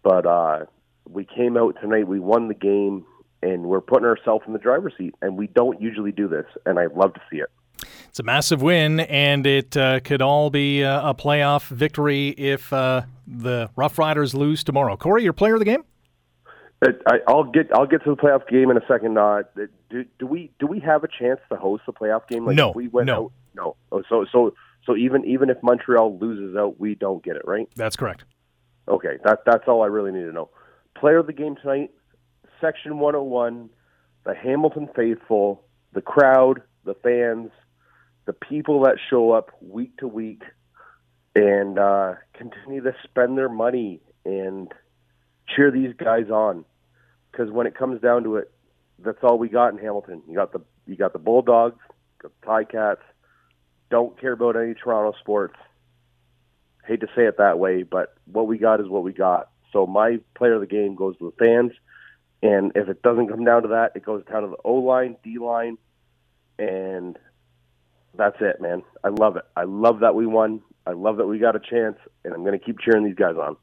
but 0.02 0.26
uh, 0.26 0.66
we 1.10 1.26
came 1.26 1.58
out 1.58 1.76
tonight. 1.82 2.08
We 2.08 2.20
won 2.20 2.48
the 2.48 2.54
game, 2.54 3.06
and 3.42 3.64
we're 3.64 3.82
putting 3.82 4.06
ourselves 4.06 4.44
in 4.48 4.54
the 4.54 4.60
driver's 4.60 4.94
seat. 4.98 5.16
And 5.22 5.38
we 5.38 5.48
don't 5.48 5.82
usually 5.82 6.12
do 6.12 6.28
this, 6.28 6.46
and 6.66 6.80
I'd 6.80 6.94
love 6.94 7.14
to 7.14 7.22
see 7.32 7.38
it. 7.38 7.50
It's 8.10 8.20
a 8.20 8.24
massive 8.24 8.62
win, 8.62 9.02
and 9.02 9.46
it 9.46 9.76
uh, 9.76 10.00
could 10.00 10.22
all 10.22 10.50
be 10.50 10.84
uh, 10.84 11.10
a 11.10 11.14
playoff 11.14 11.68
victory 11.68 12.30
if 12.30 12.72
uh, 12.72 13.04
the 13.28 13.70
Roughriders 13.78 14.34
lose 14.34 14.64
tomorrow. 14.64 14.96
Corey, 14.96 15.24
your 15.24 15.34
player 15.34 15.56
of 15.56 15.60
the 15.60 15.66
game? 15.66 15.84
Uh, 16.86 16.92
I, 17.08 17.20
I'll 17.28 17.44
get 17.44 17.72
I'll 17.74 17.86
get 17.86 18.04
to 18.04 18.12
the 18.12 18.16
playoff 18.16 18.48
game 18.48 18.70
in 18.70 18.78
a 18.78 18.86
second. 18.88 19.18
Uh, 19.18 19.44
do, 19.90 20.06
do 20.20 20.28
we 20.28 20.52
do 20.60 20.68
we 20.68 20.80
have 20.80 21.04
a 21.04 21.08
chance 21.08 21.40
to 21.50 21.58
host 21.58 21.84
the 21.86 21.94
playoff 21.94 22.28
game? 22.28 22.46
Like 22.46 22.56
no, 22.56 22.72
we 22.72 22.88
went 22.88 23.08
no, 23.08 23.26
out, 23.26 23.32
no. 23.56 23.76
Oh, 23.92 24.04
so 24.10 24.26
so 24.32 24.54
so 24.86 24.96
even 24.96 25.26
even 25.26 25.50
if 25.50 25.58
Montreal 25.64 26.18
loses 26.18 26.56
out, 26.56 26.80
we 26.80 26.96
don't 26.96 27.24
get 27.24 27.36
it, 27.36 27.44
right? 27.46 27.70
That's 27.76 27.96
correct. 27.96 28.26
Okay, 28.88 29.18
that 29.24 29.40
that's 29.46 29.68
all 29.68 29.84
I 29.84 29.88
really 29.88 30.12
need 30.12 30.24
to 30.24 30.32
know. 30.32 30.50
Player 30.98 31.18
of 31.18 31.28
the 31.28 31.34
game 31.34 31.56
tonight, 31.62 31.92
Section 32.62 33.00
101, 33.00 33.70
the 34.26 34.34
Hamilton 34.34 34.90
faithful, 34.96 35.64
the 35.94 36.02
crowd, 36.02 36.62
the 36.86 36.96
fans, 36.96 37.52
the 38.26 38.34
people 38.34 38.84
that 38.84 38.96
show 39.10 39.32
up 39.32 39.52
week 39.62 39.98
to 39.98 40.08
week 40.08 40.42
and 41.36 41.78
uh, 41.78 42.14
continue 42.34 42.82
to 42.82 42.96
spend 43.04 43.38
their 43.38 43.50
money 43.50 44.00
and 44.24 44.72
cheer 45.54 45.70
these 45.70 45.94
guys 45.98 46.30
on. 46.30 46.66
Because 47.32 47.52
when 47.52 47.68
it 47.68 47.78
comes 47.78 48.02
down 48.02 48.24
to 48.24 48.38
it, 48.38 48.52
that's 49.00 49.18
all 49.22 49.38
we 49.38 49.50
got 49.50 49.74
in 49.74 49.78
Hamilton. 49.78 50.22
You 50.28 50.36
got 50.36 50.54
the 50.54 50.62
you 50.88 50.96
got 50.96 51.12
the 51.12 51.20
Bulldogs, 51.20 51.80
got 52.22 52.32
the 52.42 52.48
Ticats. 52.48 53.04
Don't 53.92 54.20
care 54.20 54.32
about 54.32 54.56
any 54.56 54.74
Toronto 54.74 55.18
sports. 55.20 55.56
Hate 56.86 57.02
to 57.02 57.08
say 57.16 57.26
it 57.26 57.38
that 57.38 57.60
way, 57.60 57.84
but 57.84 58.16
what 58.26 58.48
we 58.48 58.58
got 58.58 58.80
is 58.80 58.88
what 58.88 59.04
we 59.04 59.12
got. 59.12 59.50
So 59.76 59.86
my 59.86 60.20
player 60.36 60.54
of 60.54 60.62
the 60.62 60.68
game 60.68 60.96
goes 60.96 61.18
to 61.18 61.34
the 61.38 61.46
fans, 61.46 61.74
and 62.42 62.72
if 62.76 62.88
it 62.88 63.02
doesn't 63.02 63.28
come 63.28 63.44
down 63.44 63.64
to 63.64 63.68
that, 63.68 63.92
it 63.94 64.06
goes 64.06 64.24
down 64.32 64.44
to 64.44 64.48
the 64.48 64.56
O 64.64 64.76
line, 64.76 65.18
D 65.22 65.38
line, 65.38 65.78
and 66.58 67.20
that's 68.18 68.38
it, 68.40 68.62
man. 68.62 68.84
I 69.04 69.10
love 69.10 69.36
it. 69.36 69.44
I 69.58 69.66
love 69.66 70.00
that 70.00 70.16
we 70.16 70.26
won. 70.26 70.62
I 70.88 70.92
love 70.92 71.18
that 71.18 71.28
we 71.28 71.40
got 71.40 71.58
a 71.58 71.60
chance, 71.60 71.98
and 72.24 72.34
I'm 72.34 72.46
going 72.46 72.58
to 72.58 72.66
keep 72.66 72.80
cheering 72.80 73.04
these 73.04 73.16
guys 73.16 73.36
on. 73.36 73.58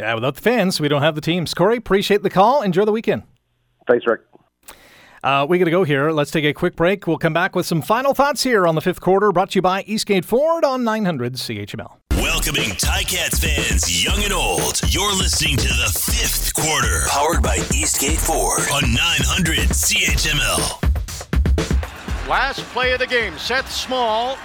Yeah, 0.00 0.14
without 0.14 0.34
the 0.34 0.42
fans, 0.42 0.80
we 0.80 0.88
don't 0.88 1.02
have 1.02 1.14
the 1.14 1.20
teams. 1.20 1.54
Corey, 1.54 1.76
appreciate 1.76 2.24
the 2.24 2.30
call. 2.30 2.62
Enjoy 2.62 2.84
the 2.84 2.90
weekend. 2.90 3.22
Thanks, 3.86 4.04
Rick. 4.04 4.22
Uh, 5.22 5.46
we 5.48 5.60
got 5.60 5.66
to 5.66 5.70
go 5.70 5.84
here. 5.84 6.10
Let's 6.10 6.32
take 6.32 6.44
a 6.44 6.52
quick 6.52 6.74
break. 6.74 7.06
We'll 7.06 7.18
come 7.18 7.32
back 7.32 7.54
with 7.54 7.66
some 7.66 7.82
final 7.82 8.14
thoughts 8.14 8.42
here 8.42 8.66
on 8.66 8.74
the 8.74 8.80
fifth 8.80 9.00
quarter, 9.00 9.30
brought 9.30 9.50
to 9.50 9.58
you 9.58 9.62
by 9.62 9.82
Eastgate 9.82 10.24
Ford 10.24 10.64
on 10.64 10.82
900 10.82 11.34
CHML. 11.34 11.98
Welcoming 12.46 12.76
Ticats 12.76 13.40
fans, 13.40 14.04
young 14.04 14.22
and 14.22 14.32
old. 14.32 14.80
You're 14.86 15.12
listening 15.14 15.56
to 15.56 15.66
the 15.66 15.90
fifth 15.98 16.54
quarter, 16.54 17.02
powered 17.08 17.42
by 17.42 17.56
Eastgate 17.74 18.18
Ford 18.18 18.60
on 18.72 18.94
900 18.94 19.58
CHML. 19.70 20.78
Last 22.28 22.60
play 22.66 22.92
of 22.92 23.00
the 23.00 23.06
game. 23.08 23.36
Seth 23.36 23.68
Small 23.72 24.38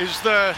is 0.00 0.20
the 0.22 0.56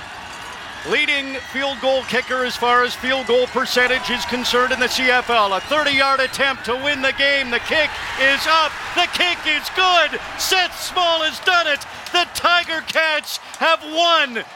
leading 0.89 1.35
field 1.53 1.79
goal 1.83 2.03
kicker 2.05 2.47
as 2.47 2.57
far 2.57 2.83
as 2.83 2.95
field 2.95 3.27
goal 3.27 3.47
percentage 3.49 4.09
is 4.09 4.25
concerned 4.25 4.73
in 4.73 4.81
the 4.81 4.87
CFL. 4.87 5.55
A 5.59 5.61
30 5.61 5.91
yard 5.91 6.21
attempt 6.21 6.65
to 6.65 6.75
win 6.77 7.03
the 7.03 7.13
game. 7.19 7.51
The 7.51 7.59
kick 7.59 7.91
is 8.23 8.41
up. 8.49 8.73
The 8.95 9.07
kick 9.13 9.37
is 9.45 9.69
good. 9.77 10.19
Seth 10.39 10.81
Small 10.81 11.21
has 11.25 11.41
done 11.41 11.67
it. 11.67 11.81
The 12.13 12.27
Tiger 12.33 12.81
Cats 12.87 13.37
have 13.59 13.83
won. 13.85 14.47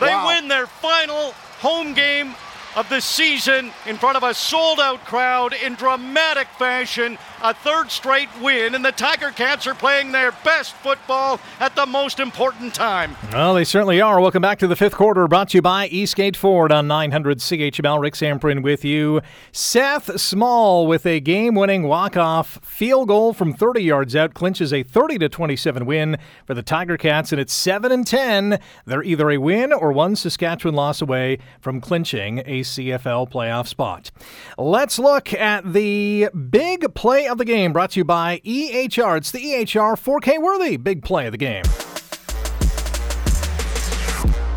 They 0.00 0.06
wow. 0.14 0.26
win 0.28 0.48
their 0.48 0.66
final 0.66 1.34
home 1.58 1.94
game 1.94 2.34
of 2.76 2.88
the 2.90 3.00
season 3.00 3.72
in 3.86 3.96
front 3.96 4.16
of 4.16 4.22
a 4.22 4.34
sold 4.34 4.78
out 4.78 5.04
crowd 5.06 5.54
in 5.54 5.74
dramatic 5.74 6.46
fashion. 6.58 7.16
A 7.42 7.52
third 7.52 7.90
straight 7.90 8.30
win, 8.40 8.74
and 8.74 8.82
the 8.82 8.92
Tiger 8.92 9.30
Cats 9.30 9.66
are 9.66 9.74
playing 9.74 10.10
their 10.10 10.32
best 10.42 10.74
football 10.76 11.38
at 11.60 11.76
the 11.76 11.84
most 11.84 12.18
important 12.18 12.74
time. 12.74 13.14
Well, 13.30 13.54
they 13.54 13.64
certainly 13.64 14.00
are. 14.00 14.20
Welcome 14.20 14.40
back 14.40 14.58
to 14.60 14.66
the 14.66 14.74
fifth 14.74 14.94
quarter, 14.94 15.28
brought 15.28 15.50
to 15.50 15.58
you 15.58 15.62
by 15.62 15.86
Eastgate 15.88 16.34
Ford 16.34 16.72
on 16.72 16.88
900 16.88 17.38
CHML. 17.38 18.00
Rick 18.00 18.14
Zamperin 18.14 18.62
with 18.62 18.86
you. 18.86 19.20
Seth 19.52 20.18
Small 20.18 20.86
with 20.86 21.04
a 21.04 21.20
game 21.20 21.54
winning 21.54 21.82
walk 21.82 22.16
off 22.16 22.58
field 22.64 23.08
goal 23.08 23.34
from 23.34 23.52
30 23.52 23.82
yards 23.82 24.16
out 24.16 24.32
clinches 24.32 24.72
a 24.72 24.82
30 24.82 25.18
to 25.18 25.28
27 25.28 25.84
win 25.84 26.16
for 26.46 26.54
the 26.54 26.62
Tiger 26.62 26.96
Cats, 26.96 27.32
and 27.32 27.40
it's 27.40 27.52
7 27.52 27.92
and 27.92 28.06
10. 28.06 28.58
They're 28.86 29.02
either 29.02 29.30
a 29.30 29.38
win 29.38 29.74
or 29.74 29.92
one 29.92 30.16
Saskatchewan 30.16 30.74
loss 30.74 31.02
away 31.02 31.38
from 31.60 31.82
clinching 31.82 32.38
a 32.46 32.60
CFL 32.60 33.30
playoff 33.30 33.66
spot. 33.66 34.10
Let's 34.56 34.98
look 34.98 35.34
at 35.34 35.74
the 35.74 36.30
big 36.30 36.94
play 36.94 37.26
of 37.26 37.35
the 37.38 37.44
game 37.44 37.72
brought 37.72 37.90
to 37.90 38.00
you 38.00 38.04
by 38.04 38.40
EHR. 38.44 39.16
It's 39.18 39.30
the 39.30 39.40
EHR 39.40 39.94
4K 39.94 40.40
worthy 40.40 40.76
big 40.76 41.02
play 41.02 41.26
of 41.26 41.32
the 41.32 41.38
game. 41.38 41.64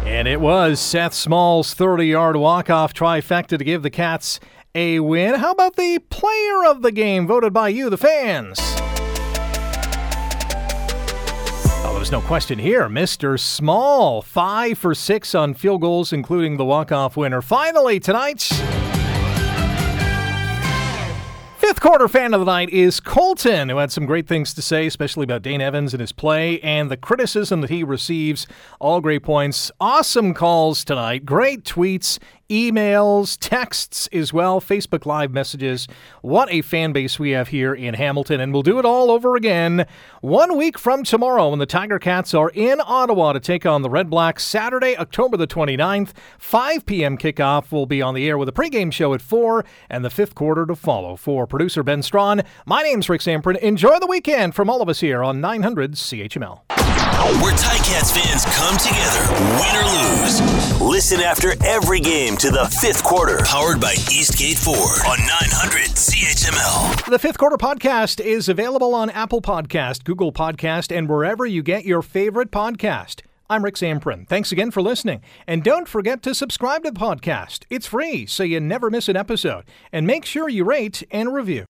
And 0.05 0.27
it 0.27 0.41
was 0.41 0.79
Seth 0.79 1.13
Small's 1.13 1.73
30 1.73 2.05
yard 2.05 2.35
walk 2.35 2.69
off 2.69 2.93
trifecta 2.93 3.57
to 3.57 3.63
give 3.63 3.83
the 3.83 3.89
Cats 3.89 4.39
a 4.73 4.99
win. 4.99 5.35
How 5.35 5.51
about 5.51 5.75
the 5.75 5.99
player 6.09 6.65
of 6.65 6.81
the 6.81 6.91
game 6.91 7.27
voted 7.27 7.53
by 7.53 7.69
you, 7.69 7.89
the 7.89 7.97
fans? 7.97 8.59
Well, 11.83 11.95
there's 11.95 12.11
no 12.11 12.21
question 12.21 12.59
here. 12.59 12.87
Mr. 12.87 13.39
Small, 13.39 14.21
five 14.21 14.77
for 14.77 14.95
six 14.95 15.35
on 15.35 15.53
field 15.53 15.81
goals, 15.81 16.11
including 16.11 16.57
the 16.57 16.65
walk-off 16.65 17.15
winner. 17.15 17.41
Finally, 17.41 17.99
tonight. 17.99 18.49
Fifth 21.69 21.81
quarter 21.81 22.07
fan 22.07 22.33
of 22.33 22.39
the 22.39 22.47
night 22.47 22.71
is 22.71 22.99
Colton, 22.99 23.69
who 23.69 23.77
had 23.77 23.91
some 23.91 24.07
great 24.07 24.27
things 24.27 24.55
to 24.55 24.61
say, 24.63 24.87
especially 24.87 25.23
about 25.23 25.43
Dane 25.43 25.61
Evans 25.61 25.93
and 25.93 26.01
his 26.01 26.11
play 26.11 26.59
and 26.61 26.89
the 26.89 26.97
criticism 26.97 27.61
that 27.61 27.69
he 27.69 27.83
receives. 27.83 28.47
All 28.79 29.01
great 29.01 29.21
points. 29.21 29.71
Awesome 29.79 30.33
calls 30.33 30.83
tonight. 30.83 31.27
Great 31.27 31.65
tweets 31.65 32.17
emails, 32.49 33.37
texts 33.39 34.07
as 34.11 34.33
well, 34.33 34.59
Facebook 34.59 35.05
Live 35.05 35.31
messages. 35.31 35.87
What 36.21 36.51
a 36.51 36.61
fan 36.61 36.91
base 36.91 37.19
we 37.19 37.31
have 37.31 37.49
here 37.49 37.73
in 37.73 37.93
Hamilton, 37.93 38.39
and 38.39 38.51
we'll 38.51 38.63
do 38.63 38.79
it 38.79 38.85
all 38.85 39.11
over 39.11 39.35
again 39.35 39.85
one 40.21 40.57
week 40.57 40.77
from 40.77 41.03
tomorrow 41.03 41.49
when 41.49 41.59
the 41.59 41.65
Tiger 41.65 41.99
Cats 41.99 42.33
are 42.33 42.49
in 42.49 42.81
Ottawa 42.83 43.33
to 43.33 43.39
take 43.39 43.65
on 43.65 43.81
the 43.81 43.89
Redblacks 43.89 44.41
Saturday, 44.41 44.97
October 44.97 45.37
the 45.37 45.47
29th. 45.47 46.11
5 46.37 46.85
p.m. 46.85 47.17
kickoff 47.17 47.71
will 47.71 47.85
be 47.85 48.01
on 48.01 48.13
the 48.13 48.27
air 48.27 48.37
with 48.37 48.49
a 48.49 48.53
pregame 48.53 48.91
show 48.91 49.13
at 49.13 49.21
4 49.21 49.63
and 49.89 50.03
the 50.03 50.09
fifth 50.09 50.35
quarter 50.35 50.65
to 50.65 50.75
follow. 50.75 51.15
For 51.15 51.45
producer 51.45 51.83
Ben 51.83 52.01
Strawn, 52.01 52.41
my 52.65 52.81
name's 52.81 53.09
Rick 53.09 53.21
Zamperin. 53.21 53.57
Enjoy 53.57 53.99
the 53.99 54.07
weekend 54.07 54.55
from 54.55 54.69
all 54.69 54.81
of 54.81 54.89
us 54.89 54.99
here 54.99 55.23
on 55.23 55.39
900 55.39 55.93
CHML. 55.93 56.88
Where 57.29 57.53
Ticats 57.53 58.11
fans 58.11 58.43
come 58.57 58.75
together, 58.77 59.21
win 59.61 59.75
or 59.75 59.85
lose. 59.85 60.81
Listen 60.81 61.19
after 61.19 61.53
every 61.63 61.99
game 61.99 62.35
to 62.37 62.49
the 62.49 62.65
fifth 62.81 63.03
quarter, 63.03 63.37
powered 63.45 63.79
by 63.79 63.93
Eastgate 64.11 64.57
Ford 64.57 64.99
on 65.07 65.19
900 65.19 65.89
CHML. 65.89 67.05
The 67.07 67.19
fifth 67.19 67.37
quarter 67.37 67.57
podcast 67.57 68.19
is 68.19 68.49
available 68.49 68.95
on 68.95 69.11
Apple 69.11 69.43
Podcast, 69.43 70.05
Google 70.05 70.31
Podcast, 70.33 70.93
and 70.93 71.07
wherever 71.07 71.45
you 71.45 71.61
get 71.61 71.85
your 71.85 72.01
favorite 72.01 72.49
podcast. 72.49 73.21
I'm 73.47 73.63
Rick 73.63 73.75
Zamperin. 73.75 74.27
Thanks 74.27 74.51
again 74.51 74.71
for 74.71 74.81
listening. 74.81 75.21
And 75.45 75.63
don't 75.63 75.87
forget 75.87 76.23
to 76.23 76.33
subscribe 76.33 76.83
to 76.83 76.89
the 76.89 76.99
podcast. 76.99 77.65
It's 77.69 77.85
free, 77.85 78.25
so 78.25 78.41
you 78.41 78.59
never 78.59 78.89
miss 78.89 79.07
an 79.07 79.15
episode. 79.15 79.65
And 79.91 80.07
make 80.07 80.25
sure 80.25 80.49
you 80.49 80.63
rate 80.63 81.03
and 81.11 81.31
review. 81.31 81.67